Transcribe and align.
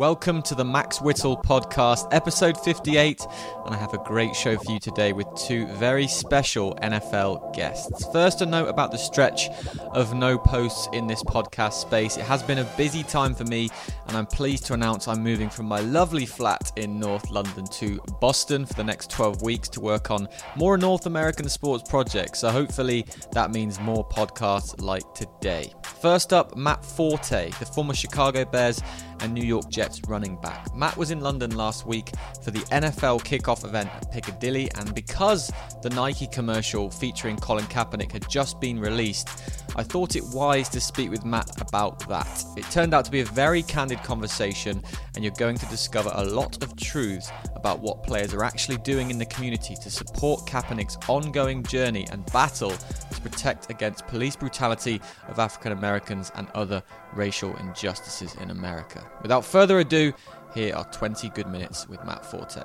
Welcome 0.00 0.40
to 0.44 0.54
the 0.54 0.64
Max 0.64 0.98
Whittle 1.02 1.36
podcast, 1.36 2.08
episode 2.10 2.56
58, 2.58 3.20
and 3.66 3.74
I 3.74 3.76
have 3.76 3.92
a 3.92 3.98
great 3.98 4.34
show 4.34 4.56
for 4.56 4.72
you 4.72 4.78
today 4.78 5.12
with 5.12 5.26
two 5.34 5.66
very 5.66 6.06
special 6.06 6.74
NFL 6.76 7.54
guests. 7.54 8.06
First, 8.10 8.40
a 8.40 8.46
note 8.46 8.68
about 8.68 8.92
the 8.92 8.96
stretch 8.96 9.50
of 9.90 10.14
no 10.14 10.38
posts 10.38 10.88
in 10.94 11.06
this 11.06 11.22
podcast 11.24 11.74
space. 11.74 12.16
It 12.16 12.24
has 12.24 12.42
been 12.42 12.60
a 12.60 12.64
busy 12.78 13.02
time 13.02 13.34
for 13.34 13.44
me, 13.44 13.68
and 14.08 14.16
I'm 14.16 14.24
pleased 14.24 14.64
to 14.68 14.72
announce 14.72 15.06
I'm 15.06 15.22
moving 15.22 15.50
from 15.50 15.66
my 15.66 15.80
lovely 15.80 16.24
flat 16.24 16.72
in 16.76 16.98
North 16.98 17.28
London 17.28 17.66
to 17.66 18.00
Boston 18.22 18.64
for 18.64 18.72
the 18.72 18.84
next 18.84 19.10
12 19.10 19.42
weeks 19.42 19.68
to 19.68 19.80
work 19.80 20.10
on 20.10 20.28
more 20.56 20.78
North 20.78 21.04
American 21.04 21.46
sports 21.50 21.86
projects. 21.86 22.38
So, 22.38 22.48
hopefully, 22.48 23.04
that 23.32 23.50
means 23.50 23.78
more 23.78 24.08
podcasts 24.08 24.80
like 24.80 25.12
today. 25.12 25.74
First 26.00 26.32
up, 26.32 26.56
Matt 26.56 26.82
Forte, 26.82 27.50
the 27.58 27.66
former 27.66 27.92
Chicago 27.92 28.46
Bears 28.46 28.80
and 29.20 29.34
New 29.34 29.44
York 29.44 29.68
Jets 29.68 29.89
running 30.08 30.36
back. 30.40 30.74
Matt 30.74 30.96
was 30.96 31.10
in 31.10 31.20
London 31.20 31.56
last 31.56 31.86
week 31.86 32.10
for 32.42 32.50
the 32.50 32.60
NFL 32.70 33.20
kickoff 33.22 33.64
event 33.64 33.88
at 33.92 34.10
Piccadilly, 34.10 34.70
and 34.76 34.94
because 34.94 35.50
the 35.82 35.90
Nike 35.90 36.26
commercial 36.26 36.90
featuring 36.90 37.36
Colin 37.36 37.64
Kaepernick 37.64 38.12
had 38.12 38.28
just 38.28 38.60
been 38.60 38.78
released, 38.78 39.28
I 39.76 39.82
thought 39.82 40.16
it 40.16 40.24
wise 40.32 40.68
to 40.70 40.80
speak 40.80 41.10
with 41.10 41.24
Matt 41.24 41.60
about 41.60 42.08
that. 42.08 42.44
It 42.56 42.64
turned 42.70 42.94
out 42.94 43.04
to 43.04 43.10
be 43.10 43.20
a 43.20 43.24
very 43.24 43.62
candid 43.62 44.02
conversation, 44.02 44.82
and 45.14 45.24
you're 45.24 45.34
going 45.38 45.56
to 45.58 45.66
discover 45.66 46.10
a 46.14 46.24
lot 46.24 46.62
of 46.62 46.76
truths 46.76 47.30
about 47.54 47.80
what 47.80 48.02
players 48.02 48.34
are 48.34 48.44
actually 48.44 48.78
doing 48.78 49.10
in 49.10 49.18
the 49.18 49.26
community 49.26 49.74
to 49.76 49.90
support 49.90 50.46
Kaepernick's 50.46 50.98
ongoing 51.08 51.62
journey 51.62 52.06
and 52.10 52.24
battle 52.32 52.70
to 52.70 53.20
protect 53.22 53.70
against 53.70 54.06
police 54.06 54.36
brutality 54.36 55.00
of 55.28 55.38
African 55.38 55.72
Americans 55.72 56.32
and 56.34 56.48
other 56.54 56.82
racial 57.14 57.56
injustices 57.56 58.34
in 58.36 58.50
America. 58.50 59.04
Without 59.22 59.44
further 59.44 59.78
ado, 59.78 60.12
here 60.54 60.74
are 60.74 60.84
20 60.92 61.28
good 61.30 61.46
minutes 61.46 61.88
with 61.88 62.04
Matt 62.04 62.24
Forte. 62.24 62.62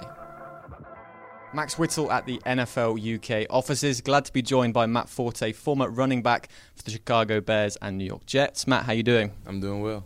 Max 1.54 1.80
Whittle 1.80 2.12
at 2.12 2.26
the 2.26 2.40
NFL 2.46 3.00
UK 3.00 3.48
offices. 3.50 4.02
Glad 4.02 4.26
to 4.26 4.34
be 4.34 4.42
joined 4.42 4.74
by 4.74 4.86
Matt 4.86 5.08
Forte, 5.08 5.54
former 5.54 5.90
running 5.90 6.22
back 6.22 6.50
for 6.76 6.84
the 6.84 6.92
Chicago 6.92 7.40
Bears 7.40 7.78
and 7.78 7.98
New 7.98 8.04
York 8.04 8.26
Jets. 8.26 8.68
Matt, 8.68 8.84
how 8.84 8.92
you 8.92 9.04
doing? 9.04 9.32
I'm 9.46 9.62
doing 9.62 9.82
well. 9.82 10.06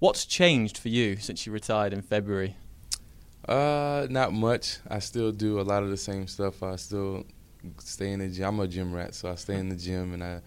What's 0.00 0.24
changed 0.24 0.78
for 0.78 0.88
you 0.88 1.16
since 1.16 1.46
you 1.46 1.52
retired 1.52 1.92
in 1.92 2.02
February? 2.02 2.56
Uh, 3.46 4.06
not 4.10 4.32
much. 4.32 4.78
I 4.88 4.98
still 4.98 5.30
do 5.30 5.60
a 5.60 5.62
lot 5.62 5.82
of 5.82 5.90
the 5.90 5.96
same 5.96 6.26
stuff. 6.26 6.62
I 6.62 6.76
still 6.76 7.24
stay 7.78 8.12
in 8.12 8.18
the 8.18 8.28
gym. 8.28 8.46
I'm 8.46 8.60
a 8.60 8.66
gym 8.66 8.92
rat, 8.92 9.14
so 9.14 9.30
I 9.30 9.34
stay 9.36 9.56
in 9.56 9.68
the 9.68 9.76
gym 9.76 10.14
and 10.14 10.24
I 10.24 10.40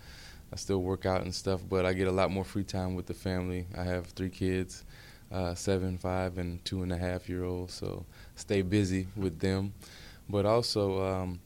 I 0.54 0.56
still 0.56 0.84
work 0.84 1.08
out 1.08 1.24
and 1.24 1.34
stuff, 1.34 1.62
but 1.68 1.84
I 1.84 1.94
get 1.94 2.08
a 2.08 2.12
lot 2.12 2.30
more 2.30 2.44
free 2.44 2.64
time 2.64 2.94
with 2.94 3.08
the 3.08 3.16
family. 3.16 3.66
I 3.76 3.82
have 3.86 4.06
three 4.06 4.30
kids, 4.30 4.84
uh, 5.32 5.56
seven, 5.56 5.98
five, 5.98 6.38
and 6.38 6.64
two 6.64 6.84
and 6.84 6.94
a 6.94 6.98
half 6.98 7.28
year 7.28 7.44
olds, 7.44 7.74
so 7.74 8.06
stay 8.36 8.62
busy 8.62 9.08
with 9.16 9.40
them. 9.40 9.74
But 10.30 10.46
also, 10.46 11.04
um, 11.04 11.40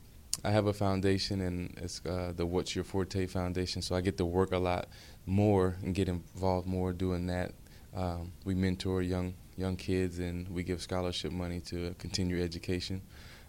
I 0.43 0.51
have 0.51 0.67
a 0.67 0.73
foundation, 0.73 1.39
and 1.39 1.73
it's 1.77 2.05
uh, 2.05 2.33
the 2.35 2.45
What's 2.45 2.75
Your 2.75 2.83
Forte 2.83 3.27
Foundation, 3.27 3.81
so 3.81 3.95
I 3.95 4.01
get 4.01 4.17
to 4.17 4.25
work 4.25 4.51
a 4.51 4.57
lot 4.57 4.89
more 5.25 5.77
and 5.83 5.95
get 5.95 6.09
involved 6.09 6.67
more 6.67 6.91
doing 6.91 7.27
that. 7.27 7.53
Um, 7.95 8.33
we 8.43 8.55
mentor 8.55 9.01
young 9.01 9.35
young 9.55 9.77
kids, 9.77 10.19
and 10.19 10.49
we 10.49 10.63
give 10.63 10.81
scholarship 10.81 11.31
money 11.31 11.61
to 11.61 11.95
continue 11.97 12.43
education, 12.43 13.01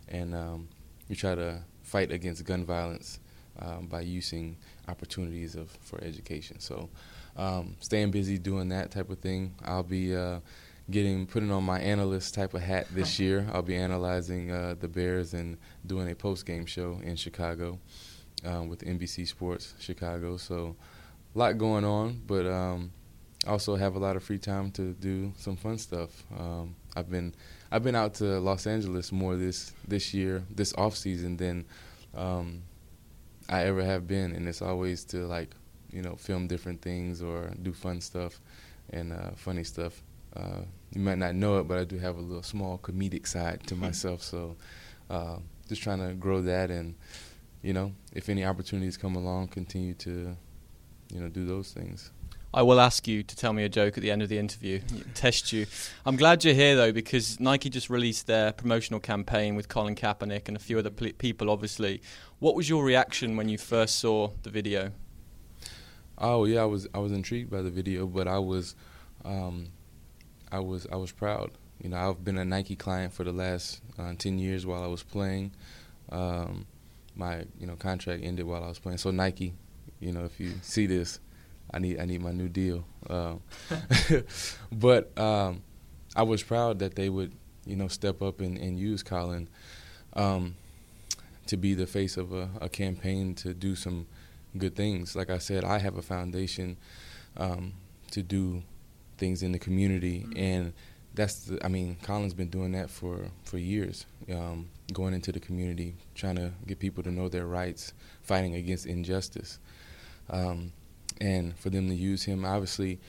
and 0.06 0.36
um, 0.36 0.68
we 1.08 1.16
try 1.16 1.34
to 1.34 1.64
fight 1.82 2.12
against 2.12 2.44
gun 2.44 2.64
violence 2.64 3.18
um, 3.58 3.86
by 3.86 4.02
using 4.02 4.56
opportunities 4.88 5.54
of 5.54 5.70
for 5.80 6.02
education. 6.02 6.60
So, 6.60 6.88
um, 7.36 7.76
staying 7.80 8.10
busy 8.10 8.38
doing 8.38 8.68
that 8.70 8.90
type 8.90 9.10
of 9.10 9.18
thing. 9.18 9.54
I'll 9.64 9.82
be 9.82 10.16
uh, 10.16 10.40
getting 10.90 11.26
putting 11.26 11.50
on 11.50 11.64
my 11.64 11.80
analyst 11.80 12.34
type 12.34 12.54
of 12.54 12.62
hat 12.62 12.86
this 12.92 13.18
year. 13.18 13.46
I'll 13.52 13.62
be 13.62 13.76
analyzing 13.76 14.50
uh, 14.50 14.74
the 14.78 14.88
Bears 14.88 15.34
and 15.34 15.58
doing 15.86 16.10
a 16.10 16.14
post 16.14 16.46
game 16.46 16.66
show 16.66 17.00
in 17.02 17.16
Chicago 17.16 17.78
um, 18.44 18.68
with 18.68 18.80
NBC 18.80 19.28
Sports 19.28 19.74
Chicago. 19.78 20.36
So, 20.36 20.76
a 21.34 21.38
lot 21.38 21.58
going 21.58 21.84
on, 21.84 22.20
but 22.26 22.46
um, 22.46 22.90
also 23.46 23.76
have 23.76 23.94
a 23.94 23.98
lot 23.98 24.16
of 24.16 24.22
free 24.22 24.38
time 24.38 24.70
to 24.72 24.92
do 24.94 25.32
some 25.36 25.56
fun 25.56 25.78
stuff. 25.78 26.24
Um, 26.36 26.74
I've 26.96 27.10
been 27.10 27.34
I've 27.70 27.82
been 27.82 27.94
out 27.94 28.14
to 28.14 28.40
Los 28.40 28.66
Angeles 28.66 29.12
more 29.12 29.36
this 29.36 29.72
this 29.86 30.12
year, 30.12 30.42
this 30.50 30.72
off 30.74 30.96
season 30.96 31.36
than 31.36 31.64
um, 32.14 32.62
I 33.48 33.64
ever 33.64 33.82
have 33.82 34.06
been, 34.06 34.32
and 34.32 34.48
it's 34.48 34.62
always 34.62 35.04
to 35.06 35.26
like 35.26 35.50
you 35.90 36.02
know 36.02 36.16
film 36.16 36.46
different 36.46 36.82
things 36.82 37.22
or 37.22 37.52
do 37.62 37.72
fun 37.72 38.00
stuff 38.00 38.40
and 38.90 39.12
uh, 39.12 39.30
funny 39.36 39.64
stuff. 39.64 40.02
Uh, 40.36 40.60
you 40.92 41.00
might 41.00 41.18
not 41.18 41.34
know 41.34 41.58
it, 41.58 41.64
but 41.68 41.78
I 41.78 41.84
do 41.84 41.98
have 41.98 42.16
a 42.16 42.20
little 42.20 42.42
small 42.42 42.78
comedic 42.78 43.26
side 43.26 43.66
to 43.66 43.74
myself. 43.86 44.22
So 44.22 44.56
uh, 45.10 45.36
just 45.68 45.82
trying 45.82 46.06
to 46.06 46.14
grow 46.14 46.42
that, 46.42 46.70
and 46.70 46.94
you 47.62 47.72
know, 47.72 47.92
if 48.12 48.28
any 48.28 48.44
opportunities 48.44 48.96
come 48.96 49.16
along, 49.16 49.48
continue 49.48 49.94
to 49.94 50.36
you 51.12 51.20
know 51.20 51.28
do 51.28 51.44
those 51.46 51.72
things. 51.72 52.10
I 52.52 52.62
will 52.62 52.80
ask 52.80 53.06
you 53.06 53.22
to 53.22 53.36
tell 53.36 53.52
me 53.52 53.64
a 53.64 53.68
joke 53.68 53.98
at 53.98 54.02
the 54.02 54.10
end 54.10 54.22
of 54.22 54.30
the 54.30 54.38
interview, 54.38 54.80
test 55.14 55.52
you. 55.52 55.66
I'm 56.06 56.16
glad 56.16 56.44
you're 56.44 56.54
here 56.54 56.76
though 56.76 56.92
because 56.92 57.38
Nike 57.38 57.68
just 57.68 57.90
released 57.90 58.26
their 58.26 58.52
promotional 58.52 59.00
campaign 59.00 59.54
with 59.54 59.68
Colin 59.68 59.94
Kaepernick 59.94 60.48
and 60.48 60.56
a 60.56 60.60
few 60.60 60.78
other 60.78 60.90
people, 60.90 61.50
obviously. 61.50 62.00
What 62.38 62.54
was 62.54 62.68
your 62.68 62.84
reaction 62.84 63.36
when 63.36 63.50
you 63.50 63.58
first 63.58 63.98
saw 63.98 64.30
the 64.42 64.50
video? 64.50 64.92
Oh 66.16 66.46
yeah, 66.46 66.62
I 66.62 66.64
was 66.64 66.88
I 66.94 66.98
was 66.98 67.12
intrigued 67.12 67.50
by 67.50 67.60
the 67.60 67.70
video, 67.70 68.06
but 68.06 68.26
I 68.26 68.38
was, 68.38 68.74
um, 69.24 69.68
I 70.50 70.58
was 70.60 70.86
I 70.90 70.96
was 70.96 71.12
proud. 71.12 71.50
You 71.82 71.90
know, 71.90 71.96
I've 71.96 72.24
been 72.24 72.38
a 72.38 72.44
Nike 72.46 72.76
client 72.76 73.12
for 73.12 73.24
the 73.24 73.32
last 73.32 73.82
uh, 73.98 74.14
ten 74.18 74.38
years 74.38 74.64
while 74.64 74.82
I 74.82 74.88
was 74.88 75.02
playing. 75.02 75.52
Um, 76.10 76.66
my 77.14 77.44
you 77.60 77.66
know 77.66 77.76
contract 77.76 78.24
ended 78.24 78.46
while 78.46 78.64
I 78.64 78.68
was 78.68 78.78
playing, 78.78 78.98
so 78.98 79.10
Nike, 79.10 79.52
you 80.00 80.12
know, 80.12 80.24
if 80.24 80.40
you 80.40 80.54
see 80.62 80.86
this 80.86 81.20
I 81.72 81.78
need 81.78 82.00
I 82.00 82.04
need 82.04 82.22
my 82.22 82.32
new 82.32 82.48
deal. 82.48 82.84
Um, 83.08 83.40
but 84.72 85.16
um, 85.18 85.62
I 86.16 86.22
was 86.22 86.42
proud 86.42 86.78
that 86.80 86.94
they 86.94 87.08
would 87.08 87.32
you 87.66 87.76
know 87.76 87.88
step 87.88 88.22
up 88.22 88.40
and, 88.40 88.56
and 88.58 88.78
use 88.78 89.02
Colin 89.02 89.48
um, 90.14 90.56
to 91.46 91.56
be 91.56 91.74
the 91.74 91.86
face 91.86 92.16
of 92.16 92.32
a, 92.32 92.48
a, 92.60 92.68
campaign 92.68 93.34
to 93.36 93.52
do 93.52 93.74
some 93.74 94.06
good 94.56 94.74
things. 94.74 95.14
Like 95.14 95.30
I 95.30 95.38
said, 95.38 95.64
I 95.64 95.78
have 95.78 95.96
a 95.96 96.02
foundation 96.02 96.76
um, 97.36 97.74
to 98.10 98.22
do 98.22 98.62
things 99.18 99.42
in 99.42 99.52
the 99.52 99.58
community 99.58 100.20
mm-hmm. 100.20 100.38
and. 100.38 100.72
That's 101.14 101.46
the, 101.46 101.64
I 101.64 101.68
mean, 101.68 101.96
Colin's 102.02 102.34
been 102.34 102.50
doing 102.50 102.72
that 102.72 102.90
for 102.90 103.30
for 103.42 103.58
years, 103.58 104.06
um, 104.30 104.68
going 104.92 105.14
into 105.14 105.32
the 105.32 105.40
community, 105.40 105.96
trying 106.14 106.36
to 106.36 106.52
get 106.64 106.78
people 106.78 107.02
to 107.02 107.10
know 107.10 107.28
their 107.28 107.46
rights, 107.46 107.92
fighting 108.22 108.54
against 108.54 108.86
injustice. 108.86 109.58
Um, 110.30 110.70
and 111.20 111.56
for 111.58 111.70
them 111.70 111.88
to 111.88 111.94
use 111.94 112.24
him, 112.24 112.44
obviously, 112.44 113.00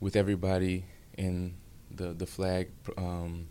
with 0.00 0.16
everybody 0.16 0.84
in 1.16 1.54
the 1.90 2.12
the 2.12 2.26
flag, 2.26 2.70
um, 2.96 3.46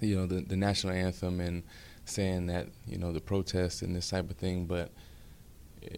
you 0.00 0.16
know, 0.16 0.26
the 0.26 0.40
the 0.40 0.56
national 0.56 0.92
anthem, 0.92 1.40
and 1.40 1.62
saying 2.04 2.46
that 2.46 2.68
you 2.86 2.98
know 2.98 3.12
the 3.12 3.20
protest 3.20 3.82
and 3.82 3.94
this 3.94 4.10
type 4.10 4.30
of 4.30 4.36
thing, 4.36 4.66
but 4.66 4.90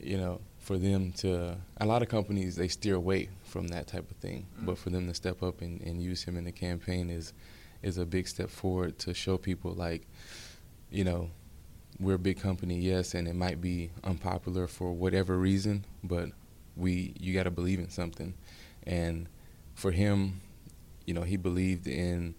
you 0.00 0.16
know, 0.16 0.40
for 0.58 0.78
them 0.78 1.12
to 1.12 1.56
a 1.78 1.86
lot 1.86 2.02
of 2.02 2.08
companies 2.08 2.56
they 2.56 2.68
steer 2.68 2.94
away 2.94 3.28
from 3.44 3.68
that 3.68 3.86
type 3.86 4.10
of 4.10 4.16
thing, 4.18 4.46
mm-hmm. 4.54 4.66
but 4.66 4.78
for 4.78 4.90
them 4.90 5.06
to 5.08 5.14
step 5.14 5.42
up 5.42 5.60
and, 5.60 5.80
and 5.82 6.02
use 6.02 6.22
him 6.22 6.36
in 6.36 6.44
the 6.44 6.52
campaign 6.52 7.10
is 7.10 7.32
is 7.82 7.98
a 7.98 8.06
big 8.06 8.28
step 8.28 8.48
forward 8.48 8.96
to 8.96 9.12
show 9.12 9.36
people 9.36 9.72
like, 9.72 10.06
you 10.90 11.02
know, 11.02 11.28
we're 11.98 12.14
a 12.14 12.18
big 12.18 12.40
company, 12.40 12.78
yes, 12.78 13.14
and 13.14 13.26
it 13.26 13.34
might 13.34 13.60
be 13.60 13.90
unpopular 14.04 14.66
for 14.68 14.92
whatever 14.92 15.36
reason, 15.36 15.84
but 16.04 16.30
we 16.76 17.14
you 17.18 17.34
got 17.34 17.44
to 17.44 17.50
believe 17.50 17.78
in 17.78 17.90
something, 17.90 18.34
and 18.86 19.28
for 19.74 19.90
him, 19.90 20.40
you 21.06 21.14
know, 21.14 21.22
he 21.22 21.36
believed 21.36 21.86
in 21.86 22.34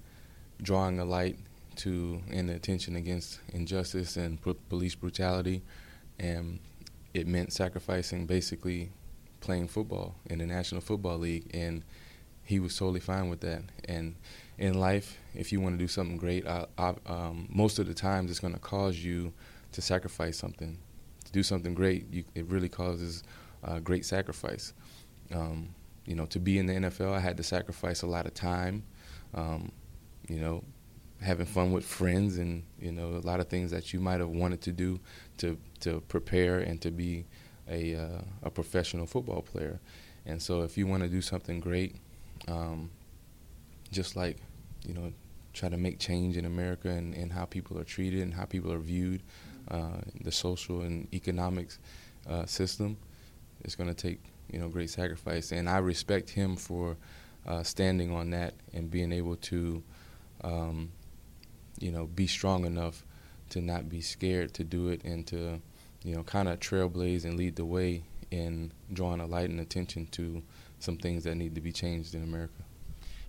drawing 0.61 0.99
a 0.99 1.05
light 1.05 1.37
to 1.75 2.21
and 2.31 2.49
the 2.49 2.55
attention 2.55 2.95
against 2.95 3.39
injustice 3.53 4.17
and 4.17 4.39
police 4.69 4.95
brutality, 4.95 5.61
and 6.19 6.59
it 7.13 7.27
meant 7.27 7.53
sacrificing 7.53 8.25
basically 8.25 8.91
playing 9.39 9.67
football 9.67 10.15
in 10.25 10.39
the 10.39 10.45
National 10.45 10.81
Football 10.81 11.19
League, 11.19 11.49
and 11.53 11.83
he 12.43 12.59
was 12.59 12.77
totally 12.77 12.99
fine 12.99 13.29
with 13.29 13.41
that. 13.41 13.63
And 13.85 14.15
in 14.57 14.79
life, 14.79 15.17
if 15.35 15.51
you 15.51 15.61
want 15.61 15.75
to 15.75 15.83
do 15.83 15.87
something 15.87 16.17
great, 16.17 16.45
I, 16.47 16.65
I, 16.77 16.93
um, 17.05 17.47
most 17.49 17.79
of 17.79 17.87
the 17.87 17.93
times 17.93 18.31
it's 18.31 18.39
going 18.39 18.53
to 18.53 18.59
cause 18.59 18.97
you 18.97 19.33
to 19.71 19.81
sacrifice 19.81 20.37
something. 20.37 20.77
To 21.25 21.31
do 21.31 21.43
something 21.43 21.73
great, 21.73 22.11
you, 22.11 22.23
it 22.35 22.45
really 22.45 22.69
causes 22.69 23.23
uh, 23.63 23.79
great 23.79 24.05
sacrifice. 24.05 24.73
Um, 25.33 25.69
you 26.05 26.15
know, 26.15 26.25
to 26.27 26.39
be 26.39 26.57
in 26.57 26.65
the 26.65 26.73
NFL, 26.73 27.13
I 27.13 27.19
had 27.19 27.37
to 27.37 27.43
sacrifice 27.43 28.01
a 28.01 28.07
lot 28.07 28.25
of 28.25 28.33
time. 28.33 28.83
Um, 29.33 29.71
you 30.27 30.39
know, 30.39 30.63
having 31.21 31.45
fun 31.45 31.71
with 31.71 31.85
friends, 31.85 32.37
and 32.37 32.63
you 32.79 32.91
know, 32.91 33.11
a 33.11 33.25
lot 33.25 33.39
of 33.39 33.47
things 33.47 33.71
that 33.71 33.93
you 33.93 33.99
might 33.99 34.19
have 34.19 34.29
wanted 34.29 34.61
to 34.61 34.71
do 34.71 34.99
to 35.37 35.57
to 35.81 36.01
prepare 36.07 36.59
and 36.59 36.81
to 36.81 36.91
be 36.91 37.25
a 37.69 37.95
uh, 37.95 38.21
a 38.43 38.49
professional 38.49 39.05
football 39.05 39.41
player. 39.41 39.79
And 40.25 40.41
so, 40.41 40.61
if 40.61 40.77
you 40.77 40.87
want 40.87 41.03
to 41.03 41.09
do 41.09 41.21
something 41.21 41.59
great, 41.59 41.95
um, 42.47 42.89
just 43.91 44.15
like 44.15 44.37
you 44.85 44.93
know, 44.93 45.13
try 45.53 45.69
to 45.69 45.77
make 45.77 45.99
change 45.99 46.37
in 46.37 46.45
America 46.45 46.89
and, 46.89 47.13
and 47.13 47.31
how 47.31 47.45
people 47.45 47.77
are 47.79 47.83
treated 47.83 48.21
and 48.21 48.33
how 48.33 48.45
people 48.45 48.71
are 48.71 48.79
viewed, 48.79 49.21
uh, 49.69 49.97
the 50.21 50.31
social 50.31 50.81
and 50.81 51.07
economics 51.13 51.79
uh, 52.27 52.45
system. 52.45 52.97
It's 53.63 53.75
going 53.75 53.89
to 53.89 53.95
take 53.95 54.21
you 54.51 54.59
know 54.59 54.69
great 54.69 54.89
sacrifice, 54.89 55.51
and 55.51 55.69
I 55.69 55.77
respect 55.77 56.29
him 56.29 56.55
for 56.55 56.97
uh, 57.45 57.63
standing 57.63 58.11
on 58.13 58.29
that 58.31 58.53
and 58.73 58.89
being 58.89 59.11
able 59.11 59.35
to, 59.35 59.83
um, 60.43 60.91
you 61.79 61.91
know, 61.91 62.07
be 62.07 62.27
strong 62.27 62.65
enough 62.65 63.03
to 63.49 63.61
not 63.61 63.89
be 63.89 64.01
scared 64.01 64.53
to 64.53 64.63
do 64.63 64.89
it 64.89 65.03
and 65.03 65.27
to, 65.27 65.61
you 66.03 66.15
know, 66.15 66.23
kind 66.23 66.47
of 66.47 66.59
trailblaze 66.59 67.25
and 67.25 67.37
lead 67.37 67.55
the 67.55 67.65
way 67.65 68.03
in 68.31 68.71
drawing 68.91 69.19
a 69.19 69.25
light 69.25 69.49
and 69.49 69.59
attention 69.59 70.07
to 70.07 70.41
some 70.79 70.97
things 70.97 71.23
that 71.23 71.35
need 71.35 71.55
to 71.55 71.61
be 71.61 71.71
changed 71.71 72.15
in 72.15 72.23
America. 72.23 72.63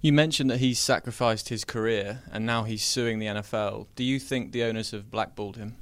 You 0.01 0.13
mentioned 0.13 0.51
that 0.51 0.59
he's 0.59 0.79
sacrificed 0.79 1.49
his 1.49 1.65
career 1.65 2.23
and 2.31 2.45
now 2.45 2.65
he's 2.65 2.85
suing 2.85 3.19
the 3.19 3.27
NFL. 3.27 3.87
Do 3.97 4.05
you 4.05 4.19
think 4.19 4.53
the 4.53 4.65
owners 4.65 4.91
have 4.91 5.11
blackballed 5.11 5.57
him? 5.57 5.77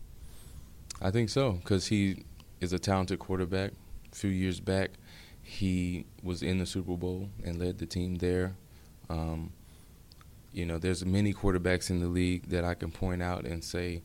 I 1.01 1.11
think 1.11 1.29
so 1.29 1.53
because 1.53 1.89
he 1.89 2.25
is 2.61 2.73
a 2.73 2.79
talented 2.79 3.19
quarterback. 3.19 3.73
A 4.13 4.17
few 4.17 4.31
years 4.31 4.61
back, 4.61 4.91
he 5.43 6.07
was 6.23 6.43
in 6.43 6.59
the 6.59 6.67
Super 6.67 6.97
Bowl 6.97 7.29
and 7.45 7.59
led 7.59 7.79
the 7.79 7.87
team 7.87 8.17
there. 8.17 8.55
Um, 9.09 9.53
you 10.53 10.67
know, 10.67 10.79
there's 10.79 11.05
many 11.05 11.33
quarterbacks 11.33 11.91
in 11.91 12.01
the 12.01 12.09
league 12.09 12.49
that 12.49 12.65
I 12.65 12.75
can 12.75 12.91
point 12.91 13.23
out 13.23 13.45
and 13.45 13.65
say 13.65 14.03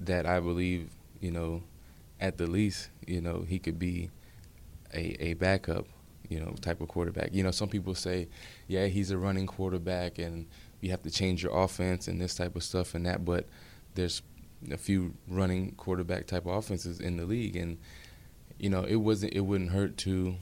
that 0.00 0.26
I 0.26 0.40
believe, 0.40 0.90
you 1.20 1.30
know, 1.30 1.62
at 2.20 2.38
the 2.38 2.46
least, 2.46 2.90
you 3.06 3.20
know, 3.20 3.44
he 3.48 3.58
could 3.58 3.78
be 3.78 4.10
a, 4.94 5.24
a 5.24 5.34
backup, 5.34 5.86
you 6.28 6.38
know, 6.38 6.54
type 6.60 6.80
of 6.80 6.88
quarterback. 6.88 7.30
You 7.32 7.42
know, 7.42 7.50
some 7.50 7.68
people 7.68 7.94
say, 7.94 8.28
yeah, 8.68 8.86
he's 8.86 9.10
a 9.10 9.18
running 9.18 9.46
quarterback 9.46 10.18
and 10.18 10.46
you 10.80 10.90
have 10.90 11.02
to 11.02 11.10
change 11.10 11.42
your 11.42 11.56
offense 11.56 12.08
and 12.08 12.20
this 12.20 12.34
type 12.34 12.56
of 12.56 12.62
stuff 12.62 12.94
and 12.94 13.06
that, 13.06 13.24
but 13.24 13.46
there's 13.94 14.22
a 14.70 14.76
few 14.76 15.14
running 15.28 15.72
quarterback 15.72 16.26
type 16.26 16.46
of 16.46 16.54
offenses 16.54 17.00
in 17.00 17.16
the 17.16 17.24
league 17.24 17.56
and 17.56 17.78
you 18.62 18.70
know, 18.70 18.84
it 18.84 18.94
wasn't 18.94 19.34
it 19.34 19.40
wouldn't 19.40 19.72
hurt 19.72 19.96
to, 19.98 20.36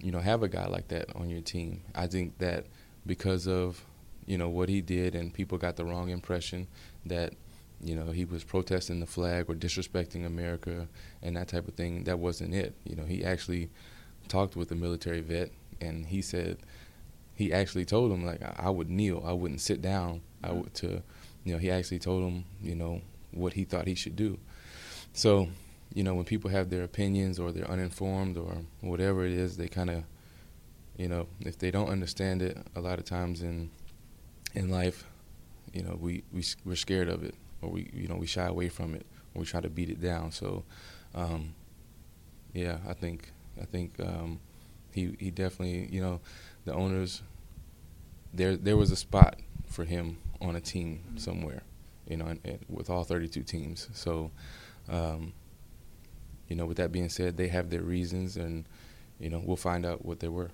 you 0.00 0.10
know, 0.10 0.18
have 0.18 0.42
a 0.42 0.48
guy 0.48 0.66
like 0.66 0.88
that 0.88 1.14
on 1.14 1.30
your 1.30 1.40
team. 1.40 1.82
I 1.94 2.08
think 2.08 2.36
that 2.38 2.66
because 3.06 3.46
of, 3.46 3.84
you 4.26 4.36
know, 4.36 4.48
what 4.48 4.68
he 4.68 4.80
did 4.80 5.14
and 5.14 5.32
people 5.32 5.56
got 5.56 5.76
the 5.76 5.84
wrong 5.84 6.08
impression 6.08 6.66
that, 7.06 7.32
you 7.80 7.94
know, 7.94 8.10
he 8.10 8.24
was 8.24 8.42
protesting 8.42 8.98
the 8.98 9.06
flag 9.06 9.48
or 9.48 9.54
disrespecting 9.54 10.26
America 10.26 10.88
and 11.22 11.36
that 11.36 11.46
type 11.46 11.68
of 11.68 11.74
thing. 11.74 12.02
That 12.04 12.18
wasn't 12.18 12.54
it. 12.54 12.74
You 12.84 12.96
know, 12.96 13.04
he 13.04 13.24
actually 13.24 13.70
talked 14.26 14.56
with 14.56 14.72
a 14.72 14.74
military 14.74 15.20
vet 15.20 15.52
and 15.80 16.06
he 16.06 16.22
said 16.22 16.58
he 17.36 17.52
actually 17.52 17.84
told 17.84 18.10
him 18.10 18.26
like 18.26 18.42
I 18.58 18.68
would 18.68 18.90
kneel, 18.90 19.22
I 19.24 19.32
wouldn't 19.32 19.60
sit 19.60 19.80
down. 19.80 20.22
I 20.42 20.50
would 20.50 20.74
to, 20.74 21.04
you 21.44 21.52
know, 21.52 21.58
he 21.60 21.70
actually 21.70 22.00
told 22.00 22.24
him, 22.24 22.46
you 22.60 22.74
know, 22.74 23.00
what 23.30 23.52
he 23.52 23.64
thought 23.64 23.86
he 23.86 23.94
should 23.94 24.16
do. 24.16 24.38
So 25.12 25.50
you 25.92 26.04
know, 26.04 26.14
when 26.14 26.24
people 26.24 26.50
have 26.50 26.70
their 26.70 26.84
opinions 26.84 27.38
or 27.38 27.50
they're 27.50 27.70
uninformed 27.70 28.36
or 28.36 28.58
whatever 28.80 29.24
it 29.24 29.32
is, 29.32 29.56
they 29.56 29.68
kind 29.68 29.90
of, 29.90 30.04
you 30.96 31.08
know, 31.08 31.26
if 31.40 31.58
they 31.58 31.70
don't 31.70 31.88
understand 31.88 32.42
it, 32.42 32.58
a 32.76 32.80
lot 32.80 32.98
of 32.98 33.04
times 33.04 33.42
in 33.42 33.70
in 34.54 34.68
life, 34.68 35.04
you 35.72 35.82
know, 35.82 35.96
we 36.00 36.22
we 36.32 36.44
we're 36.64 36.76
scared 36.76 37.08
of 37.08 37.24
it 37.24 37.34
or 37.60 37.70
we 37.70 37.90
you 37.92 38.06
know 38.06 38.16
we 38.16 38.26
shy 38.26 38.46
away 38.46 38.68
from 38.68 38.94
it 38.94 39.04
or 39.34 39.40
we 39.40 39.46
try 39.46 39.60
to 39.60 39.68
beat 39.68 39.90
it 39.90 40.00
down. 40.00 40.30
So, 40.30 40.64
um, 41.14 41.54
yeah, 42.52 42.78
I 42.88 42.92
think 42.92 43.32
I 43.60 43.64
think 43.64 43.94
um, 44.00 44.38
he 44.92 45.16
he 45.18 45.30
definitely 45.30 45.88
you 45.90 46.00
know 46.00 46.20
the 46.66 46.72
owners 46.72 47.22
there 48.32 48.56
there 48.56 48.76
was 48.76 48.92
a 48.92 48.96
spot 48.96 49.40
for 49.66 49.84
him 49.84 50.18
on 50.40 50.54
a 50.54 50.60
team 50.60 51.00
mm-hmm. 51.04 51.18
somewhere, 51.18 51.62
you 52.06 52.16
know, 52.16 52.26
and, 52.26 52.40
and 52.44 52.58
with 52.68 52.90
all 52.90 53.02
32 53.02 53.42
teams. 53.42 53.88
So. 53.92 54.30
Um, 54.88 55.34
you 56.50 56.56
know, 56.56 56.66
with 56.66 56.76
that 56.76 56.92
being 56.92 57.08
said, 57.08 57.38
they 57.38 57.48
have 57.48 57.70
their 57.70 57.80
reasons, 57.80 58.36
and 58.36 58.66
you 59.18 59.30
know, 59.30 59.40
we'll 59.42 59.56
find 59.56 59.86
out 59.86 60.04
what 60.04 60.20
they 60.20 60.28
were. 60.28 60.50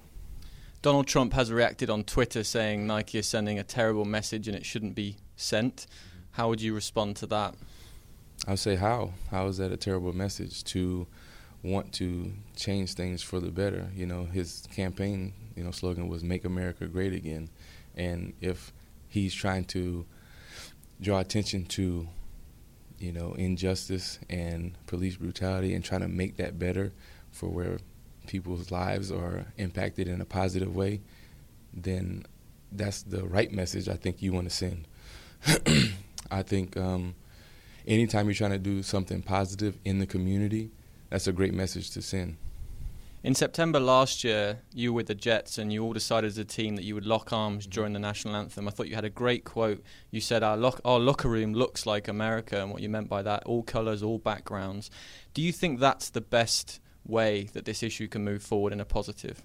Donald 0.82 1.08
Trump 1.08 1.32
has 1.32 1.50
reacted 1.50 1.90
on 1.90 2.04
Twitter 2.04 2.44
saying 2.44 2.86
Nike 2.86 3.18
is 3.18 3.26
sending 3.26 3.58
a 3.58 3.64
terrible 3.64 4.04
message 4.04 4.46
and 4.46 4.56
it 4.56 4.64
shouldn't 4.64 4.94
be 4.94 5.16
sent. 5.34 5.86
How 6.32 6.48
would 6.48 6.60
you 6.60 6.74
respond 6.74 7.16
to 7.16 7.26
that? 7.26 7.54
I 8.46 8.50
would 8.50 8.58
say 8.60 8.76
how? 8.76 9.12
How 9.30 9.46
is 9.46 9.56
that 9.56 9.72
a 9.72 9.76
terrible 9.76 10.12
message 10.12 10.62
to 10.64 11.06
want 11.62 11.92
to 11.94 12.32
change 12.54 12.94
things 12.94 13.22
for 13.22 13.40
the 13.40 13.50
better? 13.50 13.88
You 13.94 14.06
know, 14.06 14.26
his 14.26 14.68
campaign, 14.74 15.32
you 15.56 15.64
know, 15.64 15.70
slogan 15.70 16.08
was 16.08 16.22
"Make 16.22 16.44
America 16.44 16.86
Great 16.86 17.14
Again," 17.14 17.48
and 17.96 18.34
if 18.40 18.72
he's 19.08 19.34
trying 19.34 19.64
to 19.64 20.04
draw 21.00 21.18
attention 21.20 21.64
to 21.64 22.06
you 22.98 23.12
know, 23.12 23.34
injustice 23.34 24.18
and 24.28 24.76
police 24.86 25.16
brutality 25.16 25.74
and 25.74 25.84
trying 25.84 26.00
to 26.00 26.08
make 26.08 26.36
that 26.36 26.58
better 26.58 26.92
for 27.30 27.48
where 27.48 27.78
people's 28.26 28.70
lives 28.70 29.12
are 29.12 29.46
impacted 29.56 30.08
in 30.08 30.20
a 30.20 30.24
positive 30.24 30.74
way, 30.74 31.00
then 31.72 32.24
that's 32.72 33.02
the 33.02 33.24
right 33.24 33.52
message 33.52 33.88
I 33.88 33.94
think 33.94 34.22
you 34.22 34.32
want 34.32 34.48
to 34.48 34.54
send. 34.54 34.86
I 36.30 36.42
think 36.42 36.76
um, 36.76 37.14
anytime 37.86 38.26
you're 38.26 38.34
trying 38.34 38.50
to 38.52 38.58
do 38.58 38.82
something 38.82 39.22
positive 39.22 39.78
in 39.84 39.98
the 39.98 40.06
community, 40.06 40.70
that's 41.10 41.26
a 41.26 41.32
great 41.32 41.54
message 41.54 41.90
to 41.90 42.02
send. 42.02 42.36
In 43.26 43.34
September 43.34 43.80
last 43.80 44.22
year, 44.22 44.60
you 44.72 44.92
were 44.92 44.98
with 44.98 45.08
the 45.08 45.14
Jets 45.16 45.58
and 45.58 45.72
you 45.72 45.82
all 45.82 45.92
decided 45.92 46.28
as 46.28 46.38
a 46.38 46.44
team 46.44 46.76
that 46.76 46.84
you 46.84 46.94
would 46.94 47.06
lock 47.06 47.32
arms 47.32 47.64
mm-hmm. 47.64 47.72
during 47.72 47.92
the 47.92 47.98
national 47.98 48.36
anthem. 48.36 48.68
I 48.68 48.70
thought 48.70 48.86
you 48.86 48.94
had 48.94 49.04
a 49.04 49.10
great 49.10 49.42
quote. 49.44 49.82
You 50.12 50.20
said, 50.20 50.44
our, 50.44 50.56
lock- 50.56 50.80
our 50.84 51.00
locker 51.00 51.28
room 51.28 51.52
looks 51.52 51.86
like 51.86 52.06
America, 52.06 52.62
and 52.62 52.70
what 52.70 52.82
you 52.82 52.88
meant 52.88 53.08
by 53.08 53.22
that, 53.22 53.42
all 53.42 53.64
colours, 53.64 54.00
all 54.00 54.18
backgrounds. 54.18 54.92
Do 55.34 55.42
you 55.42 55.50
think 55.50 55.80
that's 55.80 56.08
the 56.08 56.20
best 56.20 56.78
way 57.04 57.48
that 57.52 57.64
this 57.64 57.82
issue 57.82 58.06
can 58.06 58.22
move 58.22 58.44
forward 58.44 58.72
in 58.72 58.78
a 58.78 58.84
positive? 58.84 59.42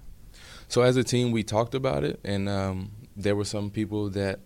So, 0.67 0.83
as 0.83 0.95
a 0.95 1.03
team, 1.03 1.31
we 1.31 1.41
talked 1.41 1.73
about 1.73 2.03
it, 2.03 2.19
and 2.23 2.47
um, 2.47 2.91
there 3.17 3.35
were 3.35 3.45
some 3.45 3.71
people 3.71 4.11
that 4.11 4.41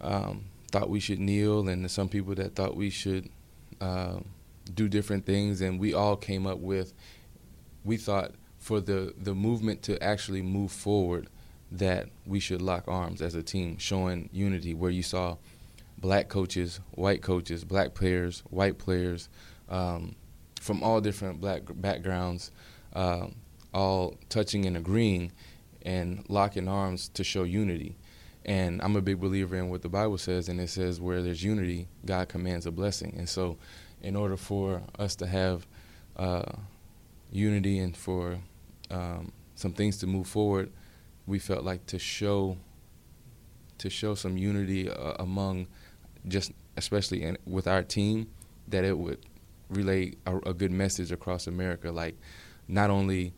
um, 0.00 0.44
thought 0.70 0.88
we 0.88 1.00
should 1.00 1.18
kneel, 1.18 1.68
and 1.68 1.90
some 1.90 2.08
people 2.08 2.36
that 2.36 2.54
thought 2.54 2.76
we 2.76 2.90
should 2.90 3.30
uh, 3.80 4.20
do 4.72 4.88
different 4.88 5.26
things, 5.26 5.60
and 5.60 5.80
we 5.80 5.92
all 5.92 6.14
came 6.14 6.46
up 6.46 6.60
with, 6.60 6.94
we 7.82 7.96
thought 7.96 8.30
for 8.70 8.80
the, 8.80 9.12
the 9.20 9.34
movement 9.34 9.82
to 9.82 10.00
actually 10.00 10.42
move 10.42 10.70
forward 10.70 11.28
that 11.72 12.08
we 12.24 12.38
should 12.38 12.62
lock 12.62 12.84
arms 12.86 13.20
as 13.20 13.34
a 13.34 13.42
team, 13.42 13.76
showing 13.78 14.28
unity 14.32 14.74
where 14.74 14.92
you 14.92 15.02
saw 15.02 15.36
black 15.98 16.28
coaches, 16.28 16.78
white 16.92 17.20
coaches, 17.20 17.64
black 17.64 17.94
players, 17.94 18.44
white 18.48 18.78
players 18.78 19.28
um, 19.70 20.14
from 20.60 20.84
all 20.84 21.00
different 21.00 21.40
black 21.40 21.62
backgrounds, 21.66 22.52
uh, 22.92 23.26
all 23.74 24.16
touching 24.28 24.66
and 24.66 24.76
agreeing 24.76 25.32
and 25.82 26.24
locking 26.28 26.68
arms 26.68 27.08
to 27.08 27.24
show 27.24 27.42
unity. 27.42 27.96
And 28.44 28.80
I'm 28.82 28.94
a 28.94 29.02
big 29.02 29.18
believer 29.18 29.56
in 29.56 29.68
what 29.68 29.82
the 29.82 29.88
Bible 29.88 30.16
says, 30.16 30.48
and 30.48 30.60
it 30.60 30.70
says 30.70 31.00
where 31.00 31.22
there's 31.22 31.42
unity, 31.42 31.88
God 32.06 32.28
commands 32.28 32.66
a 32.66 32.70
blessing. 32.70 33.16
And 33.18 33.28
so, 33.28 33.58
in 34.00 34.14
order 34.14 34.36
for 34.36 34.82
us 34.96 35.16
to 35.16 35.26
have 35.26 35.66
uh, 36.16 36.52
unity 37.32 37.80
and 37.80 37.96
for 37.96 38.38
um, 38.90 39.32
some 39.54 39.72
things 39.72 39.98
to 39.98 40.06
move 40.06 40.26
forward, 40.26 40.70
we 41.26 41.38
felt 41.38 41.64
like 41.64 41.86
to 41.86 41.98
show 41.98 42.56
to 43.78 43.88
show 43.88 44.14
some 44.14 44.36
unity 44.36 44.90
uh, 44.90 45.14
among 45.18 45.66
just 46.28 46.52
especially 46.76 47.22
in, 47.22 47.38
with 47.46 47.66
our 47.66 47.82
team 47.82 48.28
that 48.68 48.84
it 48.84 48.96
would 48.98 49.18
relay 49.70 50.12
a, 50.26 50.36
a, 50.38 50.54
good 50.54 50.70
message 50.70 51.12
across 51.12 51.46
America. 51.46 51.90
Like 51.90 52.16
not 52.68 52.90
only 52.90 53.32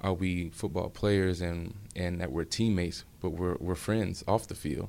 are 0.00 0.12
we 0.12 0.50
football 0.50 0.90
players 0.90 1.40
and 1.40 1.74
and 1.94 2.20
that 2.20 2.32
we're 2.32 2.44
teammates, 2.44 3.04
but 3.20 3.30
we're 3.30 3.56
we're 3.60 3.74
friends 3.74 4.24
off 4.26 4.46
the 4.46 4.54
field, 4.54 4.88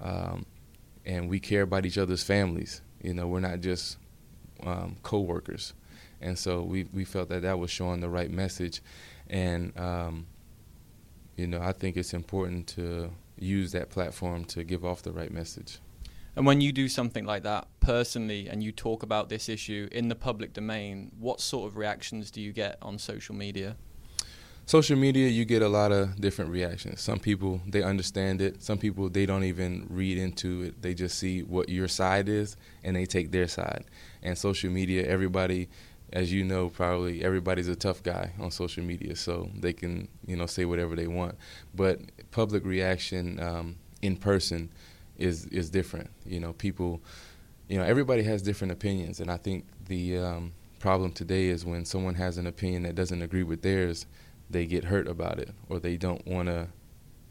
um, 0.00 0.44
and 1.04 1.28
we 1.28 1.40
care 1.40 1.62
about 1.62 1.86
each 1.86 1.98
other's 1.98 2.22
families. 2.22 2.82
You 3.02 3.14
know, 3.14 3.26
we're 3.26 3.40
not 3.40 3.60
just 3.60 3.98
um, 4.62 4.96
co-workers, 5.02 5.74
and 6.20 6.38
so 6.38 6.62
we 6.62 6.84
we 6.92 7.04
felt 7.04 7.28
that 7.30 7.42
that 7.42 7.58
was 7.58 7.70
showing 7.70 8.00
the 8.00 8.08
right 8.08 8.30
message 8.30 8.80
and 9.34 9.76
um, 9.78 10.26
you 11.36 11.46
know 11.46 11.60
I 11.60 11.72
think 11.72 11.96
it's 11.96 12.14
important 12.14 12.68
to 12.68 13.10
use 13.36 13.72
that 13.72 13.90
platform 13.90 14.44
to 14.46 14.62
give 14.62 14.84
off 14.84 15.02
the 15.02 15.12
right 15.12 15.32
message. 15.32 15.80
And 16.36 16.46
when 16.46 16.60
you 16.60 16.72
do 16.72 16.88
something 16.88 17.24
like 17.24 17.42
that 17.42 17.68
personally 17.80 18.48
and 18.48 18.62
you 18.62 18.72
talk 18.72 19.02
about 19.02 19.28
this 19.28 19.48
issue 19.48 19.88
in 19.92 20.08
the 20.08 20.14
public 20.14 20.52
domain, 20.52 21.12
what 21.18 21.40
sort 21.40 21.70
of 21.70 21.76
reactions 21.76 22.30
do 22.30 22.40
you 22.40 22.52
get 22.52 22.76
on 22.82 22.98
social 22.98 23.34
media? 23.34 23.76
Social 24.66 24.96
media, 24.96 25.28
you 25.28 25.44
get 25.44 25.62
a 25.62 25.68
lot 25.68 25.92
of 25.92 26.20
different 26.20 26.50
reactions. 26.50 27.00
Some 27.00 27.20
people, 27.20 27.60
they 27.68 27.82
understand 27.82 28.40
it. 28.40 28.62
Some 28.62 28.78
people, 28.78 29.10
they 29.10 29.26
don't 29.26 29.44
even 29.44 29.86
read 29.90 30.16
into 30.16 30.62
it. 30.62 30.82
They 30.82 30.94
just 30.94 31.18
see 31.18 31.42
what 31.42 31.68
your 31.68 31.86
side 31.86 32.28
is 32.28 32.56
and 32.82 32.96
they 32.96 33.04
take 33.04 33.30
their 33.30 33.46
side. 33.46 33.84
And 34.22 34.36
social 34.36 34.70
media, 34.70 35.06
everybody 35.06 35.68
as 36.12 36.32
you 36.32 36.44
know, 36.44 36.68
probably 36.68 37.24
everybody's 37.24 37.68
a 37.68 37.76
tough 37.76 38.02
guy 38.02 38.32
on 38.38 38.50
social 38.50 38.84
media, 38.84 39.16
so 39.16 39.50
they 39.58 39.72
can 39.72 40.08
you 40.26 40.36
know 40.36 40.46
say 40.46 40.64
whatever 40.64 40.94
they 40.94 41.06
want. 41.06 41.36
But 41.74 42.00
public 42.30 42.64
reaction 42.64 43.40
um, 43.40 43.76
in 44.02 44.16
person 44.16 44.70
is 45.18 45.46
is 45.46 45.70
different. 45.70 46.10
You 46.26 46.40
know, 46.40 46.52
people, 46.52 47.02
you 47.68 47.78
know, 47.78 47.84
everybody 47.84 48.22
has 48.24 48.42
different 48.42 48.72
opinions, 48.72 49.20
and 49.20 49.30
I 49.30 49.36
think 49.36 49.66
the 49.86 50.18
um, 50.18 50.52
problem 50.78 51.12
today 51.12 51.46
is 51.46 51.64
when 51.64 51.84
someone 51.84 52.14
has 52.14 52.38
an 52.38 52.46
opinion 52.46 52.82
that 52.82 52.94
doesn't 52.94 53.22
agree 53.22 53.42
with 53.42 53.62
theirs, 53.62 54.06
they 54.50 54.66
get 54.66 54.84
hurt 54.84 55.08
about 55.08 55.38
it, 55.38 55.50
or 55.68 55.78
they 55.78 55.96
don't 55.96 56.24
want 56.26 56.48
to 56.48 56.68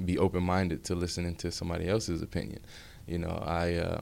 be 0.04 0.18
open-minded 0.18 0.84
to 0.86 0.96
listening 0.96 1.36
to 1.36 1.52
somebody 1.52 1.88
else's 1.88 2.22
opinion. 2.22 2.60
You 3.08 3.20
know, 3.20 3.42
I 3.46 3.76
uh, 3.76 4.02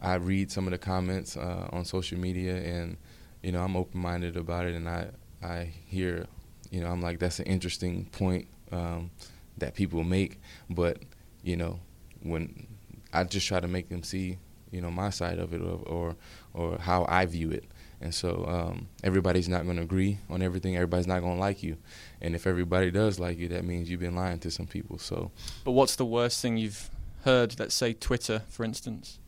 I 0.00 0.14
read 0.14 0.50
some 0.50 0.66
of 0.66 0.70
the 0.72 0.78
comments 0.78 1.36
uh, 1.36 1.68
on 1.72 1.84
social 1.84 2.18
media, 2.18 2.56
and 2.56 2.96
you 3.42 3.52
know, 3.52 3.62
I'm 3.62 3.76
open-minded 3.76 4.36
about 4.36 4.66
it, 4.66 4.74
and 4.74 4.88
I 4.88 5.08
I 5.42 5.72
hear, 5.86 6.26
you 6.70 6.80
know, 6.80 6.88
I'm 6.88 7.00
like 7.00 7.18
that's 7.18 7.38
an 7.38 7.46
interesting 7.46 8.06
point 8.06 8.46
um, 8.70 9.10
that 9.58 9.74
people 9.74 10.04
make, 10.04 10.40
but 10.70 10.98
you 11.42 11.56
know, 11.56 11.80
when 12.22 12.66
I 13.12 13.24
just 13.24 13.46
try 13.46 13.60
to 13.60 13.68
make 13.68 13.88
them 13.88 14.02
see, 14.02 14.38
you 14.70 14.80
know, 14.80 14.90
my 14.90 15.10
side 15.10 15.38
of 15.38 15.52
it 15.52 15.60
or 15.60 15.80
or, 15.86 16.16
or 16.54 16.78
how 16.78 17.04
I 17.08 17.26
view 17.26 17.50
it. 17.50 17.64
And 18.00 18.12
so 18.12 18.44
um, 18.48 18.88
everybody's 19.04 19.48
not 19.48 19.62
going 19.64 19.76
to 19.76 19.82
agree 19.82 20.18
on 20.28 20.42
everything. 20.42 20.74
Everybody's 20.74 21.06
not 21.06 21.20
going 21.20 21.34
to 21.34 21.40
like 21.40 21.62
you. 21.62 21.76
And 22.20 22.34
if 22.34 22.48
everybody 22.48 22.90
does 22.90 23.20
like 23.20 23.38
you, 23.38 23.46
that 23.48 23.64
means 23.64 23.88
you've 23.88 24.00
been 24.00 24.16
lying 24.16 24.40
to 24.40 24.50
some 24.50 24.66
people. 24.66 24.98
So. 24.98 25.30
But 25.64 25.70
what's 25.70 25.94
the 25.94 26.04
worst 26.04 26.42
thing 26.42 26.56
you've 26.56 26.90
heard? 27.22 27.60
Let's 27.60 27.76
say 27.76 27.92
Twitter, 27.92 28.42
for 28.48 28.64
instance. 28.64 29.20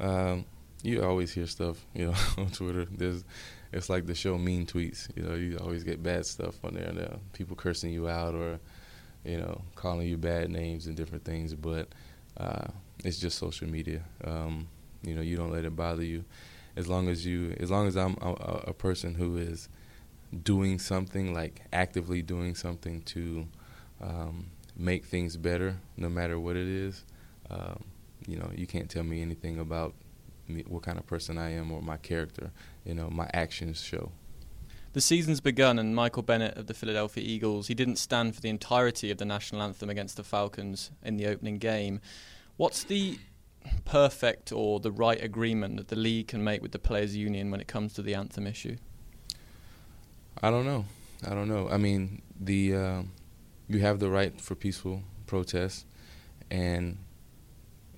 Um, 0.00 0.46
you 0.86 1.02
always 1.02 1.32
hear 1.32 1.46
stuff, 1.46 1.84
you 1.94 2.06
know, 2.06 2.14
on 2.38 2.50
Twitter. 2.50 2.86
There's, 2.90 3.24
it's 3.72 3.90
like 3.90 4.06
the 4.06 4.14
show 4.14 4.38
Mean 4.38 4.66
Tweets. 4.66 5.08
You 5.16 5.24
know, 5.24 5.34
you 5.34 5.58
always 5.58 5.82
get 5.82 6.02
bad 6.02 6.24
stuff 6.26 6.64
on 6.64 6.74
there. 6.74 6.92
there 6.92 7.16
people 7.32 7.56
cursing 7.56 7.92
you 7.92 8.08
out 8.08 8.34
or, 8.34 8.60
you 9.24 9.38
know, 9.38 9.62
calling 9.74 10.06
you 10.06 10.16
bad 10.16 10.50
names 10.50 10.86
and 10.86 10.96
different 10.96 11.24
things. 11.24 11.54
But 11.54 11.88
uh, 12.36 12.68
it's 13.04 13.18
just 13.18 13.38
social 13.38 13.68
media. 13.68 14.02
Um, 14.24 14.68
you 15.02 15.14
know, 15.14 15.22
you 15.22 15.36
don't 15.36 15.50
let 15.50 15.64
it 15.64 15.74
bother 15.74 16.04
you. 16.04 16.24
As 16.76 16.88
long 16.88 17.08
as 17.08 17.26
you, 17.26 17.56
as 17.58 17.70
long 17.70 17.88
as 17.88 17.96
I'm 17.96 18.16
a, 18.20 18.30
a 18.68 18.72
person 18.72 19.14
who 19.14 19.36
is 19.38 19.68
doing 20.42 20.78
something, 20.78 21.34
like 21.34 21.62
actively 21.72 22.22
doing 22.22 22.54
something 22.54 23.02
to 23.02 23.46
um, 24.00 24.46
make 24.76 25.04
things 25.04 25.36
better, 25.36 25.78
no 25.96 26.08
matter 26.08 26.38
what 26.38 26.54
it 26.54 26.68
is. 26.68 27.04
Um, 27.50 27.84
you 28.26 28.36
know, 28.36 28.50
you 28.54 28.66
can't 28.66 28.90
tell 28.90 29.04
me 29.04 29.22
anything 29.22 29.58
about 29.58 29.94
me, 30.48 30.64
what 30.66 30.82
kind 30.82 30.98
of 30.98 31.06
person 31.06 31.38
I 31.38 31.52
am 31.52 31.72
or 31.72 31.82
my 31.82 31.96
character. 31.96 32.50
You 32.84 32.94
know, 32.94 33.08
my 33.10 33.28
actions 33.32 33.82
show. 33.82 34.12
The 34.92 35.00
season's 35.02 35.40
begun, 35.40 35.78
and 35.78 35.94
Michael 35.94 36.22
Bennett 36.22 36.56
of 36.56 36.68
the 36.68 36.74
Philadelphia 36.74 37.22
Eagles, 37.22 37.66
he 37.66 37.74
didn't 37.74 37.96
stand 37.96 38.34
for 38.34 38.40
the 38.40 38.48
entirety 38.48 39.10
of 39.10 39.18
the 39.18 39.26
national 39.26 39.60
anthem 39.60 39.90
against 39.90 40.16
the 40.16 40.24
Falcons 40.24 40.90
in 41.02 41.18
the 41.18 41.26
opening 41.26 41.58
game. 41.58 42.00
What's 42.56 42.82
the 42.82 43.18
perfect 43.84 44.52
or 44.52 44.80
the 44.80 44.90
right 44.90 45.22
agreement 45.22 45.76
that 45.76 45.88
the 45.88 45.96
league 45.96 46.28
can 46.28 46.42
make 46.42 46.62
with 46.62 46.72
the 46.72 46.78
players' 46.78 47.14
union 47.14 47.50
when 47.50 47.60
it 47.60 47.66
comes 47.66 47.92
to 47.94 48.02
the 48.02 48.14
anthem 48.14 48.46
issue? 48.46 48.76
I 50.42 50.50
don't 50.50 50.64
know. 50.64 50.86
I 51.26 51.34
don't 51.34 51.48
know. 51.48 51.68
I 51.68 51.76
mean, 51.76 52.22
the 52.38 52.74
uh, 52.74 53.02
you 53.68 53.80
have 53.80 53.98
the 54.00 54.08
right 54.08 54.40
for 54.40 54.54
peaceful 54.54 55.02
protest, 55.26 55.86
and 56.50 56.98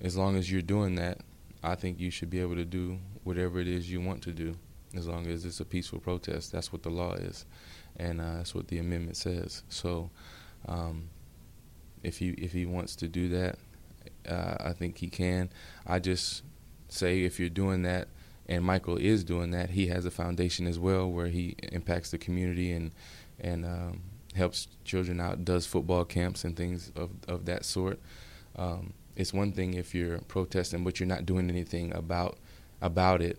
as 0.01 0.17
long 0.17 0.35
as 0.35 0.51
you're 0.51 0.61
doing 0.61 0.95
that, 0.95 1.19
I 1.63 1.75
think 1.75 1.99
you 1.99 2.11
should 2.11 2.29
be 2.29 2.39
able 2.39 2.55
to 2.55 2.65
do 2.65 2.99
whatever 3.23 3.59
it 3.59 3.67
is 3.67 3.91
you 3.91 4.01
want 4.01 4.21
to 4.23 4.31
do, 4.31 4.55
as 4.95 5.07
long 5.07 5.27
as 5.27 5.45
it's 5.45 5.59
a 5.59 5.65
peaceful 5.65 5.99
protest. 5.99 6.51
That's 6.51 6.71
what 6.71 6.83
the 6.83 6.89
law 6.89 7.13
is, 7.13 7.45
and 7.97 8.21
uh, 8.21 8.35
that's 8.37 8.55
what 8.55 8.67
the 8.67 8.79
amendment 8.79 9.17
says. 9.17 9.63
So, 9.69 10.09
um, 10.67 11.09
if 12.03 12.17
he 12.17 12.29
if 12.29 12.53
he 12.53 12.65
wants 12.65 12.95
to 12.97 13.07
do 13.07 13.29
that, 13.29 13.57
uh, 14.27 14.55
I 14.59 14.73
think 14.73 14.97
he 14.97 15.07
can. 15.07 15.49
I 15.85 15.99
just 15.99 16.43
say 16.87 17.23
if 17.23 17.39
you're 17.39 17.49
doing 17.49 17.81
that, 17.83 18.07
and 18.47 18.63
Michael 18.63 18.97
is 18.97 19.23
doing 19.23 19.51
that, 19.51 19.71
he 19.71 19.87
has 19.87 20.05
a 20.05 20.11
foundation 20.11 20.65
as 20.65 20.79
well 20.79 21.09
where 21.09 21.27
he 21.27 21.55
impacts 21.71 22.11
the 22.11 22.17
community 22.17 22.71
and 22.71 22.91
and 23.39 23.65
um, 23.65 24.01
helps 24.35 24.67
children 24.83 25.19
out, 25.19 25.45
does 25.45 25.65
football 25.65 26.05
camps 26.05 26.43
and 26.43 26.55
things 26.55 26.91
of 26.95 27.11
of 27.27 27.45
that 27.45 27.65
sort. 27.65 27.99
Um, 28.55 28.93
it's 29.19 29.33
one 29.33 29.51
thing 29.51 29.73
if 29.73 29.93
you're 29.93 30.19
protesting, 30.19 30.85
but 30.85 30.99
you're 30.99 31.07
not 31.07 31.25
doing 31.25 31.49
anything 31.49 31.93
about 31.93 32.37
about 32.81 33.21
it 33.21 33.37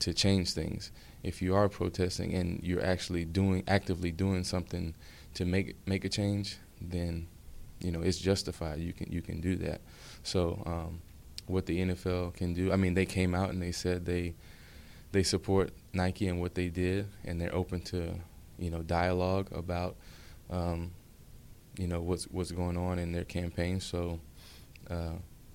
to 0.00 0.12
change 0.12 0.52
things. 0.52 0.90
If 1.22 1.40
you 1.40 1.54
are 1.54 1.68
protesting 1.68 2.34
and 2.34 2.60
you're 2.64 2.84
actually 2.84 3.24
doing 3.24 3.62
actively 3.68 4.10
doing 4.10 4.42
something 4.42 4.92
to 5.34 5.44
make 5.44 5.76
make 5.86 6.04
a 6.04 6.08
change, 6.08 6.58
then 6.80 7.28
you 7.78 7.92
know 7.92 8.02
it's 8.02 8.18
justified. 8.18 8.80
You 8.80 8.92
can 8.92 9.10
you 9.10 9.22
can 9.22 9.40
do 9.40 9.54
that. 9.56 9.82
So 10.24 10.60
um, 10.66 11.00
what 11.46 11.66
the 11.66 11.78
NFL 11.78 12.34
can 12.34 12.52
do, 12.52 12.72
I 12.72 12.76
mean, 12.76 12.94
they 12.94 13.06
came 13.06 13.36
out 13.36 13.50
and 13.50 13.62
they 13.62 13.72
said 13.72 14.04
they 14.04 14.34
they 15.12 15.22
support 15.22 15.70
Nike 15.92 16.26
and 16.26 16.40
what 16.40 16.56
they 16.56 16.68
did, 16.68 17.06
and 17.24 17.40
they're 17.40 17.54
open 17.54 17.82
to 17.82 18.14
you 18.58 18.70
know 18.70 18.82
dialogue 18.82 19.46
about 19.52 19.94
um, 20.50 20.90
you 21.78 21.86
know 21.86 22.00
what's 22.00 22.24
what's 22.24 22.50
going 22.50 22.76
on 22.76 22.98
in 22.98 23.12
their 23.12 23.22
campaign. 23.24 23.78
So 23.78 24.18
uh, 24.90 25.12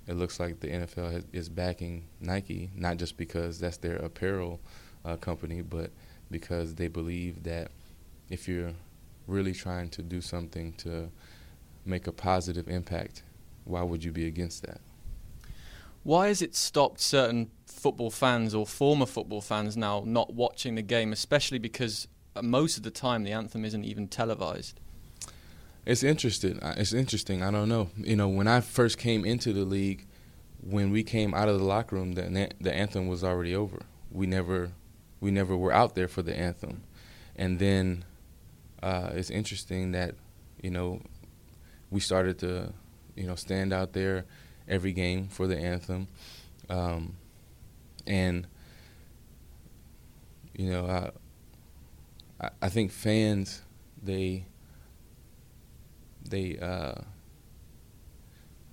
it 0.08 0.14
looks 0.14 0.40
like 0.40 0.60
the 0.60 0.68
NFL 0.68 1.12
has, 1.12 1.26
is 1.32 1.50
backing 1.50 2.06
Nike, 2.20 2.70
not 2.76 2.98
just 2.98 3.18
because 3.18 3.60
that's 3.60 3.78
their 3.78 3.98
apparel 3.98 4.60
uh, 5.06 5.16
company, 5.16 5.62
but 5.62 5.92
because 6.32 6.76
they 6.76 6.88
believe 6.88 7.44
that 7.44 7.72
if 8.30 8.48
you're 8.48 8.74
really 9.28 9.54
trying 9.54 9.90
to 9.90 10.02
do 10.02 10.22
something 10.22 10.74
to 10.74 11.10
make 11.86 12.08
a 12.08 12.12
positive 12.12 12.68
impact, 12.68 13.24
why 13.66 13.84
would 13.84 14.04
you 14.04 14.12
be 14.12 14.26
against 14.26 14.64
that? 14.64 14.82
Why 16.04 16.28
has 16.28 16.42
it 16.42 16.56
stopped 16.56 17.00
certain 17.02 17.52
football 17.66 18.10
fans 18.10 18.56
or 18.56 18.66
former 18.66 19.06
football 19.06 19.42
fans 19.42 19.76
now 19.78 20.04
not 20.06 20.34
watching 20.34 20.76
the 20.76 20.82
game, 20.82 21.12
especially 21.12 21.60
because 21.60 22.08
uh, 22.36 22.42
most 22.42 22.78
of 22.78 22.84
the 22.84 22.92
time 22.92 23.24
the 23.24 23.32
anthem 23.32 23.66
isn't 23.66 23.84
even 23.84 24.08
televised? 24.08 24.80
It's 25.90 26.04
interesting. 26.04 26.60
It's 26.62 26.94
interesting. 26.94 27.42
I 27.42 27.50
don't 27.50 27.68
know. 27.68 27.90
You 27.98 28.16
know, 28.16 28.28
when 28.28 28.48
I 28.48 28.62
first 28.62 29.00
came 29.00 29.26
into 29.26 29.54
the 29.54 29.66
league, 29.66 30.06
when 30.62 30.92
we 30.92 31.02
came 31.02 31.34
out 31.34 31.50
of 31.50 31.58
the 31.58 31.66
locker 31.66 31.96
room, 31.96 32.12
the 32.12 32.52
the 32.62 32.72
anthem 32.72 33.08
was 33.08 33.24
already 33.24 33.56
over. 33.56 33.80
We 34.12 34.28
never, 34.28 34.70
we 35.20 35.32
never 35.32 35.58
were 35.58 35.74
out 35.74 35.96
there 35.96 36.08
for 36.08 36.22
the 36.22 36.38
anthem, 36.38 36.84
and 37.36 37.58
then 37.58 38.06
uh, 38.84 39.10
it's 39.14 39.32
interesting 39.32 39.94
that, 39.94 40.14
you 40.62 40.70
know, 40.70 41.02
we 41.90 42.00
started 42.02 42.38
to, 42.40 42.72
you 43.16 43.26
know, 43.26 43.34
stand 43.34 43.74
out 43.74 43.94
there 43.94 44.26
every 44.68 44.94
game 44.94 45.28
for 45.28 45.48
the 45.48 45.58
anthem, 45.58 46.08
um, 46.70 47.16
and 48.06 48.46
you 50.54 50.70
know, 50.70 51.12
I, 52.40 52.50
I 52.62 52.70
think 52.70 52.92
fans 52.92 53.64
they 54.04 54.46
they 56.30 56.58
uh, 56.60 57.02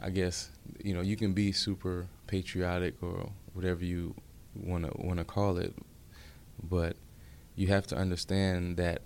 I 0.01 0.11
guess 0.11 0.51
you 0.83 0.95
know 0.95 1.01
you 1.01 1.17
can 1.17 1.33
be 1.33 1.53
super 1.53 2.07
patriotic 2.27 3.03
or 3.03 3.31
whatever 3.55 3.85
you 3.85 4.15
want 4.55 4.85
to 4.85 4.93
want 4.97 5.19
to 5.19 5.25
call 5.25 5.59
it, 5.59 5.75
but 6.63 6.97
you 7.55 7.69
have 7.69 7.87
to 7.89 7.97
understand 7.97 8.77
that 8.77 9.03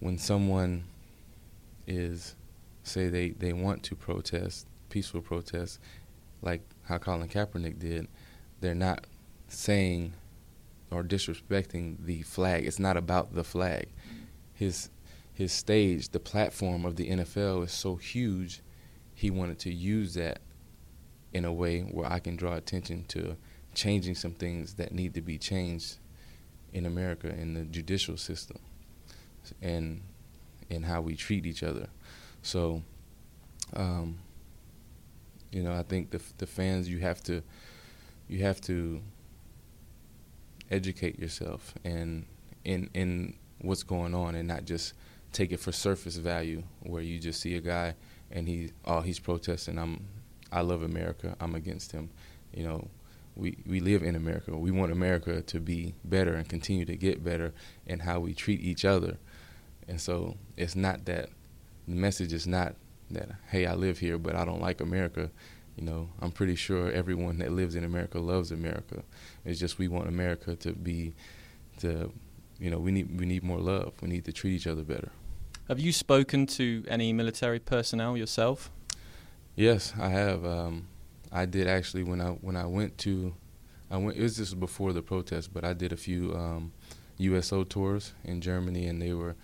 when 0.00 0.18
someone 0.18 0.84
is 1.86 2.34
say 2.82 3.08
they, 3.08 3.30
they 3.30 3.52
want 3.52 3.82
to 3.82 3.94
protest 3.94 4.66
peaceful 4.90 5.20
protest 5.20 5.80
like 6.42 6.60
how 6.84 6.98
Colin 6.98 7.28
Kaepernick 7.28 7.78
did, 7.78 8.06
they're 8.60 8.74
not 8.74 9.06
saying 9.48 10.12
or 10.90 11.02
disrespecting 11.02 11.96
the 12.04 12.22
flag. 12.22 12.66
It's 12.66 12.78
not 12.78 12.96
about 12.96 13.34
the 13.34 13.44
flag. 13.44 13.88
His 14.52 14.90
his 15.34 15.52
stage, 15.52 16.10
the 16.10 16.20
platform 16.20 16.84
of 16.84 16.96
the 16.96 17.10
NFL 17.10 17.64
is 17.64 17.72
so 17.72 17.96
huge, 17.96 18.62
he 19.14 19.30
wanted 19.30 19.58
to 19.60 19.72
use 19.72 20.14
that 20.14 20.40
in 21.32 21.44
a 21.44 21.52
way 21.52 21.80
where 21.80 22.10
I 22.10 22.20
can 22.20 22.36
draw 22.36 22.54
attention 22.54 23.04
to 23.08 23.36
changing 23.74 24.14
some 24.14 24.32
things 24.32 24.74
that 24.74 24.92
need 24.92 25.14
to 25.14 25.20
be 25.20 25.36
changed 25.36 25.96
in 26.72 26.86
America 26.86 27.28
in 27.28 27.54
the 27.54 27.64
judicial 27.64 28.16
system 28.16 28.58
and 29.60 30.02
in 30.70 30.84
how 30.84 31.00
we 31.00 31.16
treat 31.16 31.46
each 31.46 31.64
other. 31.64 31.88
So, 32.42 32.82
um, 33.74 34.18
you 35.50 35.62
know, 35.62 35.72
I 35.72 35.82
think 35.82 36.10
the 36.10 36.20
the 36.38 36.46
fans 36.46 36.88
you 36.88 37.00
have 37.00 37.22
to 37.24 37.42
you 38.28 38.42
have 38.44 38.60
to 38.62 39.00
educate 40.70 41.18
yourself 41.18 41.74
and 41.84 42.26
in 42.64 42.90
in 42.94 43.36
what's 43.60 43.82
going 43.82 44.14
on 44.14 44.34
and 44.34 44.48
not 44.48 44.64
just 44.64 44.94
take 45.34 45.52
it 45.52 45.60
for 45.60 45.72
surface 45.72 46.16
value 46.16 46.62
where 46.80 47.02
you 47.02 47.18
just 47.18 47.40
see 47.40 47.54
a 47.56 47.60
guy 47.60 47.94
and 48.30 48.48
he 48.48 48.70
oh 48.84 49.00
he's 49.00 49.18
protesting 49.18 49.78
I'm 49.78 50.06
I 50.52 50.62
love 50.62 50.82
America 50.82 51.36
I'm 51.40 51.54
against 51.54 51.92
him 51.92 52.10
you 52.52 52.64
know 52.64 52.88
we 53.36 53.58
we 53.66 53.80
live 53.80 54.02
in 54.02 54.16
America 54.16 54.56
we 54.56 54.70
want 54.70 54.92
America 54.92 55.42
to 55.42 55.60
be 55.60 55.94
better 56.04 56.34
and 56.34 56.48
continue 56.48 56.84
to 56.84 56.96
get 56.96 57.24
better 57.24 57.52
in 57.86 58.00
how 58.00 58.20
we 58.20 58.32
treat 58.34 58.60
each 58.60 58.84
other 58.84 59.18
and 59.88 60.00
so 60.00 60.36
it's 60.56 60.76
not 60.76 61.04
that 61.06 61.28
the 61.88 61.94
message 61.94 62.32
is 62.32 62.46
not 62.46 62.76
that 63.10 63.28
hey 63.48 63.66
I 63.66 63.74
live 63.74 63.98
here 63.98 64.18
but 64.18 64.36
I 64.36 64.44
don't 64.44 64.60
like 64.60 64.80
America 64.80 65.30
You 65.76 65.84
know, 65.84 66.08
I'm 66.20 66.30
pretty 66.30 66.54
sure 66.54 66.90
everyone 66.90 67.38
that 67.38 67.50
lives 67.50 67.74
in 67.74 67.84
America 67.84 68.18
loves 68.20 68.52
America. 68.52 69.02
It's 69.44 69.58
just 69.58 69.78
we 69.78 69.88
want 69.88 70.08
America 70.08 70.54
to 70.56 70.72
be, 70.72 71.14
to, 71.80 72.12
you 72.60 72.70
know, 72.70 72.78
we 72.78 72.92
need 72.92 73.18
we 73.18 73.26
need 73.26 73.42
more 73.42 73.58
love. 73.58 73.94
We 74.00 74.08
need 74.08 74.24
to 74.26 74.32
treat 74.32 74.54
each 74.54 74.66
other 74.68 74.84
better. 74.84 75.10
Have 75.68 75.80
you 75.80 75.92
spoken 75.92 76.44
to 76.46 76.84
any 76.88 77.14
military 77.14 77.58
personnel 77.58 78.18
yourself? 78.18 78.70
Yes, 79.56 79.94
I 79.98 80.10
have. 80.10 80.44
Um, 80.44 80.88
I 81.32 81.46
did 81.46 81.66
actually 81.66 82.02
when 82.02 82.20
I 82.20 82.32
when 82.32 82.54
I 82.54 82.66
went 82.66 82.98
to, 82.98 83.34
I 83.90 83.96
went. 83.96 84.18
It 84.18 84.22
was 84.22 84.36
just 84.36 84.60
before 84.60 84.92
the 84.92 85.00
protest, 85.00 85.54
but 85.54 85.64
I 85.64 85.72
did 85.72 85.90
a 85.90 85.96
few 85.96 86.34
um, 86.34 86.74
USO 87.16 87.64
tours 87.64 88.12
in 88.24 88.42
Germany, 88.42 88.86
and 88.88 89.00
they 89.00 89.14
were 89.14 89.36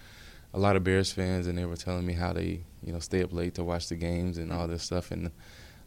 a 0.52 0.58
lot 0.58 0.76
of 0.76 0.84
Bears 0.84 1.10
fans, 1.10 1.46
and 1.46 1.56
they 1.56 1.64
were 1.64 1.76
telling 1.76 2.04
me 2.04 2.12
how 2.12 2.34
they 2.34 2.64
you 2.84 2.92
know 2.92 2.98
stay 2.98 3.22
up 3.22 3.32
late 3.32 3.54
to 3.54 3.64
watch 3.64 3.88
the 3.88 3.96
games 3.96 4.36
and 4.36 4.52
all 4.52 4.68
this 4.68 4.82
stuff, 4.82 5.10
and 5.12 5.30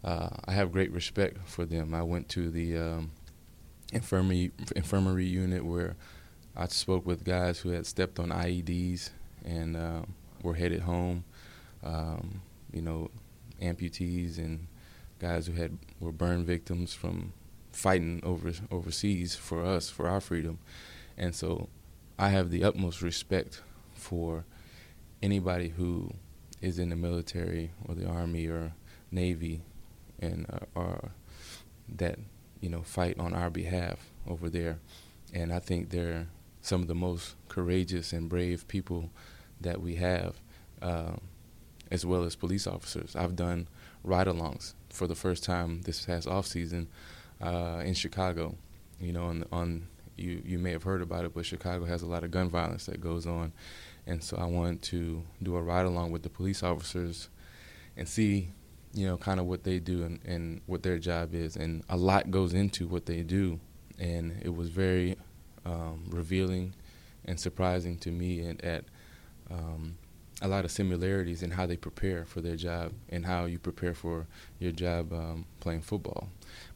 uh, 0.04 0.30
I 0.46 0.54
have 0.54 0.72
great 0.72 0.92
respect 0.92 1.48
for 1.48 1.64
them. 1.64 1.94
I 1.94 2.02
went 2.02 2.28
to 2.30 2.50
the 2.50 2.78
um, 2.78 3.12
infirmary 3.92 4.52
infirmary 4.76 5.26
unit 5.26 5.64
where 5.64 5.96
I 6.56 6.66
spoke 6.70 7.06
with 7.06 7.24
guys 7.24 7.60
who 7.60 7.70
had 7.70 7.86
stepped 7.86 8.18
on 8.18 8.30
IEDs 8.30 9.12
and 9.46 9.78
uh, 9.78 10.02
were 10.44 10.54
headed 10.54 10.82
home. 10.82 11.24
Um, 11.84 12.42
you 12.72 12.82
know, 12.82 13.10
amputees 13.62 14.38
and 14.38 14.68
guys 15.20 15.48
who 15.48 15.54
had 15.54 15.78
were 16.00 16.12
burn 16.12 16.46
victims 16.46 16.94
from 16.94 17.34
fighting 17.72 18.22
over 18.24 18.52
overseas 18.70 19.36
for 19.36 19.66
us 19.66 19.90
for 19.90 20.08
our 20.08 20.22
freedom, 20.22 20.60
and 21.18 21.34
so 21.34 21.70
I 22.20 22.30
have 22.30 22.52
the 22.52 22.64
utmost 22.64 23.02
respect 23.02 23.62
for 23.94 24.46
anybody 25.22 25.70
who 25.70 26.12
is 26.62 26.80
in 26.80 26.90
the 26.90 26.96
military 26.96 27.72
or 27.88 27.96
the 27.96 28.08
army 28.08 28.48
or 28.48 28.74
navy 29.12 29.62
and 30.20 30.46
uh, 30.52 30.66
or 30.76 31.12
that 31.96 32.20
you 32.62 32.70
know 32.70 32.82
fight 32.82 33.20
on 33.20 33.34
our 33.34 33.50
behalf 33.50 34.12
over 34.28 34.50
there, 34.50 34.80
and 35.34 35.52
I 35.52 35.60
think 35.60 35.90
they're 35.90 36.28
some 36.62 36.82
of 36.82 36.88
the 36.88 36.96
most 36.96 37.36
courageous 37.50 38.14
and 38.14 38.30
brave 38.30 38.68
people 38.68 39.10
that 39.64 39.82
we 39.82 39.96
have, 39.96 40.40
uh, 40.82 41.14
as 41.92 42.06
well 42.06 42.24
as 42.24 42.36
police 42.36 42.68
officers. 42.68 43.16
I've 43.16 43.36
done 43.36 43.68
ride-alongs 44.04 44.74
for 44.90 45.08
the 45.08 45.16
first 45.16 45.44
time 45.44 45.82
this 45.82 46.06
past 46.06 46.28
off 46.28 46.46
season 46.46 46.88
uh, 47.42 47.82
in 47.84 47.94
Chicago. 47.94 48.56
You 49.00 49.14
know, 49.14 49.26
on, 49.26 49.46
on 49.52 49.88
you 50.16 50.42
you 50.46 50.60
may 50.60 50.72
have 50.72 50.84
heard 50.84 51.02
about 51.02 51.26
it, 51.26 51.34
but 51.34 51.46
Chicago 51.46 51.86
has 51.86 52.02
a 52.02 52.08
lot 52.08 52.24
of 52.24 52.32
gun 52.32 52.50
violence 52.50 52.86
that 52.86 53.02
goes 53.02 53.26
on, 53.26 53.52
and 54.06 54.24
so 54.24 54.38
I 54.38 54.46
wanted 54.46 54.82
to 54.84 55.24
do 55.42 55.56
a 55.56 55.62
ride 55.62 55.86
along 55.86 56.12
with 56.12 56.24
the 56.24 56.30
police 56.30 56.64
officers 56.64 57.30
and 57.98 58.08
see 58.08 58.50
you 58.94 59.08
know, 59.08 59.18
kind 59.18 59.40
of 59.40 59.48
what 59.48 59.64
they 59.64 59.80
do 59.80 60.04
and, 60.04 60.20
and 60.24 60.62
what 60.68 60.84
their 60.84 61.00
job 61.00 61.34
is. 61.34 61.56
And 61.56 61.84
a 61.90 61.98
lot 61.98 62.30
goes 62.30 62.54
into 62.54 62.88
what 62.88 63.06
they 63.06 63.24
do. 63.24 63.60
And 64.00 64.40
it 64.42 64.56
was 64.56 64.70
very 64.70 65.18
um, 65.66 66.06
revealing 66.10 66.74
and 67.26 67.40
surprising 67.40 67.98
to 68.00 68.12
me 68.12 68.42
and 68.42 68.64
at 68.64 68.86
um, 69.52 69.98
a 70.42 70.48
lot 70.48 70.66
of 70.66 70.72
similarities 70.72 71.42
in 71.42 71.52
how 71.52 71.66
they 71.66 71.78
prepare 71.78 72.26
for 72.26 72.42
their 72.42 72.56
job 72.56 72.92
and 73.10 73.26
how 73.26 73.46
you 73.46 73.58
prepare 73.58 73.94
for 73.94 74.28
your 74.60 74.72
job 74.72 75.14
um, 75.14 75.46
playing 75.60 75.82
football. 75.82 76.30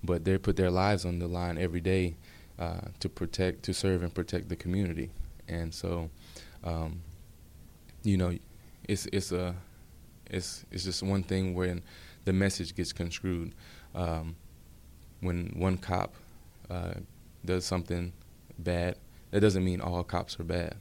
But 0.04 0.24
they 0.24 0.38
put 0.38 0.56
their 0.56 0.72
lives 0.72 1.06
on 1.06 1.20
the 1.20 1.28
line 1.28 1.58
every 1.58 1.82
day 1.82 2.16
uh, 2.58 2.82
to 3.00 3.10
protect, 3.10 3.64
to 3.64 3.74
serve 3.74 4.04
and 4.04 4.14
protect 4.14 4.50
the 4.50 4.56
community. 4.56 5.12
And 5.48 5.74
so, 5.74 6.10
um, 6.64 7.02
you 8.04 8.18
know, 8.18 8.38
it's 8.88 9.06
it's 9.08 9.32
a 9.32 9.56
it's 10.30 10.66
it's 10.72 10.84
just 10.84 11.04
one 11.04 11.24
thing 11.24 11.54
when 11.54 11.84
the 12.26 12.34
message 12.34 12.76
gets 12.76 12.94
construed. 12.94 13.54
Um, 13.96 14.36
when 15.20 15.48
one 15.58 15.78
cop 15.78 16.14
uh, 16.70 16.94
does 17.44 17.66
something 17.66 18.14
bad, 18.60 18.98
that 19.32 19.39
doesn't 19.39 19.63
mean 19.63 19.82
all 19.82 20.04
cops 20.04 20.39
are 20.39 20.44
bad. 20.44 20.76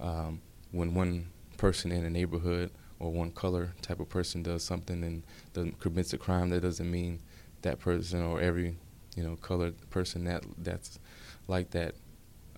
Um, 0.00 0.40
when 0.72 0.94
one 0.94 1.26
person 1.56 1.92
in 1.92 2.04
a 2.04 2.10
neighborhood 2.10 2.70
or 2.98 3.10
one 3.10 3.30
color 3.32 3.74
type 3.82 4.00
of 4.00 4.08
person 4.08 4.42
does 4.42 4.62
something 4.62 5.22
and 5.54 5.78
commits 5.80 6.12
a 6.12 6.18
crime, 6.18 6.50
that 6.50 6.60
doesn't 6.60 6.90
mean 6.90 7.20
that 7.62 7.78
person 7.78 8.22
or 8.22 8.40
every 8.40 8.76
you 9.16 9.22
know 9.22 9.36
colored 9.36 9.74
person 9.90 10.24
that 10.24 10.44
that's 10.58 10.98
like 11.48 11.70
that 11.70 11.94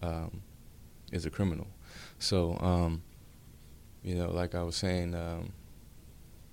um, 0.02 0.42
is 1.10 1.26
a 1.26 1.30
criminal. 1.30 1.66
So 2.18 2.58
um, 2.60 3.02
you 4.02 4.14
know, 4.14 4.30
like 4.30 4.54
I 4.54 4.62
was 4.62 4.76
saying, 4.76 5.14
um, 5.14 5.52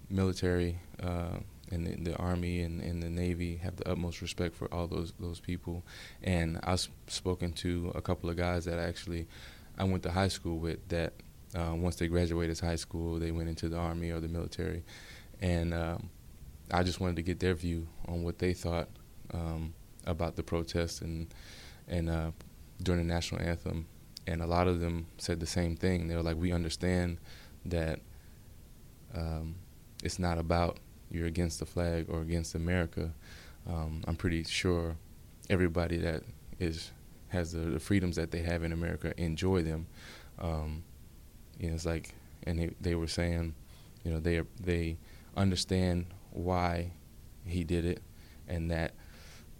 military. 0.09 0.79
Uh, 1.01 1.39
and 1.71 1.85
the, 1.85 2.11
the 2.11 2.17
Army 2.17 2.61
and, 2.61 2.81
and, 2.81 3.03
the 3.03 3.09
Navy 3.11 3.57
have 3.57 3.75
the 3.75 3.87
utmost 3.87 4.23
respect 4.23 4.55
for 4.55 4.73
all 4.73 4.87
those 4.87 5.13
those 5.19 5.39
people. 5.39 5.83
And 6.23 6.59
I've 6.63 6.87
spoken 7.05 7.53
to 7.53 7.91
a 7.93 8.01
couple 8.01 8.27
of 8.27 8.37
guys 8.37 8.65
that 8.65 8.79
actually 8.79 9.27
I 9.77 9.83
went 9.83 10.01
to 10.03 10.11
high 10.11 10.29
school 10.29 10.57
with 10.57 10.87
that 10.89 11.13
uh, 11.55 11.73
once 11.75 11.95
they 11.95 12.07
graduated 12.07 12.59
high 12.59 12.75
school, 12.75 13.19
they 13.19 13.31
went 13.31 13.49
into 13.49 13.69
the 13.69 13.77
Army 13.77 14.12
or 14.12 14.19
the 14.19 14.27
military. 14.27 14.83
And 15.41 15.73
um, 15.73 16.09
I 16.71 16.83
just 16.83 16.99
wanted 16.99 17.15
to 17.17 17.23
get 17.23 17.39
their 17.39 17.55
view 17.55 17.88
on 18.07 18.23
what 18.23 18.39
they 18.39 18.53
thought 18.53 18.89
um, 19.33 19.73
about 20.05 20.35
the 20.35 20.43
protests 20.43 21.01
and, 21.01 21.27
and 21.88 22.09
uh, 22.09 22.31
during 22.83 23.05
the 23.05 23.13
national 23.13 23.41
anthem. 23.41 23.88
And 24.27 24.41
a 24.41 24.47
lot 24.47 24.67
of 24.67 24.79
them 24.79 25.07
said 25.17 25.39
the 25.39 25.47
same 25.47 25.75
thing. 25.75 26.07
They 26.07 26.15
were 26.15 26.21
like, 26.21 26.38
we 26.38 26.51
understand 26.51 27.17
that 27.65 27.99
um, 29.15 29.55
it's 30.03 30.19
not 30.19 30.38
about 30.38 30.77
you're 31.12 31.27
against 31.27 31.59
the 31.59 31.65
flag 31.65 32.05
or 32.09 32.21
against 32.21 32.55
America, 32.55 33.12
um, 33.67 34.03
I'm 34.07 34.15
pretty 34.15 34.43
sure 34.43 34.95
everybody 35.49 35.97
that 35.97 36.23
is 36.59 36.91
has 37.29 37.51
the, 37.51 37.59
the, 37.59 37.79
freedoms 37.79 38.15
that 38.15 38.31
they 38.31 38.39
have 38.39 38.63
in 38.63 38.71
America 38.71 39.13
enjoy 39.17 39.62
them. 39.62 39.85
Um, 40.39 40.83
you 41.59 41.69
know, 41.69 41.75
it's 41.75 41.85
like, 41.85 42.13
and 42.43 42.59
they 42.59 42.71
they 42.81 42.95
were 42.95 43.07
saying, 43.07 43.53
you 44.03 44.11
know, 44.11 44.19
they 44.19 44.41
they 44.59 44.97
understand 45.35 46.07
why 46.31 46.91
he 47.45 47.63
did 47.63 47.85
it, 47.85 48.01
and 48.47 48.71
that, 48.71 48.93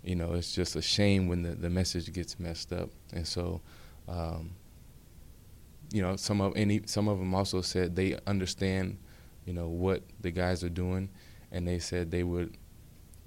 you 0.04 0.16
know, 0.16 0.34
it's 0.34 0.54
just 0.54 0.76
a 0.76 0.82
shame 0.82 1.28
when 1.28 1.44
the 1.44 1.52
the 1.52 1.70
message 1.70 2.12
gets 2.14 2.40
messed 2.40 2.74
up, 2.74 2.90
and 3.14 3.28
so. 3.28 3.62
Um, 4.08 4.52
you 5.92 6.04
know, 6.04 6.16
some 6.16 6.40
of 6.40 6.56
any 6.56 6.82
some 6.86 7.08
of 7.08 7.18
them 7.18 7.34
also 7.34 7.62
said 7.62 7.96
they 7.96 8.18
understand, 8.28 8.98
you 9.46 9.54
know, 9.54 9.68
what 9.68 10.04
the 10.22 10.30
guys 10.30 10.64
are 10.64 10.70
doing, 10.70 11.10
and 11.52 11.68
they 11.68 11.80
said 11.80 12.12
they 12.12 12.24
would 12.24 12.56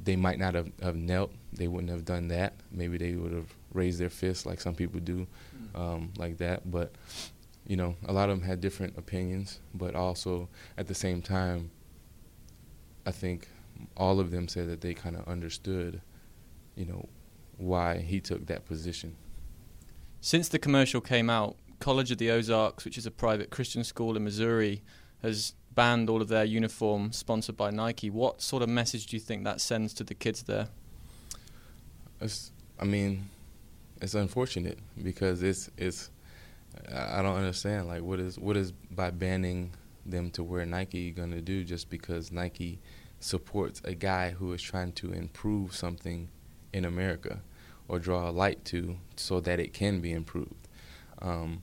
they 0.03 0.17
might 0.17 0.39
not 0.39 0.55
have, 0.55 0.71
have 0.83 0.97
knelt 0.97 1.33
they 1.53 1.69
wouldn't 1.69 1.91
have 1.91 2.05
done 2.05 2.29
that 2.29 2.55
maybe 2.71 2.97
they 2.99 3.15
would 3.15 3.33
have 3.33 3.55
raised 3.73 3.99
their 4.01 4.11
fists 4.11 4.47
like 4.47 4.61
some 4.61 4.75
people 4.75 5.01
do 5.01 5.27
mm. 5.57 5.81
um, 5.81 6.13
like 6.17 6.39
that 6.39 6.69
but 6.71 6.93
you 7.67 7.77
know 7.77 7.97
a 8.07 8.13
lot 8.13 8.29
of 8.29 8.39
them 8.39 8.47
had 8.47 8.61
different 8.61 8.97
opinions 8.99 9.61
but 9.75 9.95
also 9.95 10.49
at 10.77 10.87
the 10.87 10.95
same 10.95 11.23
time 11.23 11.71
i 13.07 13.11
think 13.11 13.49
all 13.97 14.21
of 14.21 14.31
them 14.31 14.49
said 14.49 14.69
that 14.69 14.81
they 14.81 14.95
kind 14.95 15.17
of 15.17 15.27
understood 15.27 16.01
you 16.75 16.85
know 16.85 17.09
why 17.57 17.99
he 17.99 18.21
took 18.21 18.47
that 18.47 18.65
position 18.65 19.17
since 20.21 20.49
the 20.49 20.59
commercial 20.59 21.01
came 21.01 21.31
out 21.31 21.57
college 21.79 22.11
of 22.11 22.19
the 22.19 22.31
ozarks 22.31 22.85
which 22.85 22.99
is 22.99 23.07
a 23.07 23.11
private 23.11 23.51
christian 23.51 23.83
school 23.85 24.17
in 24.17 24.25
missouri 24.25 24.83
has 25.23 25.55
banned 25.75 26.11
all 26.11 26.21
of 26.21 26.29
their 26.29 26.45
uniform 26.45 27.13
sponsored 27.13 27.57
by 27.57 27.71
Nike. 27.71 28.11
What 28.11 28.43
sort 28.43 28.63
of 28.63 28.69
message 28.69 29.07
do 29.07 29.17
you 29.17 29.21
think 29.21 29.45
that 29.45 29.61
sends 29.61 29.95
to 29.95 30.05
the 30.05 30.15
kids 30.15 30.43
there? 30.43 30.69
It's, 32.21 32.53
I 32.79 32.85
mean, 32.85 33.31
it's 34.01 34.15
unfortunate 34.15 34.79
because 35.03 35.43
it's 35.43 35.71
it's. 35.77 36.11
I 36.91 37.23
don't 37.23 37.37
understand. 37.37 37.89
Like, 37.89 38.03
what 38.03 38.21
is 38.21 38.39
what 38.39 38.57
is 38.57 38.73
by 38.73 39.11
banning 39.11 39.73
them 40.05 40.31
to 40.31 40.43
wear 40.43 40.65
Nike 40.67 41.11
going 41.11 41.31
to 41.31 41.41
do 41.41 41.65
just 41.65 41.91
because 41.91 42.33
Nike 42.33 42.79
supports 43.21 43.81
a 43.85 43.95
guy 43.95 44.31
who 44.31 44.53
is 44.53 44.61
trying 44.61 44.93
to 44.93 45.13
improve 45.13 45.75
something 45.75 46.29
in 46.73 46.85
America 46.85 47.41
or 47.89 47.99
draw 47.99 48.29
a 48.29 48.33
light 48.33 48.65
to 48.65 48.97
so 49.17 49.41
that 49.41 49.61
it 49.61 49.73
can 49.73 50.01
be 50.01 50.13
improved. 50.13 50.69
Um, 51.21 51.63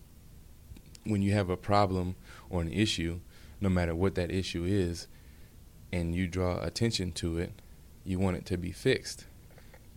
when 1.03 1.21
you 1.21 1.33
have 1.33 1.49
a 1.49 1.57
problem 1.57 2.15
or 2.49 2.61
an 2.61 2.71
issue, 2.71 3.19
no 3.59 3.69
matter 3.69 3.95
what 3.95 4.15
that 4.15 4.31
issue 4.31 4.63
is, 4.63 5.07
and 5.91 6.15
you 6.15 6.27
draw 6.27 6.61
attention 6.61 7.11
to 7.13 7.39
it, 7.39 7.51
you 8.03 8.19
want 8.19 8.37
it 8.37 8.45
to 8.45 8.57
be 8.57 8.71
fixed. 8.71 9.25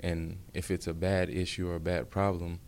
And 0.01 0.38
if 0.55 0.70
it's 0.70 0.87
a 0.87 0.94
bad 0.94 1.29
issue 1.29 1.68
or 1.68 1.77
a 1.77 1.81
bad 1.81 2.11
problem, 2.11 2.61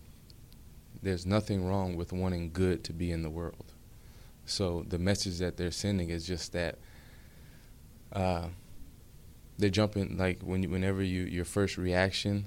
there's 1.04 1.26
nothing 1.26 1.66
wrong 1.66 1.96
with 1.96 2.12
wanting 2.12 2.50
good 2.52 2.82
to 2.84 2.92
be 2.92 3.12
in 3.12 3.22
the 3.22 3.30
world. 3.30 3.72
So 4.46 4.84
the 4.88 4.98
message 4.98 5.38
that 5.38 5.56
they're 5.56 5.70
sending 5.70 6.10
is 6.10 6.26
just 6.26 6.52
that 6.52 6.78
uh, 8.12 8.48
they're 9.58 9.70
jumping 9.70 10.16
like 10.16 10.42
when 10.42 10.62
you, 10.62 10.70
whenever 10.70 11.02
you 11.02 11.22
your 11.22 11.44
first 11.44 11.78
reaction, 11.78 12.46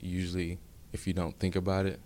usually 0.00 0.58
if 0.92 1.06
you 1.06 1.12
don't 1.12 1.38
think 1.38 1.56
about 1.56 1.86
it, 1.86 2.00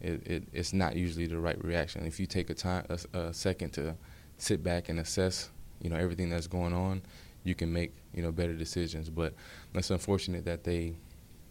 it, 0.00 0.26
it 0.26 0.48
it's 0.52 0.72
not 0.72 0.96
usually 0.96 1.26
the 1.26 1.38
right 1.38 1.62
reaction. 1.64 2.06
If 2.06 2.18
you 2.18 2.26
take 2.26 2.50
a 2.50 2.54
time 2.54 2.86
a, 2.88 3.18
a 3.18 3.34
second 3.34 3.70
to 3.74 3.96
sit 4.38 4.62
back 4.62 4.88
and 4.88 4.98
assess, 5.00 5.50
you 5.80 5.90
know, 5.90 5.96
everything 5.96 6.30
that's 6.30 6.46
going 6.46 6.72
on, 6.72 7.02
you 7.44 7.54
can 7.54 7.72
make 7.72 7.92
you 8.14 8.22
know 8.22 8.32
better 8.32 8.54
decisions. 8.54 9.10
But 9.10 9.34
it's 9.74 9.90
unfortunate 9.90 10.44
that 10.46 10.64
they 10.64 10.96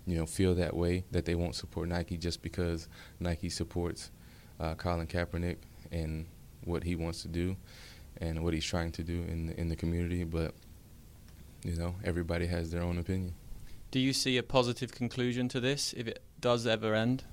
you 0.07 0.17
know 0.17 0.25
feel 0.25 0.55
that 0.55 0.75
way 0.75 1.03
that 1.11 1.25
they 1.25 1.35
won't 1.35 1.53
support 1.53 1.89
Nike 1.89 2.17
just 2.17 2.41
because 2.41 2.87
Nike 3.19 3.49
supports 3.49 4.09
uh, 4.59 4.73
Colin 4.73 5.05
Kaepernick 5.05 5.57
and 5.91 6.25
what 6.63 6.83
he 6.83 6.95
wants 6.95 7.21
to 7.21 7.27
do 7.27 7.55
and 8.19 8.43
what 8.43 8.53
he's 8.53 8.65
trying 8.65 8.91
to 8.93 9.03
do 9.03 9.23
in 9.27 9.47
the, 9.47 9.59
in 9.59 9.69
the 9.69 9.75
community. 9.75 10.23
But 10.23 10.53
you 11.63 11.75
know 11.75 11.95
everybody 12.03 12.47
has 12.47 12.71
their 12.71 12.81
own 12.81 12.97
opinion. 12.97 13.33
Do 13.91 13.99
you 13.99 14.13
see 14.13 14.37
a 14.37 14.43
positive 14.43 14.91
conclusion 14.91 15.47
to 15.49 15.59
this 15.59 15.93
if 15.93 16.07
it 16.07 16.21
does 16.41 16.65
ever 16.65 16.93
end? 16.93 17.23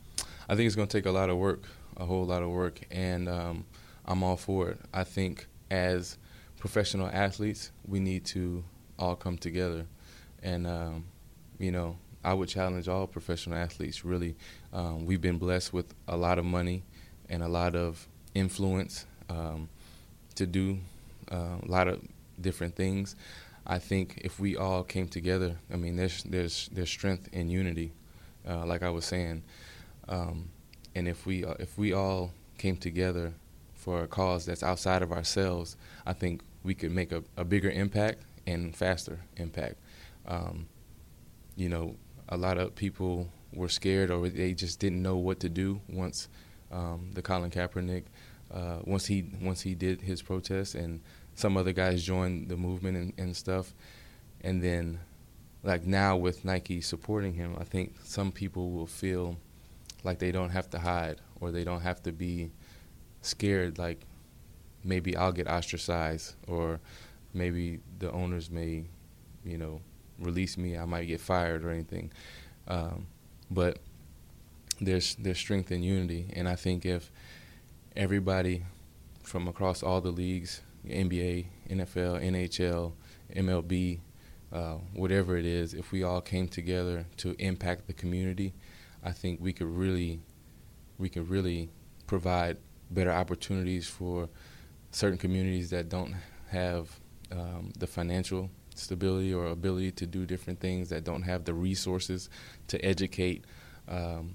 I 0.48 0.56
think 0.56 0.66
it's 0.66 0.76
going 0.76 0.88
to 0.88 0.96
take 0.98 1.06
a 1.06 1.10
lot 1.10 1.30
of 1.30 1.38
work, 1.38 1.64
a 1.96 2.04
whole 2.04 2.26
lot 2.26 2.42
of 2.42 2.50
work, 2.50 2.80
and 2.90 3.28
um, 3.28 3.64
I'm 4.04 4.22
all 4.22 4.36
for 4.36 4.70
it. 4.70 4.80
I 4.92 5.04
think 5.04 5.46
as 5.70 6.18
professional 6.58 7.08
athletes, 7.08 7.70
we 7.86 7.98
need 8.00 8.24
to 8.26 8.64
all 8.98 9.16
come 9.16 9.38
together, 9.38 9.86
and 10.42 10.66
um, 10.66 11.04
you 11.58 11.72
know, 11.72 11.96
I 12.24 12.34
would 12.34 12.48
challenge 12.48 12.88
all 12.88 13.06
professional 13.06 13.58
athletes. 13.58 14.04
Really, 14.04 14.34
um, 14.72 15.06
we've 15.06 15.20
been 15.20 15.38
blessed 15.38 15.72
with 15.72 15.94
a 16.08 16.16
lot 16.16 16.38
of 16.38 16.44
money 16.44 16.82
and 17.28 17.42
a 17.42 17.48
lot 17.48 17.74
of 17.76 18.08
influence 18.34 19.06
um, 19.28 19.68
to 20.34 20.46
do 20.46 20.78
uh, 21.30 21.58
a 21.62 21.66
lot 21.66 21.88
of 21.88 22.02
different 22.40 22.74
things. 22.74 23.16
I 23.66 23.78
think 23.78 24.20
if 24.24 24.38
we 24.38 24.56
all 24.56 24.82
came 24.82 25.08
together, 25.08 25.56
I 25.72 25.76
mean, 25.76 25.96
there's 25.96 26.22
there's 26.24 26.68
there's 26.72 26.90
strength 26.90 27.28
in 27.32 27.48
unity, 27.48 27.92
uh, 28.48 28.66
like 28.66 28.82
I 28.82 28.90
was 28.90 29.04
saying, 29.04 29.42
um, 30.08 30.50
and 30.94 31.08
if 31.08 31.26
we 31.26 31.44
uh, 31.44 31.54
if 31.58 31.78
we 31.78 31.92
all 31.92 32.32
came 32.58 32.76
together 32.76 33.32
for 33.74 34.02
a 34.02 34.06
cause 34.06 34.46
that's 34.46 34.62
outside 34.62 35.02
of 35.02 35.12
ourselves, 35.12 35.76
I 36.06 36.12
think 36.12 36.42
we 36.62 36.74
could 36.74 36.92
make 36.92 37.12
a, 37.12 37.22
a 37.36 37.44
bigger 37.44 37.70
impact 37.70 38.22
and 38.46 38.74
faster 38.74 39.20
impact. 39.36 39.76
Um, 40.26 40.66
you 41.56 41.68
know, 41.68 41.96
a 42.28 42.36
lot 42.36 42.58
of 42.58 42.74
people 42.74 43.28
were 43.52 43.68
scared 43.68 44.10
or 44.10 44.28
they 44.28 44.52
just 44.52 44.80
didn't 44.80 45.02
know 45.02 45.16
what 45.16 45.40
to 45.40 45.48
do 45.48 45.80
once 45.88 46.28
um, 46.72 47.10
the 47.14 47.22
Colin 47.22 47.50
Kaepernick 47.50 48.04
uh, 48.52 48.78
once 48.84 49.06
he 49.06 49.24
once 49.40 49.60
he 49.62 49.74
did 49.74 50.00
his 50.00 50.22
protest 50.22 50.74
and 50.74 51.00
some 51.34 51.56
other 51.56 51.72
guys 51.72 52.02
joined 52.02 52.48
the 52.48 52.56
movement 52.56 52.96
and, 52.96 53.12
and 53.18 53.36
stuff. 53.36 53.74
And 54.42 54.62
then, 54.62 55.00
like 55.62 55.86
now 55.86 56.16
with 56.16 56.44
Nike 56.44 56.80
supporting 56.80 57.34
him, 57.34 57.56
I 57.58 57.64
think 57.64 57.94
some 58.04 58.30
people 58.30 58.70
will 58.70 58.86
feel 58.86 59.36
like 60.04 60.18
they 60.18 60.32
don't 60.32 60.50
have 60.50 60.70
to 60.70 60.78
hide 60.78 61.20
or 61.40 61.50
they 61.50 61.64
don't 61.64 61.80
have 61.80 62.02
to 62.04 62.12
be 62.12 62.50
scared. 63.22 63.78
Like 63.78 64.00
maybe 64.84 65.16
I'll 65.16 65.32
get 65.32 65.48
ostracized 65.48 66.34
or 66.46 66.80
maybe 67.32 67.80
the 67.98 68.12
owners 68.12 68.50
may, 68.50 68.84
you 69.44 69.58
know, 69.58 69.80
release 70.18 70.56
me. 70.56 70.76
I 70.76 70.84
might 70.84 71.04
get 71.04 71.20
fired 71.20 71.64
or 71.64 71.70
anything. 71.70 72.10
Um, 72.68 73.06
but 73.50 73.78
there's 74.80 75.14
there's 75.16 75.38
strength 75.38 75.70
in 75.70 75.82
unity, 75.82 76.30
and 76.34 76.48
I 76.48 76.56
think 76.56 76.84
if 76.84 77.10
everybody 77.96 78.64
from 79.22 79.48
across 79.48 79.82
all 79.82 80.00
the 80.00 80.10
leagues 80.10 80.60
NBA, 80.86 81.46
NFL, 81.70 82.22
NHL, 82.22 82.92
MLB, 83.34 84.00
uh, 84.52 84.74
whatever 84.92 85.36
it 85.36 85.46
is, 85.46 85.74
if 85.74 85.92
we 85.92 86.02
all 86.02 86.20
came 86.20 86.48
together 86.48 87.06
to 87.18 87.34
impact 87.38 87.86
the 87.86 87.92
community, 87.92 88.52
I 89.02 89.12
think 89.12 89.40
we 89.40 89.52
could 89.52 89.66
really, 89.66 90.20
we 90.98 91.08
could 91.08 91.28
really 91.28 91.70
provide 92.06 92.58
better 92.90 93.12
opportunities 93.12 93.88
for 93.88 94.28
certain 94.90 95.18
communities 95.18 95.70
that 95.70 95.88
don't 95.88 96.14
have 96.48 97.00
um, 97.32 97.72
the 97.78 97.86
financial 97.86 98.50
stability 98.74 99.32
or 99.32 99.46
ability 99.46 99.92
to 99.92 100.06
do 100.06 100.26
different 100.26 100.60
things, 100.60 100.88
that 100.90 101.04
don't 101.04 101.22
have 101.22 101.44
the 101.44 101.54
resources 101.54 102.28
to 102.68 102.84
educate 102.84 103.44
um, 103.88 104.34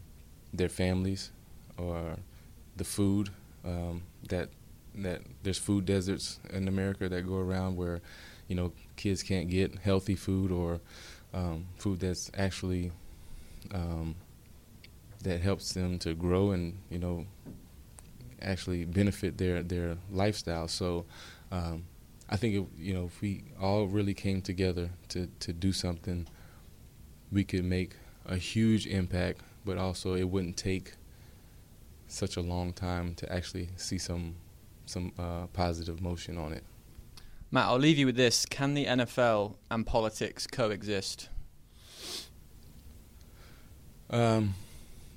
their 0.53 0.69
families 0.69 1.31
or 1.77 2.17
the 2.77 2.83
food 2.83 3.29
um, 3.65 4.03
that 4.27 4.49
that 4.95 5.21
there's 5.43 5.57
food 5.57 5.85
deserts 5.85 6.39
in 6.51 6.67
America 6.67 7.07
that 7.07 7.21
go 7.27 7.35
around 7.35 7.77
where, 7.77 8.01
you 8.47 8.55
know, 8.55 8.71
kids 8.95 9.21
can't 9.23 9.49
get 9.49 9.77
healthy 9.79 10.15
food 10.15 10.51
or 10.51 10.81
um, 11.33 11.65
food 11.77 11.99
that's 11.99 12.31
actually 12.37 12.91
um, 13.73 14.15
that 15.23 15.41
helps 15.41 15.73
them 15.73 15.99
to 15.99 16.13
grow 16.13 16.51
and 16.51 16.77
you 16.89 16.97
know 16.97 17.25
actually 18.41 18.85
benefit 18.85 19.37
their 19.37 19.63
their 19.63 19.97
lifestyle. 20.11 20.67
So 20.67 21.05
um, 21.51 21.83
I 22.29 22.35
think 22.35 22.55
it, 22.55 22.65
you 22.77 22.93
know 22.93 23.05
if 23.05 23.21
we 23.21 23.43
all 23.59 23.87
really 23.87 24.13
came 24.13 24.41
together 24.41 24.91
to 25.09 25.27
to 25.39 25.53
do 25.53 25.71
something, 25.71 26.27
we 27.31 27.43
could 27.43 27.65
make 27.65 27.95
a 28.25 28.37
huge 28.37 28.85
impact. 28.87 29.41
But 29.65 29.77
also, 29.77 30.15
it 30.15 30.29
wouldn't 30.29 30.57
take 30.57 30.93
such 32.07 32.37
a 32.37 32.41
long 32.41 32.73
time 32.73 33.13
to 33.15 33.31
actually 33.31 33.69
see 33.75 33.97
some 33.97 34.35
some 34.85 35.11
uh, 35.17 35.47
positive 35.47 36.01
motion 36.01 36.37
on 36.37 36.53
it. 36.53 36.63
Matt, 37.51 37.65
I'll 37.65 37.77
leave 37.79 37.97
you 37.97 38.05
with 38.05 38.15
this: 38.15 38.45
Can 38.45 38.73
the 38.73 38.85
NFL 38.85 39.55
and 39.71 39.85
politics 39.85 40.45
coexist? 40.47 41.29
Um, 44.09 44.55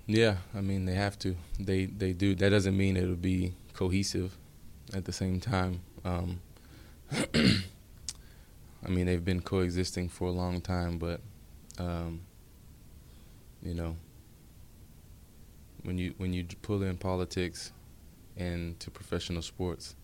yeah, 0.06 0.36
I 0.54 0.60
mean 0.60 0.86
they 0.86 0.94
have 0.94 1.18
to. 1.20 1.36
They 1.58 1.86
they 1.86 2.12
do. 2.12 2.34
That 2.34 2.50
doesn't 2.50 2.76
mean 2.76 2.96
it'll 2.96 3.16
be 3.16 3.54
cohesive. 3.74 4.36
At 4.94 5.06
the 5.06 5.12
same 5.12 5.40
time, 5.40 5.80
um, 6.04 6.40
I 7.34 8.88
mean 8.88 9.06
they've 9.06 9.24
been 9.24 9.40
coexisting 9.42 10.08
for 10.08 10.28
a 10.28 10.32
long 10.32 10.60
time, 10.60 10.98
but 10.98 11.20
um, 11.78 12.20
you 13.62 13.74
know 13.74 13.96
when 15.82 15.98
you 15.98 16.14
when 16.18 16.32
you 16.32 16.46
pull 16.62 16.82
in 16.82 16.96
politics 16.96 17.72
into 18.36 18.90
professional 18.90 19.42
sports, 19.42 19.94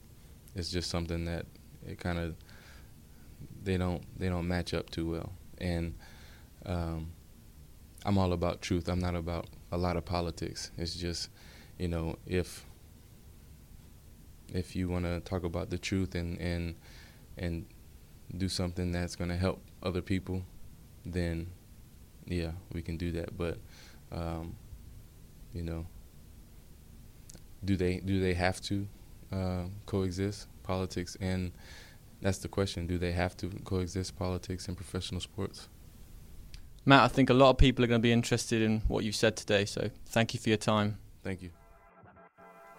it's 0.55 0.71
just 0.71 0.91
something 0.91 1.25
that 1.25 1.47
it 1.87 1.99
kind 1.99 2.19
of 2.19 2.35
they 3.63 3.77
don't 3.77 4.03
they 4.19 4.29
don't 4.29 4.47
match 4.47 4.75
up 4.75 4.91
too 4.91 5.11
well. 5.11 5.33
And 5.59 5.95
um, 6.67 7.11
I'm 8.05 8.19
all 8.19 8.33
about 8.33 8.61
truth. 8.61 8.89
I'm 8.89 9.01
not 9.01 9.15
about 9.15 9.47
a 9.73 9.79
lot 9.79 9.97
of 9.97 10.05
politics. 10.05 10.71
It's 10.77 10.95
just 10.95 11.31
you 11.79 11.89
know 11.89 12.19
if 12.27 12.65
if 14.53 14.75
you 14.75 14.89
want 14.89 15.05
to 15.05 15.21
talk 15.21 15.45
about 15.45 15.71
the 15.71 15.79
truth 15.79 16.15
and 16.15 16.39
and 16.41 16.75
and 17.39 17.67
do 18.37 18.49
something 18.49 18.93
that's 18.93 19.17
going 19.17 19.31
to 19.31 19.37
help 19.37 19.63
other 19.83 20.03
people, 20.03 20.43
then 21.05 21.49
yeah, 22.27 22.53
we 22.73 22.83
can 22.83 22.97
do 22.97 23.11
that. 23.13 23.37
But 23.37 23.59
um, 24.13 24.57
you 25.53 25.63
know, 25.63 25.87
do 27.65 27.77
they 27.77 28.01
do 28.01 28.21
they 28.21 28.35
have 28.35 28.61
to 28.63 28.87
uh, 29.33 29.65
coexist 29.87 30.47
politics 30.63 31.17
and 31.21 31.53
that's 32.21 32.39
the 32.39 32.49
question 32.49 32.87
do 32.87 32.99
they 32.99 33.13
have 33.13 33.37
to 33.37 33.49
coexist 33.65 34.19
politics 34.19 34.69
and 34.69 34.77
professional 34.77 35.21
sports? 35.21 35.69
Matt 36.85 37.03
i 37.03 37.09
think 37.09 37.31
a 37.31 37.35
lot 37.35 37.51
of 37.51 37.59
people 37.59 37.85
are 37.85 37.89
going 37.89 38.01
to 38.01 38.03
be 38.03 38.13
interested 38.13 38.63
in 38.63 38.81
what 38.89 39.05
you've 39.05 39.17
said 39.17 39.37
today 39.37 39.65
so 39.65 39.91
thank 40.07 40.35
you 40.35 40.41
for 40.41 40.49
your 40.49 40.59
time. 40.59 40.99
Thank 41.23 41.43
you 41.43 41.51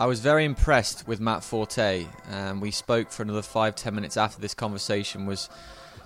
I 0.02 0.06
was 0.06 0.22
very 0.22 0.46
impressed 0.46 1.10
with 1.10 1.20
Matt 1.20 1.44
Forte. 1.44 2.08
Um, 2.32 2.62
we 2.62 2.72
spoke 2.72 3.12
for 3.12 3.22
another 3.24 3.42
five 3.42 3.76
ten 3.76 3.94
minutes 3.94 4.16
after 4.16 4.40
this 4.40 4.54
conversation. 4.54 5.26
Was 5.26 5.50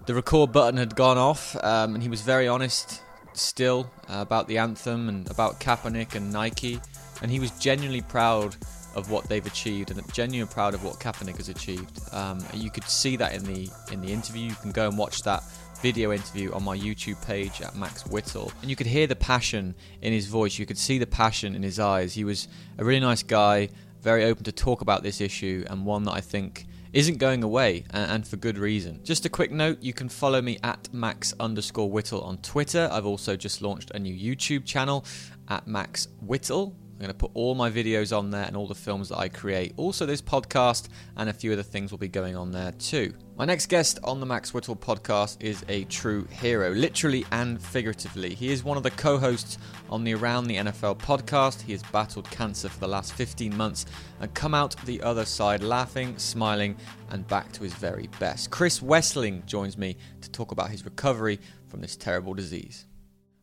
the 0.08 0.16
record 0.16 0.52
button 0.52 0.78
had 0.78 0.96
gone 0.96 1.20
off, 1.20 1.56
um, 1.64 1.94
and 1.94 2.02
he 2.02 2.10
was 2.10 2.22
very 2.22 2.48
honest 2.48 3.04
still 3.34 3.92
uh, 4.10 4.18
about 4.18 4.48
the 4.48 4.58
anthem 4.58 5.10
and 5.10 5.30
about 5.30 5.60
Kaepernick 5.60 6.16
and 6.16 6.34
Nike, 6.34 6.80
and 7.22 7.30
he 7.30 7.40
was 7.40 7.52
genuinely 7.60 8.02
proud 8.02 8.56
of 8.96 9.12
what 9.12 9.30
they've 9.30 9.46
achieved 9.46 9.92
and 9.92 10.12
genuinely 10.12 10.52
proud 10.52 10.74
of 10.74 10.84
what 10.84 10.96
Kaepernick 11.00 11.38
has 11.38 11.50
achieved. 11.50 12.02
Um, 12.12 12.44
you 12.52 12.72
could 12.72 12.86
see 12.86 13.16
that 13.18 13.36
in 13.36 13.44
the 13.44 13.70
in 13.92 14.02
the 14.02 14.12
interview. 14.12 14.50
You 14.50 14.56
can 14.56 14.72
go 14.72 14.88
and 14.88 14.98
watch 14.98 15.22
that 15.22 15.44
video 15.84 16.14
interview 16.14 16.50
on 16.54 16.64
my 16.64 16.78
YouTube 16.78 17.22
page 17.28 17.62
at 17.62 17.76
Max 17.76 18.08
Whittle, 18.08 18.54
and 18.62 18.70
you 18.70 18.76
could 18.78 18.88
hear 18.88 19.06
the 19.06 19.18
passion 19.18 19.76
in 20.02 20.14
his 20.14 20.28
voice. 20.28 20.58
You 20.58 20.66
could 20.66 20.78
see 20.78 20.98
the 20.98 21.06
passion 21.06 21.56
in 21.56 21.62
his 21.62 21.78
eyes. 21.78 22.14
He 22.14 22.24
was 22.24 22.48
a 22.78 22.86
really 22.86 23.02
nice 23.02 23.22
guy, 23.22 23.68
very 24.02 24.24
open 24.24 24.46
to 24.46 24.54
talk 24.54 24.80
about 24.80 25.04
this 25.04 25.20
issue, 25.20 25.66
and 25.70 25.86
one 25.86 26.04
that 26.04 26.14
I 26.14 26.22
think 26.22 26.68
isn't 26.94 27.18
going 27.18 27.44
away, 27.44 27.84
and, 27.90 28.26
for 28.26 28.38
good 28.38 28.58
reason. 28.58 29.02
Just 29.04 29.26
a 29.26 29.30
quick 29.30 29.52
note 29.52 29.80
you 29.82 29.92
can 29.92 30.08
follow 30.08 30.42
me 30.42 30.58
at 30.64 30.88
max 30.94 31.34
underscore 31.38 31.92
whittle 31.92 32.22
on 32.22 32.38
Twitter. 32.38 32.88
I've 32.90 33.06
also 33.06 33.36
just 33.36 33.62
launched 33.62 33.92
a 33.94 34.00
new 34.00 34.16
YouTube 34.16 34.64
channel 34.64 35.04
at 35.50 35.68
Max 35.68 36.08
Whittle. 36.22 36.78
I'm 36.94 37.00
going 37.00 37.08
to 37.10 37.16
put 37.16 37.32
all 37.34 37.56
my 37.56 37.72
videos 37.72 38.16
on 38.16 38.30
there 38.30 38.46
and 38.46 38.56
all 38.56 38.68
the 38.68 38.76
films 38.76 39.10
that 39.10 39.18
I 39.18 39.28
create. 39.28 39.74
Also, 39.78 40.06
this 40.06 40.22
podcast 40.22 40.90
and 41.18 41.28
a 41.28 41.34
few 41.34 41.52
other 41.52 41.64
things 41.64 41.90
will 41.90 41.98
be 41.98 42.08
going 42.08 42.36
on 42.36 42.52
there 42.52 42.72
too. 42.74 43.14
My 43.36 43.46
next 43.46 43.66
guest 43.66 43.98
on 44.04 44.20
the 44.20 44.28
Max 44.28 44.54
Whittle 44.54 44.76
podcast 44.76 45.42
is 45.42 45.66
a 45.68 45.86
true 45.86 46.26
hero, 46.26 46.70
literally 46.70 47.26
and 47.32 47.60
figuratively. 47.60 48.36
He 48.36 48.52
is 48.52 48.64
one 48.64 48.78
of 48.78 48.84
the 48.84 48.92
co 48.92 49.18
hosts 49.18 49.58
on 49.90 50.04
the 50.04 50.14
Around 50.14 50.46
the 50.46 50.58
NFL 50.58 51.00
podcast. 51.00 51.62
He 51.62 51.72
has 51.72 51.82
battled 51.92 52.30
cancer 52.30 52.70
for 52.70 52.80
the 52.80 52.88
last 52.88 53.14
15 53.14 53.58
months 53.58 53.88
and 54.20 54.32
come 54.36 54.54
out 54.54 54.76
the 54.86 55.02
other 55.02 55.26
side 55.26 55.64
laughing, 55.64 56.16
smiling, 56.20 56.78
and 57.10 57.28
back 57.28 57.52
to 57.54 57.64
his 57.64 57.74
very 57.74 58.08
best. 58.20 58.52
Chris 58.52 58.82
Wesseling 58.82 59.44
joins 59.48 59.80
me 59.80 59.98
to 60.22 60.30
talk 60.30 60.52
about 60.52 60.70
his 60.70 60.86
recovery 60.86 61.40
from 61.68 61.82
this 61.82 61.96
terrible 61.96 62.36
disease. 62.36 62.86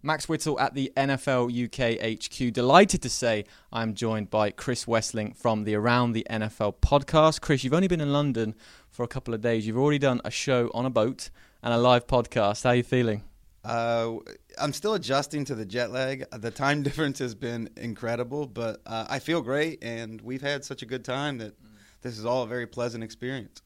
Max 0.03 0.29
Whittle 0.29 0.59
at 0.59 0.75
the 0.75 0.93
NFL 0.97 1.51
UK 1.53 2.19
HQ. 2.19 2.53
Delighted 2.55 3.03
to 3.03 3.11
say 3.11 3.45
I'm 3.71 3.95
joined 3.95 4.31
by 4.31 4.51
Chris 4.51 4.87
Wesseling 4.87 5.37
from 5.37 5.65
the 5.65 5.75
Around 5.75 6.13
the 6.13 6.27
NFL 6.31 6.77
podcast. 6.77 7.43
Chris, 7.43 7.65
you've 7.65 7.75
only 7.75 7.89
been 7.89 8.01
in 8.01 8.13
London 8.13 8.55
for 8.89 9.03
a 9.03 9.09
couple 9.09 9.35
of 9.35 9.43
days. 9.43 9.67
You've 9.67 9.77
already 9.77 9.99
done 9.99 10.23
a 10.25 10.31
show 10.31 10.71
on 10.73 10.87
a 10.87 10.91
boat 10.91 11.29
and 11.63 11.75
a 11.75 11.79
live 11.79 12.07
podcast. 12.07 12.65
How 12.65 12.71
are 12.71 12.77
you 12.77 12.83
feeling? 12.83 13.25
Uh, 13.63 14.15
I'm 14.59 14.73
still 14.73 14.95
adjusting 14.95 15.45
to 15.45 15.55
the 15.55 15.67
jet 15.67 15.91
lag. 15.91 16.25
The 16.33 16.51
time 16.51 16.83
difference 16.85 17.19
has 17.19 17.35
been 17.35 17.69
incredible, 17.77 18.47
but 18.47 18.81
uh, 18.87 19.07
I 19.09 19.19
feel 19.19 19.43
great, 19.43 19.83
and 19.83 20.21
we've 20.23 20.41
had 20.41 20.65
such 20.65 20.81
a 20.83 20.87
good 20.87 21.05
time 21.05 21.39
that 21.39 21.55
this 22.01 22.19
is 22.19 22.25
all 22.25 22.45
a 22.45 22.47
very 22.47 22.67
pleasant 22.67 23.05
experience. 23.05 23.61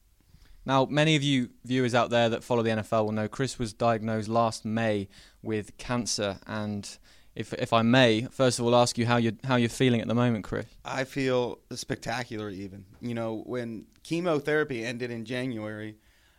Now, 0.65 0.85
many 0.85 1.15
of 1.15 1.21
you 1.21 1.49
viewers 1.63 1.93
out 1.93 2.09
there 2.09 2.27
that 2.29 2.43
follow 2.43 2.63
the 2.63 2.71
NFL 2.71 3.05
will 3.05 3.11
know 3.11 3.27
Chris 3.27 3.59
was 3.59 3.71
diagnosed 3.71 4.27
last 4.27 4.65
May 4.65 5.07
with 5.43 5.77
cancer, 5.77 6.39
and 6.47 6.97
if 7.35 7.53
if 7.53 7.71
I 7.71 7.83
may, 7.83 8.23
first 8.31 8.59
of 8.59 8.65
all, 8.65 8.75
ask 8.75 8.97
you 8.97 9.05
how 9.05 9.17
you 9.17 9.37
how 9.43 9.57
you're 9.57 9.69
feeling 9.69 10.01
at 10.01 10.07
the 10.07 10.15
moment, 10.15 10.43
Chris. 10.43 10.65
I 10.83 11.03
feel 11.03 11.59
spectacular. 11.71 12.49
Even 12.49 12.85
you 12.99 13.13
know 13.13 13.43
when 13.45 13.85
chemotherapy 14.03 14.83
ended 14.83 15.11
in 15.11 15.23
January, 15.23 15.97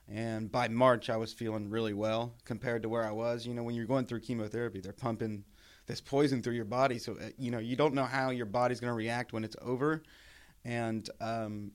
and 0.08 0.50
by 0.50 0.68
March 0.68 1.08
I 1.08 1.16
was 1.16 1.32
feeling 1.32 1.70
really 1.70 1.94
well 1.94 2.34
compared 2.44 2.82
to 2.82 2.88
where 2.88 3.04
I 3.04 3.12
was. 3.12 3.46
You 3.46 3.54
know 3.54 3.62
when 3.62 3.76
you're 3.76 3.86
going 3.86 4.06
through 4.06 4.20
chemotherapy, 4.20 4.80
they're 4.80 4.92
pumping 4.92 5.44
this 5.86 6.00
poison 6.00 6.42
through 6.42 6.54
your 6.54 6.64
body, 6.64 6.98
so 6.98 7.12
uh, 7.12 7.28
you 7.38 7.52
know 7.52 7.58
you 7.58 7.76
don't 7.76 7.94
know 7.94 8.04
how 8.06 8.30
your 8.30 8.46
body's 8.46 8.80
going 8.80 8.90
to 8.90 8.96
react 8.96 9.32
when 9.32 9.44
it's 9.44 9.56
over, 9.62 10.02
and 10.64 11.08
um, 11.20 11.70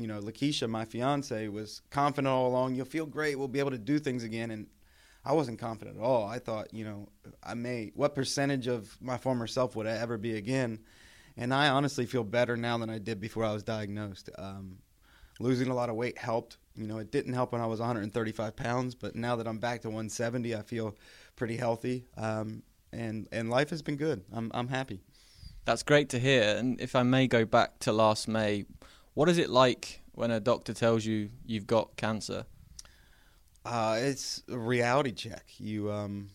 you 0.00 0.08
know, 0.08 0.20
Lakeisha, 0.20 0.68
my 0.68 0.84
fiance, 0.84 1.48
was 1.48 1.82
confident 1.90 2.28
all 2.28 2.46
along. 2.48 2.74
You'll 2.74 2.86
feel 2.86 3.06
great. 3.06 3.38
We'll 3.38 3.48
be 3.48 3.58
able 3.58 3.70
to 3.70 3.78
do 3.78 3.98
things 3.98 4.24
again. 4.24 4.50
And 4.50 4.66
I 5.24 5.32
wasn't 5.32 5.58
confident 5.58 5.98
at 5.98 6.02
all. 6.02 6.26
I 6.26 6.38
thought, 6.38 6.72
you 6.72 6.84
know, 6.84 7.08
I 7.42 7.54
may, 7.54 7.92
what 7.94 8.14
percentage 8.14 8.66
of 8.66 8.96
my 9.00 9.18
former 9.18 9.46
self 9.46 9.76
would 9.76 9.86
I 9.86 9.92
ever 9.92 10.18
be 10.18 10.36
again? 10.36 10.80
And 11.36 11.54
I 11.54 11.68
honestly 11.68 12.06
feel 12.06 12.24
better 12.24 12.56
now 12.56 12.78
than 12.78 12.90
I 12.90 12.98
did 12.98 13.20
before 13.20 13.44
I 13.44 13.52
was 13.52 13.62
diagnosed. 13.62 14.30
Um, 14.38 14.78
losing 15.38 15.68
a 15.68 15.74
lot 15.74 15.88
of 15.88 15.96
weight 15.96 16.18
helped. 16.18 16.56
You 16.74 16.86
know, 16.86 16.98
it 16.98 17.12
didn't 17.12 17.34
help 17.34 17.52
when 17.52 17.60
I 17.60 17.66
was 17.66 17.80
135 17.80 18.56
pounds, 18.56 18.94
but 18.94 19.14
now 19.14 19.36
that 19.36 19.46
I'm 19.46 19.58
back 19.58 19.82
to 19.82 19.88
170, 19.88 20.54
I 20.54 20.62
feel 20.62 20.96
pretty 21.36 21.56
healthy. 21.56 22.06
Um, 22.16 22.62
and 22.92 23.28
and 23.32 23.50
life 23.50 23.70
has 23.70 23.82
been 23.82 23.96
good. 23.96 24.24
I'm 24.32 24.50
I'm 24.54 24.68
happy. 24.68 25.00
That's 25.64 25.82
great 25.82 26.08
to 26.10 26.18
hear. 26.18 26.56
And 26.56 26.80
if 26.80 26.96
I 26.96 27.02
may 27.02 27.26
go 27.26 27.44
back 27.44 27.78
to 27.80 27.92
last 27.92 28.26
May, 28.26 28.64
what 29.14 29.28
is 29.28 29.38
it 29.38 29.50
like 29.50 30.02
when 30.12 30.30
a 30.30 30.40
doctor 30.40 30.72
tells 30.72 31.04
you 31.04 31.30
you've 31.46 31.66
got 31.66 31.96
cancer? 31.96 32.46
Uh, 33.64 33.98
it's 34.00 34.42
a 34.48 34.56
reality 34.56 35.12
check. 35.12 35.44
You, 35.58 35.92
um, 35.92 36.30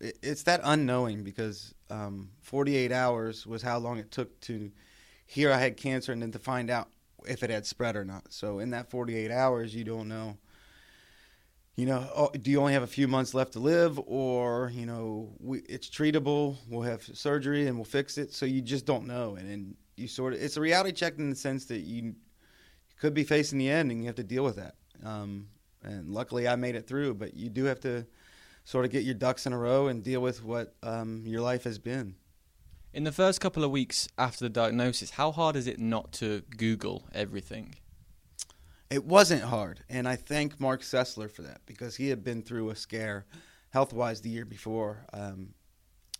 it, 0.00 0.18
it's 0.22 0.44
that 0.44 0.60
unknowing 0.64 1.22
because 1.22 1.74
um, 1.90 2.30
48 2.42 2.92
hours 2.92 3.46
was 3.46 3.62
how 3.62 3.78
long 3.78 3.98
it 3.98 4.10
took 4.10 4.40
to 4.42 4.70
hear 5.26 5.52
I 5.52 5.58
had 5.58 5.76
cancer 5.76 6.12
and 6.12 6.22
then 6.22 6.32
to 6.32 6.38
find 6.38 6.70
out 6.70 6.88
if 7.26 7.42
it 7.42 7.50
had 7.50 7.66
spread 7.66 7.96
or 7.96 8.04
not. 8.04 8.32
So 8.32 8.58
in 8.58 8.70
that 8.70 8.90
48 8.90 9.30
hours, 9.30 9.74
you 9.74 9.84
don't 9.84 10.08
know. 10.08 10.36
You 11.76 11.86
know, 11.86 12.08
oh, 12.14 12.30
do 12.30 12.50
you 12.50 12.60
only 12.60 12.72
have 12.72 12.84
a 12.84 12.88
few 12.88 13.08
months 13.08 13.34
left 13.34 13.54
to 13.54 13.58
live, 13.58 13.98
or 14.06 14.70
you 14.72 14.86
know, 14.86 15.32
we, 15.40 15.58
it's 15.68 15.88
treatable? 15.88 16.56
We'll 16.68 16.82
have 16.82 17.02
surgery 17.02 17.66
and 17.66 17.76
we'll 17.76 17.84
fix 17.84 18.16
it. 18.16 18.32
So 18.32 18.46
you 18.46 18.62
just 18.62 18.86
don't 18.86 19.06
know, 19.06 19.34
and, 19.34 19.50
and 19.50 19.76
you 19.96 20.06
sort 20.06 20.34
of 20.34 20.42
it's 20.42 20.56
a 20.56 20.60
reality 20.60 20.92
check 20.92 21.18
in 21.18 21.30
the 21.30 21.36
sense 21.36 21.64
that 21.66 21.80
you, 21.80 22.14
could 23.04 23.14
be 23.14 23.24
facing 23.24 23.58
the 23.58 23.68
end 23.68 23.90
and 23.90 24.00
you 24.00 24.06
have 24.06 24.16
to 24.16 24.24
deal 24.24 24.44
with 24.44 24.56
that. 24.56 24.76
Um, 25.04 25.48
and 25.82 26.08
luckily, 26.08 26.48
I 26.48 26.56
made 26.56 26.74
it 26.74 26.86
through. 26.86 27.14
But 27.14 27.34
you 27.34 27.50
do 27.50 27.64
have 27.64 27.80
to 27.80 28.06
sort 28.64 28.84
of 28.84 28.90
get 28.90 29.04
your 29.04 29.14
ducks 29.14 29.46
in 29.46 29.52
a 29.52 29.58
row 29.58 29.88
and 29.88 30.02
deal 30.02 30.20
with 30.20 30.42
what 30.42 30.74
um, 30.82 31.22
your 31.26 31.42
life 31.42 31.64
has 31.64 31.78
been. 31.78 32.14
In 32.92 33.04
the 33.04 33.12
first 33.12 33.40
couple 33.40 33.64
of 33.64 33.70
weeks 33.70 34.08
after 34.16 34.44
the 34.44 34.48
diagnosis, 34.48 35.10
how 35.10 35.32
hard 35.32 35.56
is 35.56 35.66
it 35.66 35.78
not 35.78 36.12
to 36.12 36.42
Google 36.56 37.04
everything? 37.12 37.74
It 38.94 39.04
wasn't 39.04 39.42
hard, 39.42 39.82
and 39.88 40.06
I 40.06 40.14
thank 40.14 40.60
Mark 40.60 40.82
Sessler 40.82 41.28
for 41.28 41.42
that 41.42 41.62
because 41.66 41.96
he 41.96 42.10
had 42.10 42.22
been 42.22 42.42
through 42.42 42.70
a 42.70 42.76
scare 42.76 43.26
health-wise 43.70 44.20
the 44.20 44.30
year 44.30 44.44
before, 44.44 45.04
um, 45.12 45.48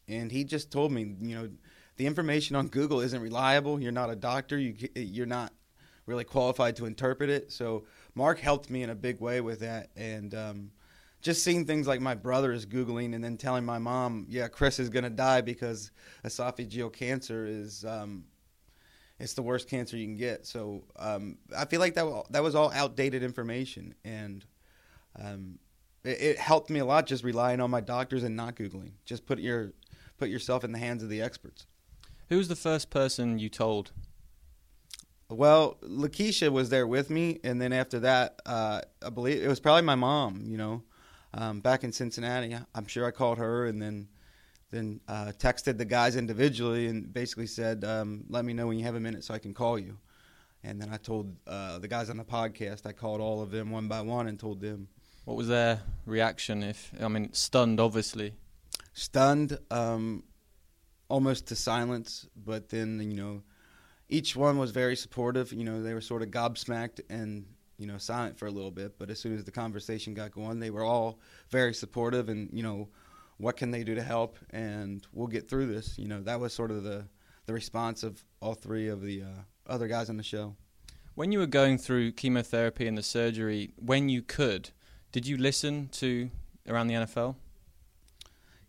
and 0.08 0.32
he 0.32 0.42
just 0.42 0.72
told 0.72 0.90
me, 0.90 1.14
you 1.20 1.36
know, 1.36 1.50
the 1.98 2.04
information 2.04 2.56
on 2.56 2.66
Google 2.66 2.98
isn't 2.98 3.22
reliable. 3.22 3.80
You're 3.80 3.92
not 3.92 4.10
a 4.10 4.16
doctor. 4.16 4.58
You 4.58 4.74
you're 4.96 5.24
not 5.24 5.52
really 6.06 6.24
qualified 6.24 6.74
to 6.74 6.86
interpret 6.86 7.30
it. 7.30 7.52
So 7.52 7.84
Mark 8.16 8.40
helped 8.40 8.68
me 8.70 8.82
in 8.82 8.90
a 8.90 8.96
big 8.96 9.20
way 9.20 9.40
with 9.40 9.60
that, 9.60 9.90
and 9.94 10.34
um, 10.34 10.70
just 11.22 11.44
seeing 11.44 11.66
things 11.66 11.86
like 11.86 12.00
my 12.00 12.16
brother 12.16 12.52
is 12.52 12.66
googling 12.66 13.14
and 13.14 13.22
then 13.22 13.36
telling 13.36 13.64
my 13.64 13.78
mom, 13.78 14.26
"Yeah, 14.28 14.48
Chris 14.48 14.80
is 14.80 14.88
gonna 14.88 15.10
die 15.10 15.42
because 15.42 15.92
esophageal 16.24 16.92
cancer 16.92 17.46
is." 17.46 17.84
Um, 17.84 18.24
it's 19.18 19.34
the 19.34 19.42
worst 19.42 19.68
cancer 19.68 19.96
you 19.96 20.06
can 20.06 20.16
get. 20.16 20.46
So 20.46 20.84
um, 20.98 21.38
I 21.56 21.64
feel 21.64 21.80
like 21.80 21.94
that 21.94 22.24
that 22.30 22.42
was 22.42 22.54
all 22.54 22.70
outdated 22.72 23.22
information, 23.22 23.94
and 24.04 24.44
um, 25.20 25.58
it, 26.02 26.20
it, 26.20 26.38
helped 26.38 26.70
me 26.70 26.80
a 26.80 26.84
lot 26.84 27.06
just 27.06 27.22
relying 27.22 27.60
on 27.60 27.70
my 27.70 27.80
doctors 27.80 28.24
and 28.24 28.34
not 28.34 28.56
googling. 28.56 28.92
Just 29.04 29.26
put 29.26 29.38
your 29.38 29.72
put 30.18 30.28
yourself 30.28 30.64
in 30.64 30.72
the 30.72 30.78
hands 30.78 31.02
of 31.02 31.08
the 31.08 31.22
experts. 31.22 31.66
Who 32.28 32.38
was 32.38 32.48
the 32.48 32.56
first 32.56 32.90
person 32.90 33.38
you 33.38 33.48
told? 33.48 33.92
Well, 35.28 35.78
Lakeisha 35.82 36.50
was 36.50 36.68
there 36.68 36.86
with 36.86 37.10
me, 37.10 37.40
and 37.44 37.60
then 37.60 37.72
after 37.72 38.00
that, 38.00 38.40
uh, 38.44 38.82
I 39.04 39.10
believe 39.10 39.42
it 39.42 39.48
was 39.48 39.60
probably 39.60 39.82
my 39.82 39.94
mom. 39.94 40.44
You 40.46 40.58
know, 40.58 40.82
um, 41.32 41.60
back 41.60 41.84
in 41.84 41.92
Cincinnati, 41.92 42.56
I'm 42.74 42.86
sure 42.86 43.06
I 43.06 43.10
called 43.10 43.38
her, 43.38 43.66
and 43.66 43.80
then 43.80 44.08
then 44.74 45.00
uh, 45.08 45.32
texted 45.38 45.78
the 45.78 45.84
guys 45.84 46.16
individually, 46.16 46.86
and 46.86 47.12
basically 47.12 47.46
said, 47.46 47.84
um, 47.84 48.24
"Let 48.28 48.44
me 48.44 48.52
know 48.52 48.66
when 48.66 48.78
you 48.78 48.84
have 48.84 48.94
a 48.94 49.00
minute 49.00 49.24
so 49.24 49.34
I 49.34 49.38
can 49.38 49.54
call 49.54 49.78
you." 49.78 49.98
And 50.62 50.80
then 50.80 50.88
I 50.90 50.96
told 50.96 51.36
uh, 51.46 51.78
the 51.78 51.88
guys 51.88 52.10
on 52.10 52.16
the 52.16 52.24
podcast. 52.24 52.86
I 52.86 52.92
called 52.92 53.20
all 53.20 53.42
of 53.42 53.50
them 53.50 53.70
one 53.70 53.86
by 53.86 54.00
one 54.00 54.26
and 54.28 54.40
told 54.40 54.60
them. 54.60 54.88
What 55.24 55.36
was 55.36 55.48
their 55.48 55.80
reaction? 56.06 56.62
If 56.62 56.92
I 57.00 57.08
mean, 57.08 57.32
stunned, 57.32 57.80
obviously. 57.80 58.34
Stunned. 58.92 59.58
Um, 59.70 60.24
almost 61.08 61.46
to 61.48 61.56
silence. 61.56 62.26
But 62.34 62.70
then 62.70 63.00
you 63.00 63.16
know, 63.16 63.42
each 64.08 64.34
one 64.34 64.58
was 64.58 64.70
very 64.70 64.96
supportive. 64.96 65.52
You 65.52 65.64
know, 65.64 65.82
they 65.82 65.94
were 65.94 66.00
sort 66.00 66.22
of 66.22 66.28
gobsmacked 66.28 67.00
and 67.08 67.46
you 67.78 67.86
know 67.86 67.98
silent 67.98 68.38
for 68.38 68.46
a 68.46 68.50
little 68.50 68.70
bit. 68.70 68.98
But 68.98 69.10
as 69.10 69.20
soon 69.20 69.36
as 69.36 69.44
the 69.44 69.52
conversation 69.52 70.14
got 70.14 70.32
going, 70.32 70.60
they 70.60 70.70
were 70.70 70.84
all 70.84 71.20
very 71.50 71.74
supportive 71.74 72.28
and 72.28 72.50
you 72.52 72.62
know, 72.62 72.88
what 73.38 73.56
can 73.56 73.70
they 73.70 73.84
do 73.84 73.94
to 73.94 74.02
help? 74.02 74.38
And 74.50 75.06
we'll 75.12 75.26
get 75.26 75.48
through 75.48 75.66
this. 75.66 75.98
You 75.98 76.08
know, 76.08 76.22
that 76.22 76.40
was 76.40 76.52
sort 76.52 76.70
of 76.70 76.82
the 76.82 77.06
the 77.46 77.52
response 77.52 78.02
of 78.02 78.24
all 78.40 78.54
three 78.54 78.88
of 78.88 79.02
the 79.02 79.22
uh, 79.22 79.26
other 79.66 79.86
guys 79.86 80.08
on 80.08 80.16
the 80.16 80.22
show. 80.22 80.56
When 81.14 81.30
you 81.30 81.38
were 81.38 81.46
going 81.46 81.78
through 81.78 82.12
chemotherapy 82.12 82.86
and 82.86 82.96
the 82.96 83.02
surgery, 83.02 83.72
when 83.76 84.08
you 84.08 84.22
could, 84.22 84.70
did 85.12 85.26
you 85.26 85.36
listen 85.36 85.88
to 85.92 86.30
around 86.66 86.88
the 86.88 86.94
NFL? 86.94 87.36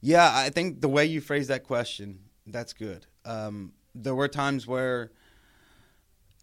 Yeah, 0.01 0.29
I 0.31 0.49
think 0.49 0.81
the 0.81 0.89
way 0.89 1.05
you 1.05 1.21
phrase 1.21 1.47
that 1.47 1.63
question 1.63 2.19
that's 2.47 2.73
good. 2.73 3.07
Um, 3.23 3.73
there 3.93 4.15
were 4.15 4.27
times 4.27 4.67
where 4.67 5.11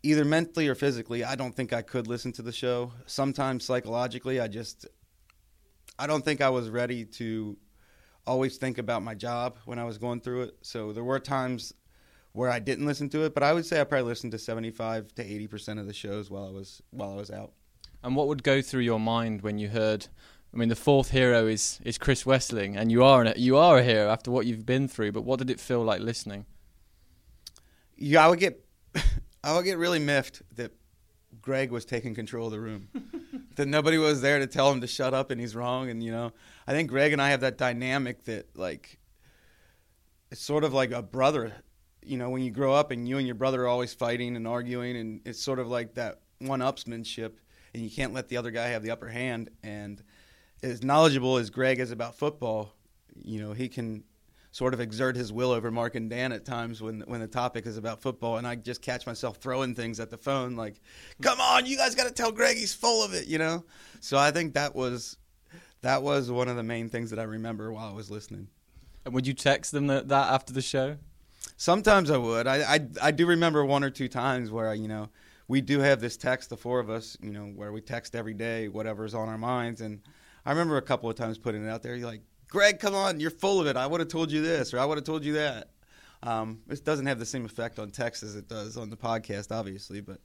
either 0.02 0.24
mentally 0.24 0.68
or 0.68 0.74
physically, 0.74 1.22
I 1.22 1.36
don't 1.36 1.54
think 1.54 1.72
I 1.72 1.82
could 1.82 2.06
listen 2.06 2.32
to 2.32 2.42
the 2.42 2.52
show. 2.52 2.92
Sometimes 3.06 3.64
psychologically, 3.64 4.40
I 4.40 4.48
just 4.48 4.86
I 5.98 6.06
don't 6.06 6.24
think 6.24 6.40
I 6.40 6.48
was 6.48 6.70
ready 6.70 7.04
to 7.04 7.56
always 8.26 8.56
think 8.56 8.78
about 8.78 9.02
my 9.02 9.14
job 9.14 9.58
when 9.64 9.78
I 9.78 9.84
was 9.84 9.98
going 9.98 10.20
through 10.20 10.42
it. 10.42 10.56
So 10.62 10.92
there 10.92 11.04
were 11.04 11.18
times 11.18 11.74
where 12.32 12.50
I 12.50 12.58
didn't 12.58 12.86
listen 12.86 13.08
to 13.10 13.24
it, 13.24 13.34
but 13.34 13.42
I 13.42 13.52
would 13.52 13.66
say 13.66 13.80
I 13.80 13.84
probably 13.84 14.08
listened 14.08 14.32
to 14.32 14.38
75 14.38 15.14
to 15.16 15.24
80% 15.24 15.78
of 15.78 15.86
the 15.86 15.92
shows 15.92 16.30
while 16.30 16.46
I 16.46 16.50
was 16.50 16.82
while 16.90 17.12
I 17.12 17.16
was 17.16 17.30
out. 17.30 17.52
And 18.02 18.16
what 18.16 18.28
would 18.28 18.42
go 18.42 18.62
through 18.62 18.82
your 18.82 19.00
mind 19.00 19.42
when 19.42 19.58
you 19.58 19.68
heard 19.68 20.08
I 20.52 20.58
mean, 20.58 20.68
the 20.68 20.76
fourth 20.76 21.10
hero 21.10 21.46
is 21.46 21.80
is 21.82 21.96
Chris 21.96 22.24
Wesseling, 22.24 22.76
and 22.76 22.92
you 22.92 23.02
are 23.02 23.22
an, 23.22 23.34
you 23.36 23.56
are 23.56 23.78
a 23.78 23.82
hero 23.82 24.10
after 24.10 24.30
what 24.30 24.44
you've 24.44 24.66
been 24.66 24.86
through. 24.86 25.12
But 25.12 25.24
what 25.24 25.38
did 25.38 25.48
it 25.48 25.58
feel 25.58 25.82
like 25.82 26.00
listening? 26.00 26.44
Yeah, 27.96 28.26
I 28.26 28.28
would 28.28 28.38
get 28.38 28.62
I 29.44 29.54
would 29.54 29.64
get 29.64 29.78
really 29.78 29.98
miffed 29.98 30.42
that 30.56 30.72
Gregg 31.40 31.70
was 31.70 31.84
taking 31.84 32.14
control 32.14 32.46
of 32.46 32.52
the 32.52 32.60
room. 32.60 32.88
that 33.62 33.68
nobody 33.68 33.96
was 33.96 34.20
there 34.20 34.40
to 34.40 34.46
tell 34.46 34.70
him 34.70 34.80
to 34.80 34.86
shut 34.86 35.14
up 35.14 35.30
and 35.30 35.40
he's 35.40 35.54
wrong. 35.54 35.88
And 35.88 36.02
you 36.02 36.10
know, 36.10 36.32
I 36.66 36.72
think 36.72 36.90
Gregg 36.90 37.12
and 37.12 37.22
I 37.22 37.30
have 37.30 37.40
that 37.40 37.56
dynamic 37.56 38.24
that 38.24 38.56
like 38.56 38.98
it's 40.32 40.42
sort 40.42 40.64
of 40.64 40.72
like 40.72 40.90
a 40.90 41.02
brother 41.02 41.52
you 42.04 42.18
know 42.18 42.30
when 42.30 42.42
you 42.42 42.50
grow 42.50 42.74
up 42.74 42.90
and 42.90 43.08
you 43.08 43.18
and 43.18 43.26
your 43.26 43.34
brother 43.34 43.62
are 43.62 43.68
always 43.68 43.94
fighting 43.94 44.36
and 44.36 44.46
arguing, 44.46 44.96
and 44.96 45.20
it's 45.24 45.40
sort 45.40 45.58
of 45.58 45.68
like 45.68 45.94
that 45.94 46.20
one-upsmanship, 46.40 47.32
and 47.74 47.82
you 47.82 47.90
can't 47.90 48.12
let 48.12 48.28
the 48.28 48.36
other 48.36 48.50
guy 48.50 48.68
have 48.68 48.82
the 48.82 48.90
upper 48.90 49.08
hand. 49.08 49.50
And 49.62 50.02
as 50.62 50.82
knowledgeable 50.82 51.36
as 51.36 51.50
Gregg 51.50 51.78
is 51.78 51.92
about 51.92 52.16
football, 52.16 52.74
you 53.14 53.40
know 53.40 53.52
he 53.52 53.68
can 53.68 54.04
sort 54.52 54.74
of 54.74 54.80
exert 54.80 55.16
his 55.16 55.32
will 55.32 55.50
over 55.50 55.70
Mark 55.70 55.94
and 55.96 56.08
Dan 56.08 56.30
at 56.30 56.44
times 56.44 56.80
when 56.80 57.00
when 57.06 57.20
the 57.20 57.26
topic 57.26 57.66
is 57.66 57.76
about 57.76 58.00
football, 58.00 58.36
and 58.36 58.46
I 58.46 58.54
just 58.54 58.82
catch 58.82 59.06
myself 59.06 59.38
throwing 59.38 59.74
things 59.74 59.98
at 59.98 60.10
the 60.10 60.18
phone 60.18 60.54
like, 60.54 60.80
"Come 61.20 61.40
on, 61.40 61.66
you 61.66 61.76
guys 61.76 61.94
got 61.94 62.06
to 62.06 62.12
tell 62.12 62.30
Gregg 62.30 62.56
he's 62.56 62.74
full 62.74 63.04
of 63.04 63.14
it," 63.14 63.26
you 63.26 63.38
know. 63.38 63.64
So 64.00 64.16
I 64.16 64.30
think 64.30 64.54
that 64.54 64.76
was 64.76 65.16
that 65.80 66.02
was 66.02 66.30
one 66.30 66.48
of 66.48 66.56
the 66.56 66.62
main 66.62 66.88
things 66.88 67.10
that 67.10 67.18
I 67.18 67.24
remember 67.24 67.72
while 67.72 67.88
I 67.88 67.92
was 67.92 68.10
listening. 68.10 68.48
And 69.04 69.12
would 69.14 69.26
you 69.26 69.34
text 69.34 69.72
them 69.72 69.88
that, 69.88 70.08
that 70.08 70.32
after 70.32 70.52
the 70.52 70.62
show? 70.62 70.98
Sometimes 71.56 72.10
I 72.10 72.18
would. 72.18 72.46
I, 72.46 72.74
I 72.74 72.88
I 73.00 73.10
do 73.10 73.26
remember 73.26 73.64
one 73.64 73.82
or 73.82 73.90
two 73.90 74.08
times 74.08 74.50
where 74.50 74.68
I, 74.68 74.74
you 74.74 74.86
know 74.86 75.08
we 75.48 75.60
do 75.60 75.80
have 75.80 76.00
this 76.00 76.16
text, 76.16 76.50
the 76.50 76.56
four 76.56 76.80
of 76.80 76.88
us, 76.88 77.16
you 77.20 77.30
know, 77.30 77.44
where 77.44 77.72
we 77.72 77.80
text 77.80 78.14
every 78.14 78.34
day 78.34 78.68
whatever's 78.68 79.14
on 79.14 79.28
our 79.28 79.38
minds, 79.38 79.80
and 79.80 80.00
I 80.46 80.50
remember 80.50 80.76
a 80.76 80.82
couple 80.82 81.10
of 81.10 81.16
times 81.16 81.38
putting 81.38 81.66
it 81.66 81.68
out 81.68 81.82
there. 81.82 81.94
You're 81.94 82.06
like, 82.06 82.22
Gregg, 82.52 82.80
come 82.80 82.94
on, 82.94 83.18
you're 83.18 83.30
full 83.30 83.62
of 83.62 83.66
it. 83.66 83.78
I 83.78 83.86
would 83.86 84.00
have 84.00 84.10
told 84.10 84.30
you 84.30 84.42
this, 84.42 84.74
or 84.74 84.78
I 84.78 84.84
would 84.84 84.98
have 84.98 85.06
told 85.06 85.24
you 85.24 85.32
that. 85.32 85.70
Um, 86.22 86.60
it 86.68 86.84
doesn't 86.84 87.06
have 87.06 87.18
the 87.18 87.24
same 87.24 87.46
effect 87.46 87.78
on 87.78 87.90
text 87.90 88.22
as 88.22 88.36
it 88.36 88.46
does 88.46 88.76
on 88.76 88.90
the 88.90 88.96
podcast, 88.96 89.50
obviously, 89.50 90.02
but 90.02 90.20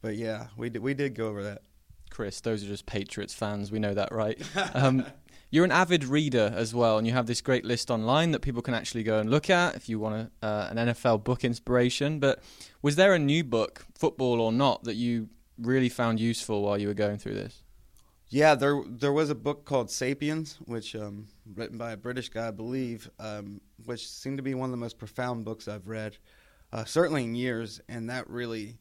but 0.00 0.14
yeah, 0.14 0.46
we 0.56 0.70
did, 0.70 0.80
we 0.80 0.94
did 0.94 1.16
go 1.16 1.26
over 1.26 1.42
that. 1.42 1.62
Chris, 2.08 2.40
those 2.40 2.62
are 2.62 2.68
just 2.68 2.86
Patriots 2.86 3.34
fans. 3.34 3.72
We 3.72 3.80
know 3.80 3.94
that, 3.94 4.12
right? 4.12 4.40
Um, 4.74 5.04
you're 5.50 5.64
an 5.64 5.72
avid 5.72 6.04
reader 6.04 6.52
as 6.54 6.72
well, 6.72 6.98
and 6.98 7.06
you 7.06 7.12
have 7.14 7.26
this 7.26 7.40
great 7.40 7.64
list 7.64 7.90
online 7.90 8.30
that 8.30 8.42
people 8.42 8.62
can 8.62 8.74
actually 8.74 9.02
go 9.02 9.18
and 9.18 9.28
look 9.28 9.50
at 9.50 9.74
if 9.74 9.88
you 9.88 9.98
want 9.98 10.30
a, 10.42 10.46
uh, 10.46 10.68
an 10.70 10.76
NFL 10.76 11.24
book 11.24 11.44
inspiration. 11.44 12.20
But 12.20 12.44
was 12.80 12.94
there 12.94 13.12
a 13.12 13.18
new 13.18 13.42
book, 13.42 13.86
football 13.98 14.40
or 14.40 14.52
not, 14.52 14.84
that 14.84 14.94
you 14.94 15.30
really 15.58 15.88
found 15.88 16.20
useful 16.20 16.62
while 16.62 16.78
you 16.78 16.86
were 16.86 16.94
going 16.94 17.18
through 17.18 17.34
this? 17.34 17.64
Yeah, 18.28 18.56
there 18.56 18.82
there 18.88 19.12
was 19.12 19.30
a 19.30 19.36
book 19.36 19.64
called 19.64 19.88
*Sapiens*, 19.88 20.58
which 20.64 20.96
um, 20.96 21.28
written 21.54 21.78
by 21.78 21.92
a 21.92 21.96
British 21.96 22.28
guy, 22.28 22.48
I 22.48 22.50
believe, 22.50 23.08
um, 23.20 23.60
which 23.84 24.08
seemed 24.08 24.38
to 24.38 24.42
be 24.42 24.54
one 24.54 24.68
of 24.68 24.72
the 24.72 24.76
most 24.76 24.98
profound 24.98 25.44
books 25.44 25.68
I've 25.68 25.86
read, 25.86 26.16
uh, 26.72 26.84
certainly 26.84 27.22
in 27.22 27.36
years, 27.36 27.80
and 27.88 28.10
that 28.10 28.28
really 28.28 28.78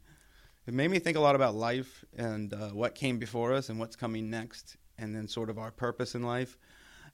it 0.66 0.74
made 0.74 0.90
me 0.90 0.98
think 0.98 1.16
a 1.16 1.20
lot 1.20 1.36
about 1.36 1.54
life 1.54 2.04
and 2.18 2.54
uh, 2.54 2.70
what 2.70 2.96
came 2.96 3.20
before 3.20 3.54
us 3.54 3.70
and 3.70 3.80
what's 3.80 3.96
coming 3.96 4.32
next, 4.32 4.78
and 4.98 5.16
then 5.16 5.28
sort 5.28 5.52
of 5.52 5.60
our 5.60 5.72
purpose 5.72 6.16
in 6.16 6.24
life. 6.24 6.58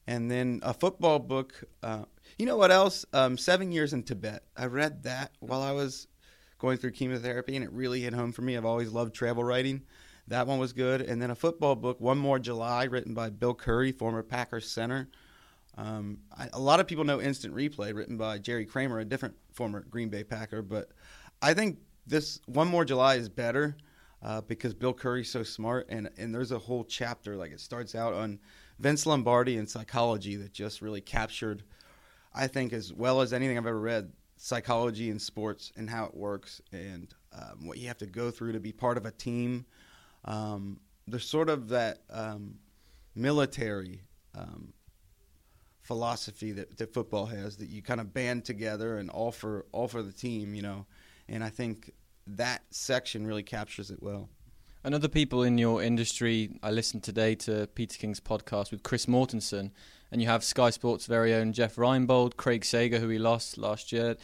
And 0.08 0.32
then 0.32 0.62
a 0.63 0.74
football 0.74 1.20
book. 1.20 1.63
Uh, 1.84 2.06
you 2.39 2.46
know 2.46 2.58
what 2.58 2.72
else? 2.72 3.06
Um, 3.12 3.38
Seven 3.38 3.72
Years 3.74 3.91
in 3.91 4.04
Tibet. 4.04 4.44
I 4.56 4.65
read 4.65 5.04
that 5.04 5.32
while 5.41 5.62
I 5.62 5.74
was 5.74 6.08
going 6.60 6.78
through 6.78 6.91
chemotherapy, 6.91 7.56
and 7.58 7.65
it 7.65 7.72
really 7.74 8.02
hit 8.02 8.13
home 8.13 8.32
for 8.32 8.41
me. 8.41 8.56
I've 8.56 8.65
always 8.65 8.91
loved 8.91 9.13
travel 9.13 9.44
writing. 9.44 9.82
That 10.28 10.48
one 10.48 10.60
was 10.60 10.74
good. 10.74 11.02
And 11.02 11.22
then 11.22 11.32
a 11.32 11.36
football 11.36 11.76
book, 11.76 12.00
One 12.00 12.18
More 12.18 12.40
July, 12.40 12.86
written 12.86 13.14
by 13.14 13.30
Bill 13.30 13.54
Curry, 13.54 13.92
former 13.92 14.24
Packers 14.24 14.70
center. 14.70 15.10
Um, 15.78 16.20
I, 16.38 16.50
a 16.54 16.60
lot 16.60 16.80
of 16.80 16.88
people 16.88 17.04
know 17.04 17.22
Instant 17.22 17.56
Replay, 17.56 17.94
written 17.94 18.18
by 18.18 18.38
Jerry 18.38 18.66
Kramer, 18.66 19.00
a 19.00 19.06
different 19.06 19.36
former 19.52 19.82
Green 19.90 20.10
Bay 20.10 20.24
Packer. 20.24 20.62
But 20.62 20.90
I 21.42 21.54
think 21.54 21.80
this 22.06 22.40
One 22.46 22.68
More 22.68 22.86
July 22.86 23.16
is 23.16 23.30
better 23.30 23.76
uh, 24.22 24.42
because 24.42 24.74
Bill 24.74 24.94
Curry's 24.94 25.30
so 25.30 25.44
smart, 25.44 25.88
and 25.90 26.10
and 26.18 26.34
there's 26.34 26.52
a 26.52 26.60
whole 26.60 26.84
chapter 26.84 27.36
like 27.36 27.52
it 27.52 27.60
starts 27.60 27.96
out 27.96 28.14
on 28.14 28.40
Vince 28.80 29.06
Lombardi 29.06 29.58
and 29.58 29.70
psychology 29.70 30.36
that 30.38 30.54
just 30.54 30.82
really 30.82 31.02
captured, 31.02 31.64
I 32.34 32.48
think, 32.48 32.74
as 32.74 32.94
well 32.94 33.22
as 33.22 33.34
anything 33.34 33.58
I've 33.58 33.66
ever 33.66 33.80
read, 33.80 34.12
psychology 34.38 35.10
in 35.10 35.20
sports 35.20 35.72
and 35.78 35.90
how 35.90 36.06
it 36.06 36.16
works 36.16 36.62
and 36.72 37.14
um, 37.34 37.68
what 37.68 37.78
you 37.78 37.88
have 37.88 38.00
to 38.00 38.08
go 38.08 38.32
through 38.32 38.54
to 38.54 38.60
be 38.60 38.72
part 38.72 38.98
of 38.98 39.06
a 39.06 39.12
team. 39.12 39.66
Um, 40.26 40.80
there's 41.08 41.28
sort 41.28 41.50
of 41.50 41.70
that 41.70 42.00
um, 42.10 42.56
military 43.16 44.02
um, 44.36 44.74
philosophy 45.82 46.52
that, 46.54 46.78
that 46.78 46.94
football 46.94 47.26
has 47.26 47.58
that 47.58 47.70
you 47.70 47.82
kind 47.82 48.00
of 48.00 48.14
band 48.14 48.46
together 48.46 48.98
and 48.98 49.10
all 49.10 49.32
for 49.32 49.66
all 49.72 49.88
for 49.88 50.02
the 50.02 50.14
team, 50.14 50.54
you 50.54 50.62
know. 50.62 50.86
And 51.28 51.44
I 51.44 51.50
think 51.50 51.92
that 52.28 52.62
section 52.70 53.26
really 53.26 53.44
captures 53.44 53.92
it 53.92 54.02
well. 54.02 54.30
And 54.84 54.96
other 54.96 55.08
people 55.08 55.44
in 55.44 55.58
your 55.60 55.84
industry, 55.84 56.58
I 56.64 56.72
listened 56.72 57.04
today 57.04 57.36
to 57.36 57.68
Peter 57.76 57.98
King's 57.98 58.20
podcast 58.20 58.72
with 58.72 58.82
Chris 58.82 59.06
Mortensen, 59.06 59.72
and 60.12 60.22
you 60.22 60.28
have 60.28 60.44
Sky 60.44 60.72
Sports' 60.72 61.06
very 61.06 61.36
own 61.36 61.54
Jeff 61.54 61.76
Reinebold, 61.76 62.36
Craig 62.36 62.66
Sager, 62.66 63.00
who 63.00 63.08
he 63.10 63.20
lost 63.20 63.60
last 63.60 63.92
year. 63.92 64.18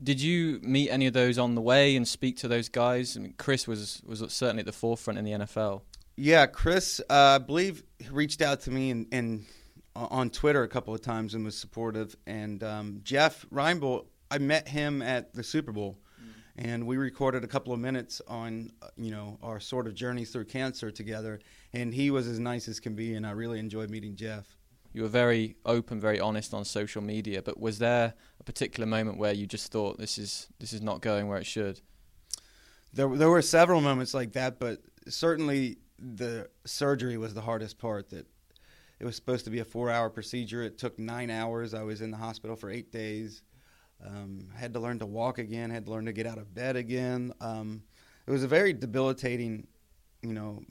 Did 0.00 0.20
you 0.20 0.60
meet 0.62 0.90
any 0.90 1.06
of 1.06 1.12
those 1.12 1.38
on 1.38 1.54
the 1.54 1.60
way 1.60 1.96
and 1.96 2.06
speak 2.06 2.36
to 2.38 2.48
those 2.48 2.68
guys? 2.68 3.16
I 3.16 3.20
mean, 3.20 3.34
Chris 3.38 3.66
was 3.66 4.02
was 4.06 4.20
certainly 4.32 4.60
at 4.60 4.66
the 4.66 4.72
forefront 4.72 5.18
in 5.18 5.24
the 5.24 5.32
NFL. 5.32 5.82
Yeah, 6.16 6.46
Chris, 6.46 7.00
uh, 7.08 7.14
I 7.14 7.38
believe 7.38 7.82
reached 8.10 8.42
out 8.42 8.60
to 8.62 8.70
me 8.70 8.90
and, 8.90 9.06
and 9.12 9.46
on 9.96 10.30
Twitter 10.30 10.62
a 10.62 10.68
couple 10.68 10.94
of 10.94 11.00
times 11.00 11.34
and 11.34 11.44
was 11.44 11.56
supportive. 11.56 12.14
And 12.26 12.62
um, 12.62 13.00
Jeff 13.02 13.46
Reinebold, 13.52 14.06
I 14.30 14.38
met 14.38 14.68
him 14.68 15.00
at 15.00 15.32
the 15.34 15.42
Super 15.42 15.72
Bowl 15.72 15.98
and 16.56 16.86
we 16.86 16.96
recorded 16.96 17.44
a 17.44 17.46
couple 17.46 17.72
of 17.72 17.80
minutes 17.80 18.20
on 18.28 18.70
you 18.96 19.10
know 19.10 19.38
our 19.42 19.60
sort 19.60 19.86
of 19.86 19.94
journey 19.94 20.24
through 20.24 20.44
cancer 20.44 20.90
together 20.90 21.40
and 21.72 21.94
he 21.94 22.10
was 22.10 22.26
as 22.26 22.38
nice 22.38 22.68
as 22.68 22.80
can 22.80 22.94
be 22.94 23.14
and 23.14 23.26
i 23.26 23.30
really 23.30 23.58
enjoyed 23.58 23.90
meeting 23.90 24.14
jeff 24.16 24.44
you 24.92 25.02
were 25.02 25.08
very 25.08 25.56
open 25.64 26.00
very 26.00 26.20
honest 26.20 26.52
on 26.54 26.64
social 26.64 27.02
media 27.02 27.42
but 27.42 27.58
was 27.58 27.78
there 27.78 28.14
a 28.40 28.44
particular 28.44 28.86
moment 28.86 29.18
where 29.18 29.32
you 29.32 29.46
just 29.46 29.72
thought 29.72 29.98
this 29.98 30.18
is 30.18 30.48
this 30.58 30.72
is 30.72 30.82
not 30.82 31.00
going 31.00 31.28
where 31.28 31.38
it 31.38 31.46
should 31.46 31.80
there, 32.92 33.08
there 33.08 33.30
were 33.30 33.42
several 33.42 33.80
moments 33.80 34.14
like 34.14 34.32
that 34.32 34.58
but 34.58 34.80
certainly 35.08 35.78
the 35.98 36.48
surgery 36.64 37.16
was 37.16 37.34
the 37.34 37.40
hardest 37.40 37.78
part 37.78 38.10
that 38.10 38.26
it 38.98 39.04
was 39.04 39.16
supposed 39.16 39.44
to 39.44 39.50
be 39.50 39.58
a 39.58 39.64
four 39.64 39.90
hour 39.90 40.10
procedure 40.10 40.62
it 40.62 40.78
took 40.78 40.98
nine 40.98 41.30
hours 41.30 41.74
i 41.74 41.82
was 41.82 42.00
in 42.00 42.10
the 42.10 42.16
hospital 42.16 42.56
for 42.56 42.70
eight 42.70 42.92
days 42.92 43.42
um, 44.06 44.48
had 44.54 44.72
to 44.74 44.80
learn 44.80 44.98
to 44.98 45.06
walk 45.06 45.38
again. 45.38 45.70
Had 45.70 45.86
to 45.86 45.90
learn 45.90 46.06
to 46.06 46.12
get 46.12 46.26
out 46.26 46.38
of 46.38 46.54
bed 46.54 46.76
again. 46.76 47.32
Um, 47.40 47.82
it 48.26 48.30
was 48.30 48.42
a 48.42 48.48
very 48.48 48.72
debilitating, 48.72 49.66
you 50.22 50.32
know, 50.32 50.62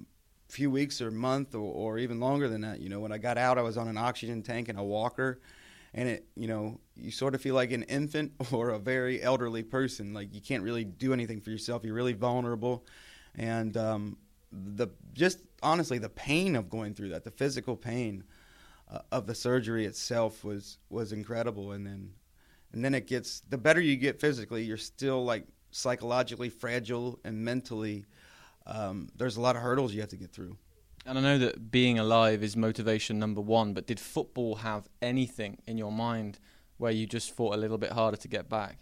few 0.52 0.70
weeks 0.70 1.02
or 1.02 1.12
month 1.12 1.56
or, 1.56 1.60
or 1.60 1.98
even 1.98 2.20
longer 2.20 2.48
than 2.48 2.62
that. 2.62 2.80
You 2.80 2.90
know, 2.90 3.00
when 3.00 3.12
I 3.12 3.18
got 3.18 3.38
out, 3.38 3.58
I 3.58 3.62
was 3.62 3.78
on 3.78 3.88
an 3.88 3.98
oxygen 3.98 4.44
tank 4.44 4.70
and 4.70 4.78
a 4.78 4.84
walker, 4.84 5.40
and 5.94 6.08
it, 6.08 6.26
you 6.36 6.48
know, 6.48 6.80
you 6.96 7.12
sort 7.12 7.36
of 7.36 7.42
feel 7.42 7.56
like 7.56 7.72
an 7.72 7.84
infant 7.84 8.34
or 8.52 8.70
a 8.70 8.80
very 8.80 9.22
elderly 9.22 9.64
person. 9.64 10.14
Like 10.14 10.34
you 10.34 10.42
can't 10.42 10.64
really 10.64 10.84
do 10.84 11.14
anything 11.14 11.42
for 11.42 11.50
yourself. 11.50 11.84
You're 11.84 11.96
really 11.96 12.14
vulnerable, 12.14 12.86
and 13.36 13.76
um, 13.78 14.18
the 14.52 14.88
just 15.14 15.40
honestly 15.64 15.98
the 15.98 16.10
pain 16.10 16.56
of 16.56 16.70
going 16.70 16.94
through 16.94 17.10
that, 17.10 17.24
the 17.24 17.32
physical 17.32 17.76
pain 17.76 18.24
uh, 18.92 19.00
of 19.12 19.28
the 19.28 19.36
surgery 19.36 19.86
itself 19.86 20.44
was 20.44 20.78
was 20.90 21.14
incredible. 21.14 21.72
And 21.72 21.86
then 21.86 22.12
and 22.74 22.84
then 22.84 22.94
it 22.94 23.08
gets 23.08 23.42
the 23.50 23.58
better 23.58 23.82
you 23.82 23.96
get 23.96 24.20
physically, 24.20 24.64
you're 24.64 24.78
still 24.78 25.24
like 25.24 25.46
psychologically 25.72 26.50
fragile 26.50 27.20
and 27.24 27.38
mentally. 27.38 28.06
Um, 28.66 29.10
there's 29.16 29.38
a 29.38 29.42
lot 29.42 29.56
of 29.56 29.62
hurdles 29.62 29.94
you 29.94 30.02
have 30.02 30.10
to 30.10 30.18
get 30.18 30.32
through. 30.32 30.58
And 31.06 31.18
I 31.18 31.22
know 31.22 31.38
that 31.40 31.72
being 31.72 31.98
alive 31.98 32.44
is 32.44 32.56
motivation 32.56 33.18
number 33.18 33.42
one, 33.42 33.74
but 33.74 33.88
did 33.88 34.00
football 34.00 34.56
have 34.56 34.88
anything 35.02 35.58
in 35.66 35.78
your 35.78 35.92
mind 35.92 36.40
where 36.78 36.92
you 36.92 37.08
just 37.08 37.36
fought 37.36 37.56
a 37.56 37.58
little 37.58 37.78
bit 37.78 37.92
harder 37.92 38.18
to 38.18 38.28
get 38.28 38.50
back? 38.50 38.78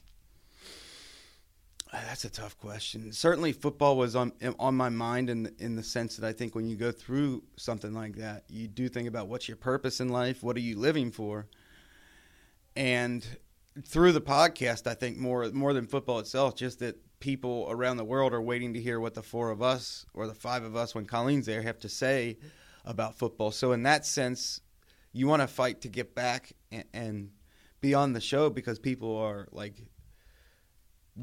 Uh, 1.92 1.98
that's 2.08 2.24
a 2.24 2.30
tough 2.30 2.58
question. 2.60 3.12
Certainly, 3.12 3.54
football 3.54 3.98
was 3.98 4.16
on 4.16 4.32
on 4.60 4.76
my 4.76 4.90
mind 4.90 5.30
in 5.30 5.56
in 5.58 5.76
the 5.76 5.82
sense 5.82 6.18
that 6.18 6.28
I 6.28 6.34
think 6.34 6.54
when 6.54 6.68
you 6.68 6.76
go 6.76 6.92
through 6.92 7.44
something 7.56 7.94
like 7.94 8.16
that, 8.18 8.44
you 8.48 8.68
do 8.68 8.90
think 8.90 9.08
about 9.08 9.28
what's 9.28 9.48
your 9.48 9.58
purpose 9.58 10.00
in 10.00 10.10
life, 10.10 10.44
what 10.44 10.56
are 10.56 10.62
you 10.62 10.78
living 10.78 11.12
for, 11.12 11.48
and 12.76 13.26
through 13.84 14.12
the 14.12 14.22
podcast, 14.22 14.86
I 14.86 14.94
think 14.94 15.18
more 15.18 15.50
more 15.52 15.74
than 15.74 15.88
football 15.88 16.20
itself, 16.20 16.56
just 16.56 16.80
that 16.80 16.98
people 17.20 17.68
around 17.70 17.98
the 17.98 18.06
world 18.06 18.34
are 18.34 18.42
waiting 18.42 18.74
to 18.74 18.82
hear 18.82 19.00
what 19.00 19.14
the 19.14 19.24
four 19.24 19.52
of 19.52 19.62
us 19.62 20.06
or 20.14 20.28
the 20.28 20.34
five 20.34 20.64
of 20.64 20.76
us 20.76 20.96
when 20.96 21.06
Colleen's 21.06 21.46
there 21.46 21.62
have 21.62 21.80
to 21.80 21.90
say 21.90 22.38
about 22.86 23.18
football. 23.18 23.52
So 23.52 23.72
in 23.72 23.84
that 23.84 24.06
sense, 24.06 24.62
you 25.12 25.28
want 25.28 25.42
to 25.42 25.48
fight 25.48 25.82
to 25.82 25.90
get 25.90 26.16
back 26.16 26.54
and, 26.72 26.86
and 26.94 27.32
be 27.82 27.94
on 27.94 28.14
the 28.14 28.22
show 28.22 28.50
because 28.50 28.80
people 28.80 29.18
are 29.18 29.48
like 29.52 29.76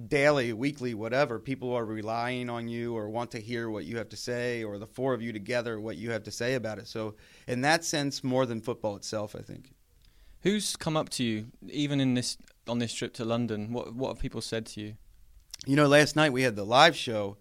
daily, 0.09 0.53
weekly, 0.53 0.95
whatever. 0.95 1.39
People 1.39 1.73
are 1.73 1.85
relying 1.85 2.51
on 2.51 2.69
you 2.69 2.97
or 2.97 3.09
want 3.09 3.31
to 3.33 3.41
hear 3.41 3.71
what 3.71 3.85
you 3.85 3.97
have 3.99 4.09
to 4.11 4.17
say, 4.17 4.63
or 4.65 4.79
the 4.79 4.87
four 4.87 5.15
of 5.15 5.23
you 5.23 5.33
together, 5.33 5.81
what 5.81 5.97
you 5.97 6.11
have 6.11 6.25
to 6.25 6.31
say 6.31 6.55
about 6.55 6.79
it. 6.79 6.87
So, 6.87 7.15
in 7.47 7.63
that 7.63 7.85
sense, 7.85 8.23
more 8.23 8.47
than 8.47 8.61
football 8.61 8.97
itself, 8.97 9.35
I 9.35 9.43
think. 9.43 9.73
Who's 10.43 10.77
come 10.77 10.97
up 10.97 11.09
to 11.11 11.25
you, 11.25 11.47
even 11.69 12.01
in 12.01 12.15
this 12.15 12.37
on 12.69 12.79
this 12.79 12.93
trip 12.93 13.15
to 13.15 13.25
London? 13.25 13.73
What 13.73 13.95
what 13.95 14.09
have 14.09 14.19
people 14.19 14.41
said 14.41 14.67
to 14.67 14.81
you? 14.81 14.97
You 15.67 15.75
know, 15.75 15.89
last 15.89 16.15
night 16.15 16.33
we 16.33 16.43
had 16.43 16.55
the 16.55 16.65
live 16.65 16.95
show, 16.95 17.39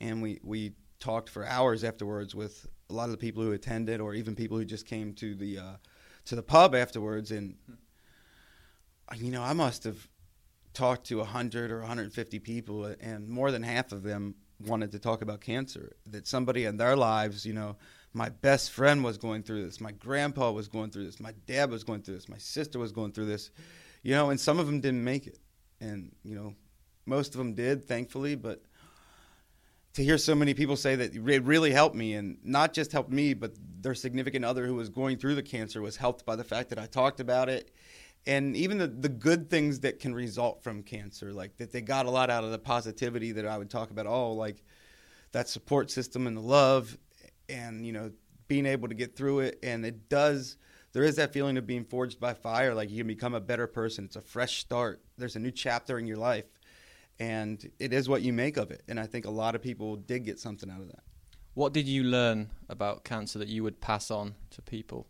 and 0.00 0.22
we 0.22 0.40
we 0.42 0.72
talked 1.00 1.28
for 1.28 1.46
hours 1.46 1.84
afterwards 1.84 2.34
with 2.34 2.66
a 2.88 2.94
lot 2.94 3.04
of 3.04 3.10
the 3.10 3.18
people 3.18 3.42
who 3.42 3.52
attended, 3.52 4.00
or 4.00 4.14
even 4.14 4.34
people 4.34 4.56
who 4.56 4.64
just 4.64 4.86
came 4.86 5.12
to 5.14 5.34
the 5.34 5.58
uh, 5.58 5.72
to 6.24 6.34
the 6.34 6.42
pub 6.42 6.74
afterwards. 6.74 7.30
And 7.30 7.56
you 9.16 9.30
know, 9.30 9.42
I 9.42 9.52
must 9.52 9.84
have 9.84 10.08
talked 10.72 11.08
to 11.08 11.18
100 11.18 11.70
or 11.70 11.80
150 11.80 12.38
people, 12.38 12.86
and 13.00 13.28
more 13.28 13.50
than 13.50 13.62
half 13.62 13.92
of 13.92 14.02
them 14.02 14.36
wanted 14.66 14.92
to 14.92 14.98
talk 14.98 15.20
about 15.20 15.42
cancer. 15.42 15.94
That 16.06 16.26
somebody 16.26 16.64
in 16.64 16.78
their 16.78 16.96
lives, 16.96 17.44
you 17.44 17.52
know, 17.52 17.76
my 18.14 18.30
best 18.30 18.70
friend 18.70 19.04
was 19.04 19.18
going 19.18 19.42
through 19.42 19.66
this, 19.66 19.78
my 19.78 19.92
grandpa 19.92 20.52
was 20.52 20.68
going 20.68 20.90
through 20.90 21.04
this, 21.04 21.20
my 21.20 21.34
dad 21.44 21.70
was 21.70 21.84
going 21.84 22.00
through 22.00 22.14
this, 22.14 22.30
my 22.30 22.38
sister 22.38 22.78
was 22.78 22.92
going 22.92 23.12
through 23.12 23.26
this, 23.26 23.50
you 24.02 24.14
know, 24.14 24.30
and 24.30 24.40
some 24.40 24.58
of 24.58 24.64
them 24.64 24.80
didn't 24.80 25.04
make 25.04 25.26
it. 25.26 25.38
And, 25.80 26.14
you 26.24 26.34
know, 26.34 26.54
most 27.08 27.34
of 27.34 27.38
them 27.38 27.54
did, 27.54 27.86
thankfully, 27.86 28.36
but 28.36 28.62
to 29.94 30.04
hear 30.04 30.18
so 30.18 30.34
many 30.34 30.54
people 30.54 30.76
say 30.76 30.94
that 30.94 31.14
it 31.14 31.42
really 31.44 31.72
helped 31.72 31.96
me 31.96 32.14
and 32.14 32.38
not 32.44 32.72
just 32.72 32.92
helped 32.92 33.10
me 33.10 33.34
but 33.34 33.52
their 33.80 33.94
significant 33.94 34.44
other 34.44 34.64
who 34.64 34.76
was 34.76 34.88
going 34.88 35.16
through 35.16 35.34
the 35.34 35.42
cancer 35.42 35.82
was 35.82 35.96
helped 35.96 36.24
by 36.24 36.36
the 36.36 36.44
fact 36.44 36.68
that 36.70 36.78
i 36.78 36.86
talked 36.86 37.18
about 37.18 37.48
it. 37.48 37.72
And 38.26 38.56
even 38.56 38.78
the, 38.78 38.86
the 38.86 39.08
good 39.08 39.48
things 39.48 39.80
that 39.80 40.00
can 40.00 40.14
result 40.14 40.62
from 40.62 40.84
cancer 40.84 41.32
like 41.32 41.56
that 41.56 41.72
they 41.72 41.80
got 41.80 42.06
a 42.06 42.10
lot 42.10 42.30
out 42.30 42.44
of 42.44 42.52
the 42.52 42.58
positivity 42.58 43.32
that 43.32 43.46
i 43.46 43.58
would 43.58 43.70
talk 43.70 43.90
about 43.90 44.06
oh 44.06 44.32
like 44.32 44.62
that 45.32 45.48
support 45.48 45.90
system 45.90 46.26
and 46.26 46.36
the 46.36 46.42
love 46.42 46.96
and 47.48 47.84
you 47.84 47.92
know 47.92 48.12
being 48.46 48.66
able 48.66 48.88
to 48.88 48.94
get 48.94 49.16
through 49.16 49.40
it. 49.40 49.58
And 49.62 49.84
it 49.84 50.08
does 50.08 50.56
there 50.92 51.04
is 51.04 51.16
that 51.16 51.32
feeling 51.32 51.56
of 51.58 51.66
being 51.66 51.84
forged 51.84 52.18
by 52.18 52.34
fire 52.34 52.74
like 52.74 52.90
you 52.90 52.98
can 52.98 53.06
become 53.06 53.34
a 53.34 53.40
better 53.40 53.66
person. 53.66 54.04
It's 54.04 54.16
a 54.16 54.22
fresh 54.22 54.60
start. 54.60 55.02
There's 55.16 55.36
a 55.36 55.40
new 55.40 55.50
chapter 55.50 55.98
in 55.98 56.06
your 56.06 56.16
life 56.16 56.46
and 57.20 57.70
it 57.78 57.92
is 57.92 58.08
what 58.08 58.22
you 58.22 58.32
make 58.32 58.56
of 58.56 58.70
it. 58.70 58.82
And 58.88 58.98
I 58.98 59.06
think 59.06 59.26
a 59.26 59.30
lot 59.30 59.54
of 59.54 59.62
people 59.62 59.96
did 59.96 60.24
get 60.24 60.38
something 60.38 60.70
out 60.70 60.80
of 60.80 60.88
that. 60.88 61.02
What 61.54 61.72
did 61.72 61.88
you 61.88 62.04
learn 62.04 62.50
about 62.68 63.04
cancer 63.04 63.38
that 63.40 63.48
you 63.48 63.64
would 63.64 63.80
pass 63.80 64.10
on 64.10 64.34
to 64.50 64.62
people? 64.62 65.06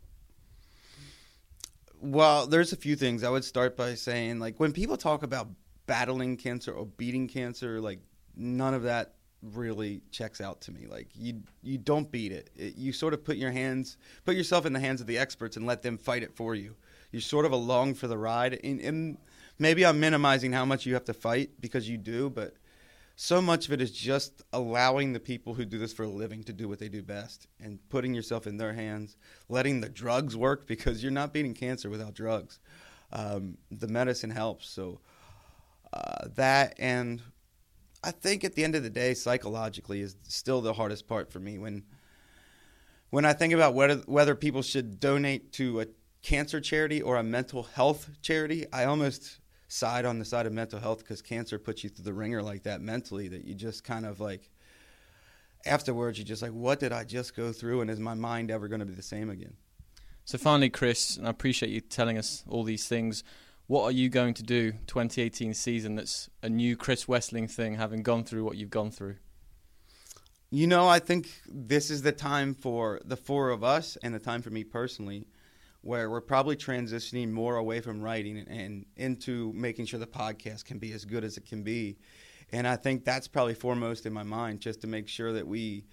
Well, 2.01 2.47
there's 2.47 2.73
a 2.73 2.77
few 2.77 2.97
things. 2.97 3.25
I 3.25 3.29
would 3.29 3.45
start 3.45 3.77
by 3.77 3.95
saying, 3.95 4.39
like, 4.39 4.59
when 4.59 4.73
people 4.73 4.97
talk 4.97 5.23
about 5.23 5.49
battling 5.87 6.37
cancer 6.37 6.73
or 6.73 6.87
beating 6.87 7.29
cancer, 7.29 7.81
like, 7.81 7.99
none 8.37 8.73
of 8.73 8.85
that 8.85 9.15
really 9.43 10.01
checks 10.11 10.41
out 10.41 10.61
to 10.63 10.73
me. 10.73 10.87
Like, 10.87 11.09
you 11.15 11.43
you 11.63 11.77
don't 11.77 12.11
beat 12.11 12.33
it. 12.33 12.51
it 12.57 12.77
you 12.77 12.93
sort 12.93 13.15
of 13.15 13.25
put 13.25 13.37
your 13.37 13.51
hands, 13.51 13.97
put 14.25 14.37
yourself 14.37 14.65
in 14.65 14.73
the 14.73 14.81
hands 14.81 15.01
of 15.01 15.07
the 15.07 15.19
experts 15.19 15.57
and 15.57 15.67
let 15.67 15.83
them 15.83 15.99
fight 15.99 16.23
it 16.23 16.35
for 16.35 16.55
you. 16.55 16.77
You're 17.13 17.21
sort 17.21 17.47
of 17.47 17.53
along 17.53 17.95
for 17.95 18.07
the 18.07 18.19
ride. 18.19 18.59
And, 18.63 18.81
and 18.81 19.19
maybe 19.59 19.85
I'm 19.85 20.01
minimizing 20.01 20.53
how 20.53 20.65
much 20.65 20.87
you 20.87 20.95
have 20.95 21.05
to 21.05 21.15
fight 21.15 21.61
because 21.61 21.89
you 21.89 21.99
do, 21.99 22.31
but 22.31 22.55
so 23.17 23.43
much 23.43 23.67
of 23.67 23.73
it 23.73 23.81
is 23.81 23.91
just 23.91 24.43
allowing 24.53 25.13
the 25.13 25.21
people 25.21 25.55
who 25.55 25.65
do 25.65 25.79
this 25.79 25.93
for 25.93 26.05
a 26.05 26.09
living 26.09 26.45
to 26.45 26.53
do 26.53 26.69
what 26.69 26.79
they 26.79 26.89
do 26.89 27.03
best 27.03 27.49
and 27.61 27.81
putting 27.89 28.15
yourself 28.15 28.47
in 28.47 28.57
their 28.57 28.73
hands, 28.73 29.17
letting 29.49 29.81
the 29.81 29.89
drugs 29.89 30.37
work 30.37 30.67
because 30.69 31.03
you're 31.03 31.11
not 31.11 31.33
beating 31.33 31.53
cancer 31.55 31.91
without 31.91 32.15
drugs. 32.15 32.61
Um, 33.13 33.59
the 33.71 33.89
medicine 33.89 34.31
helps. 34.31 34.69
So 34.69 35.01
uh, 35.93 36.29
that 36.37 36.75
and 36.79 37.21
I 38.05 38.13
think 38.13 38.45
at 38.45 38.55
the 38.55 38.63
end 38.63 38.77
of 38.77 38.83
the 38.85 38.91
day, 38.91 39.15
psychologically 39.15 40.01
is 40.01 40.15
still 40.29 40.61
the 40.61 40.75
hardest 40.75 41.09
part 41.09 41.33
for 41.33 41.41
me 41.41 41.59
when 41.59 41.83
when 43.11 43.25
I 43.25 43.33
think 43.33 43.53
about 43.53 43.75
whether 43.75 43.97
whether 44.07 44.35
people 44.35 44.63
should 44.63 45.01
donate 45.01 45.53
to 45.55 45.81
a 45.81 45.87
cancer 46.23 46.61
charity 46.61 47.03
or 47.03 47.17
a 47.17 47.23
mental 47.23 47.65
health 47.65 48.11
charity. 48.23 48.67
I 48.73 48.85
almost 48.85 49.41
side 49.69 50.07
on 50.07 50.19
the 50.19 50.25
side 50.25 50.47
of 50.47 50.53
mental 50.53 50.81
health 50.81 51.01
because 51.01 51.21
cancer 51.21 51.59
puts 51.59 51.85
you 51.85 51.91
through 51.91 52.05
the 52.05 52.12
ringer 52.12 52.43
like 52.43 52.62
that 52.62 52.81
mentally 52.81 53.29
that 53.29 53.45
you 53.45 53.55
just 53.55 53.85
kind 53.85 54.07
of 54.07 54.19
like 54.19 54.51
afterwards 55.66 56.19
you're 56.19 56.25
just 56.25 56.41
like 56.41 56.53
what 56.53 56.81
did 56.81 56.91
i 56.91 57.05
just 57.05 57.37
go 57.37 57.53
through 57.53 57.83
and 57.83 57.91
is 57.91 58.01
my 58.01 58.14
mind 58.14 58.51
ever 58.51 58.66
going 58.66 58.81
to 58.81 58.87
be 58.87 58.95
the 58.95 59.03
same 59.03 59.29
again? 59.29 59.55
So 60.25 60.39
finally 60.39 60.71
chris 60.71 61.16
and 61.19 61.27
i 61.27 61.31
appreciate 61.31 61.71
you 61.71 61.81
telling 61.83 62.16
us 62.16 62.45
all 62.49 62.64
these 62.64 62.89
things 62.89 63.23
what 63.66 63.85
are 63.85 63.93
you 63.93 64.09
going 64.09 64.33
to 64.33 64.43
do 64.43 64.73
2018 64.87 65.53
season 65.53 65.97
that's 65.97 66.31
a 66.43 66.49
new 66.49 66.75
chris 66.75 67.05
wesseling 67.05 67.51
thing 67.51 67.75
having 67.75 68.03
gone 68.03 68.25
through 68.25 68.45
what 68.45 68.57
you've 68.57 68.71
gone 68.71 68.91
through? 68.91 69.16
You 70.51 70.66
know 70.66 70.89
i 70.89 70.99
think 70.99 71.29
this 71.47 71.91
is 71.91 72.01
the 72.01 72.12
time 72.12 72.55
for 72.55 73.03
the 73.05 73.19
four 73.19 73.51
of 73.51 73.62
us 73.62 73.99
and 74.03 74.14
the 74.14 74.19
time 74.19 74.41
for 74.41 74.49
me 74.49 74.64
personally 74.64 75.27
where 75.83 76.11
we're 76.11 76.20
probably 76.20 76.57
transitioning 76.57 77.31
more 77.31 77.57
away 77.57 77.81
from 77.81 78.01
writing 78.01 78.39
and 78.49 78.85
into 78.97 79.53
making 79.55 79.87
sure 79.87 80.01
the 80.01 80.07
podcast 80.07 80.64
can 80.64 80.79
be 80.79 80.93
as 80.93 81.05
good 81.05 81.24
as 81.24 81.37
it 81.37 81.47
can 81.47 81.62
be. 81.62 81.97
And 82.51 82.66
I 82.66 82.76
think 82.76 83.05
that's 83.05 83.29
probably 83.29 83.55
foremost 83.55 84.07
in 84.07 84.12
my 84.12 84.22
mind, 84.22 84.61
just 84.61 84.81
to 84.81 84.87
make 84.87 85.09
sure 85.09 85.33
that 85.33 85.47
we 85.47 85.85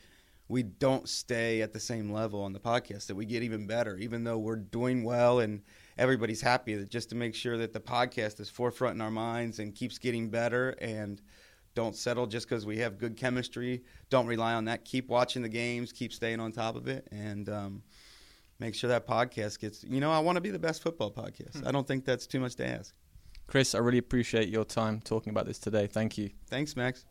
we 0.47 0.61
don't 0.61 1.09
stay 1.09 1.61
at 1.63 1.73
the 1.73 1.79
same 1.79 2.11
level 2.11 2.43
on 2.43 2.53
the 2.53 2.59
podcast, 2.59 3.07
that 3.07 3.15
we 3.15 3.25
get 3.25 3.41
even 3.41 3.65
better, 3.65 3.97
even 3.97 4.23
though 4.23 4.38
we're 4.38 4.55
doing 4.55 5.03
well 5.03 5.39
and 5.39 5.61
everybody's 5.97 6.41
happy. 6.41 6.75
That 6.75 6.89
just 6.89 7.09
to 7.09 7.15
make 7.15 7.33
sure 7.33 7.57
that 7.57 7.73
the 7.73 7.79
podcast 7.79 8.39
is 8.39 8.49
forefront 8.49 8.95
in 8.95 9.01
our 9.01 9.11
minds 9.11 9.57
and 9.59 9.73
keeps 9.73 9.97
getting 9.97 10.29
better 10.29 10.75
and 10.79 11.19
don't 11.73 11.95
settle 11.95 12.27
just 12.27 12.47
because 12.47 12.65
we 12.65 12.77
have 12.77 12.97
good 12.97 13.17
chemistry. 13.17 13.83
Don't 14.09 14.27
rely 14.27 14.53
on 14.53 14.65
that. 14.65 14.86
Keep 14.86 15.09
watching 15.09 15.41
the 15.41 15.49
games. 15.49 15.91
Keep 15.91 16.13
staying 16.13 16.39
on 16.39 16.51
top 16.51 16.75
of 16.75 16.88
it. 16.88 17.07
And 17.11 17.49
um, 17.49 17.83
make 18.60 18.76
sure 18.76 18.89
that 18.89 19.08
podcast 19.08 19.60
gets. 19.60 19.84
You 19.84 19.99
know, 19.99 20.12
I 20.12 20.20
want 20.20 20.36
to 20.38 20.41
be 20.41 20.51
the 20.51 20.60
best 20.60 20.82
football 20.82 21.12
podcast. 21.12 21.60
Hmm. 21.60 21.68
I 21.68 21.72
don't 21.72 21.88
think 21.88 22.06
that's 22.06 22.28
too 22.28 22.39
much 22.39 22.56
to 22.56 22.68
ask. 22.68 22.93
Chris, 23.47 23.76
I 23.76 23.80
really 23.80 23.99
appreciate 23.99 24.49
your 24.49 24.66
time 24.66 25.01
talking 25.01 25.30
about 25.32 25.45
this 25.45 25.60
today. 25.60 25.88
Thank 25.88 26.18
you. 26.18 26.32
Thanks, 26.49 26.76
Max. 26.76 27.06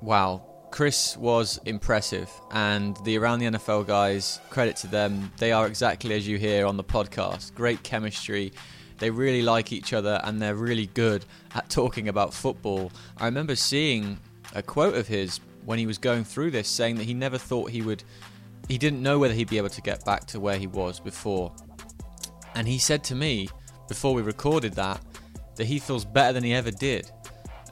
Wow. 0.00 0.48
Chris 0.72 1.18
was 1.18 1.60
impressive, 1.66 2.30
and 2.50 2.96
the 3.04 3.18
Around 3.18 3.40
the 3.40 3.46
NFL 3.46 3.86
guys, 3.86 4.40
credit 4.48 4.74
to 4.76 4.86
them, 4.86 5.30
they 5.36 5.52
are 5.52 5.66
exactly 5.66 6.14
as 6.14 6.26
you 6.26 6.38
hear 6.38 6.64
on 6.64 6.78
the 6.78 6.84
podcast. 6.84 7.54
Great 7.54 7.82
chemistry. 7.82 8.54
They 8.96 9.10
really 9.10 9.42
like 9.42 9.70
each 9.70 9.92
other, 9.92 10.18
and 10.24 10.40
they're 10.40 10.54
really 10.54 10.86
good 10.86 11.26
at 11.54 11.68
talking 11.68 12.08
about 12.08 12.32
football. 12.32 12.90
I 13.18 13.26
remember 13.26 13.54
seeing 13.54 14.18
a 14.54 14.62
quote 14.62 14.94
of 14.94 15.06
his 15.06 15.40
when 15.66 15.78
he 15.78 15.86
was 15.86 15.98
going 15.98 16.24
through 16.24 16.52
this 16.52 16.68
saying 16.68 16.96
that 16.96 17.04
he 17.04 17.12
never 17.14 17.36
thought 17.36 17.70
he 17.70 17.82
would 17.82 18.02
he 18.68 18.78
didn't 18.78 19.02
know 19.02 19.18
whether 19.18 19.34
he'd 19.34 19.50
be 19.50 19.58
able 19.58 19.68
to 19.70 19.82
get 19.82 20.04
back 20.04 20.26
to 20.26 20.40
where 20.40 20.58
he 20.58 20.66
was 20.66 21.00
before. 21.00 21.52
And 22.54 22.66
he 22.68 22.78
said 22.78 23.02
to 23.04 23.14
me 23.14 23.48
before 23.88 24.14
we 24.14 24.22
recorded 24.22 24.74
that 24.74 25.00
that 25.56 25.66
he 25.66 25.78
feels 25.78 26.04
better 26.04 26.32
than 26.32 26.44
he 26.44 26.54
ever 26.54 26.70
did. 26.70 27.10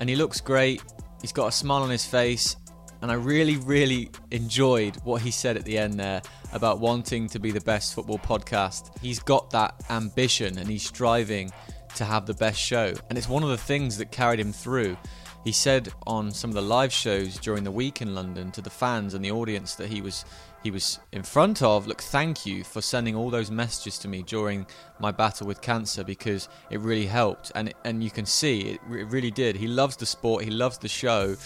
And 0.01 0.09
he 0.09 0.17
looks 0.17 0.41
great. 0.41 0.83
He's 1.21 1.33
got 1.33 1.47
a 1.47 1.53
smile 1.53 1.83
on 1.83 1.91
his 1.91 2.05
face. 2.05 2.57
And 3.03 3.11
I 3.11 3.15
really, 3.15 3.57
really 3.57 4.11
enjoyed 4.31 4.97
what 5.05 5.23
he 5.23 5.31
said 5.31 5.57
at 5.57 5.65
the 5.65 5.79
end 5.79 5.95
there 5.95 6.21
about 6.53 6.81
wanting 6.81 7.29
to 7.29 7.39
be 7.39 7.51
the 7.51 7.61
best 7.63 7.95
football 7.95 8.19
podcast. 8.19 8.91
He's 9.01 9.19
got 9.19 9.51
that 9.51 9.75
ambition 9.89 10.59
and 10.59 10.69
he's 10.69 10.87
striving 10.87 11.51
to 11.97 12.05
have 12.05 12.27
the 12.27 12.35
best 12.35 12.61
show. 12.61 12.93
And 13.09 13.17
it's 13.17 13.29
one 13.29 13.43
of 13.43 13.49
the 13.49 13.57
things 13.57 13.97
that 13.99 14.11
carried 14.11 14.41
him 14.41 14.53
through. 14.53 14.97
He 15.45 15.53
said 15.53 15.93
on 16.07 16.31
some 16.31 16.51
of 16.51 16.55
the 16.55 16.63
live 16.63 16.93
shows 16.93 17.39
during 17.39 17.65
the 17.65 17.71
week 17.71 18.03
in 18.03 18.15
London 18.15 18.51
to 18.53 18.61
the 18.61 18.71
fans 18.71 19.15
and 19.15 19.25
the 19.25 19.31
audience 19.31 19.75
that 19.77 19.89
he 19.89 20.03
was 20.03 20.25
he 20.63 20.71
was 20.71 21.01
in 21.13 21.23
front 21.23 21.63
of, 21.63 21.87
look, 21.87 22.03
thank 22.03 22.45
you 22.45 22.65
for 22.65 22.83
sending 22.83 23.17
all 23.17 23.31
those 23.31 23.51
messages 23.51 23.97
to 24.01 24.09
me 24.09 24.23
during 24.23 24.67
my 24.99 25.11
battle 25.11 25.47
with 25.47 25.63
cancer 25.63 26.05
because 26.05 26.51
it 26.69 26.81
really 26.81 27.07
helped. 27.07 27.51
And 27.55 27.73
and 27.85 28.05
you 28.05 28.11
can 28.11 28.27
see 28.27 28.61
it, 28.73 28.81
it 28.91 29.07
really 29.07 29.31
did. 29.31 29.57
He 29.57 29.67
loves 29.67 29.97
the 29.97 30.07
sport, 30.07 30.45
he 30.45 30.51
loves 30.51 30.77
the 30.77 30.89
show, 30.89 31.37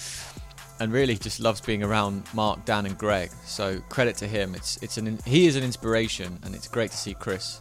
and 0.80 0.92
really 0.92 1.16
just 1.16 1.38
loves 1.38 1.60
being 1.60 1.84
around 1.84 2.24
Marc, 2.34 2.64
Dan, 2.64 2.86
and 2.86 2.98
Gregg. 2.98 3.30
So 3.44 3.78
credit 3.88 4.16
to 4.16 4.26
him. 4.26 4.54
It's 4.56 4.82
it's 4.82 4.98
an 4.98 5.20
he 5.24 5.46
is 5.46 5.54
an 5.54 5.62
inspiration, 5.62 6.38
and 6.42 6.54
it's 6.54 6.66
great 6.66 6.90
to 6.90 6.96
see 6.96 7.14
Chris 7.14 7.60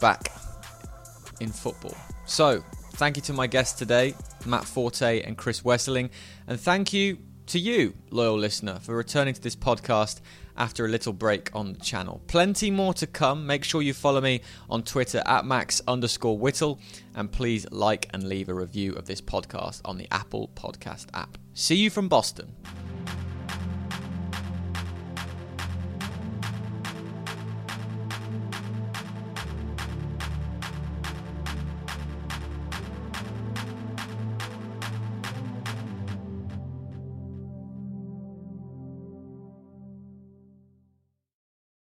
back 0.00 0.32
in 1.40 1.50
football. 1.50 1.96
So 2.24 2.64
thank 3.00 3.16
you 3.16 3.22
to 3.22 3.32
my 3.32 3.46
guests 3.46 3.78
today, 3.78 4.14
Matt 4.44 4.66
Forte 4.66 5.22
and 5.22 5.34
Chris 5.34 5.62
Wesseling, 5.62 6.10
and 6.46 6.60
thank 6.60 6.92
you 6.92 7.16
to 7.46 7.58
you, 7.58 7.94
loyal 8.10 8.36
listener, 8.36 8.78
for 8.78 8.94
returning 8.94 9.32
to 9.32 9.40
this 9.40 9.56
podcast 9.56 10.20
after 10.58 10.84
a 10.84 10.88
little 10.88 11.14
break 11.14 11.48
on 11.54 11.72
the 11.72 11.78
channel. 11.78 12.20
Plenty 12.26 12.70
more 12.70 12.92
to 12.92 13.06
come. 13.06 13.46
Make 13.46 13.64
sure 13.64 13.80
you 13.80 13.94
follow 13.94 14.20
me 14.20 14.42
on 14.68 14.82
Twitter 14.82 15.22
at 15.24 15.46
max 15.46 15.80
underscore 15.88 16.36
whittle 16.36 16.78
and 17.14 17.32
please 17.32 17.66
like 17.70 18.06
and 18.12 18.28
leave 18.28 18.50
a 18.50 18.54
review 18.54 18.92
of 18.92 19.06
this 19.06 19.22
podcast 19.22 19.80
on 19.86 19.96
the 19.96 20.06
Apple 20.10 20.50
Podcast 20.54 21.06
app. 21.14 21.38
See 21.54 21.76
you 21.76 21.88
from 21.88 22.06
Boston. 22.06 22.54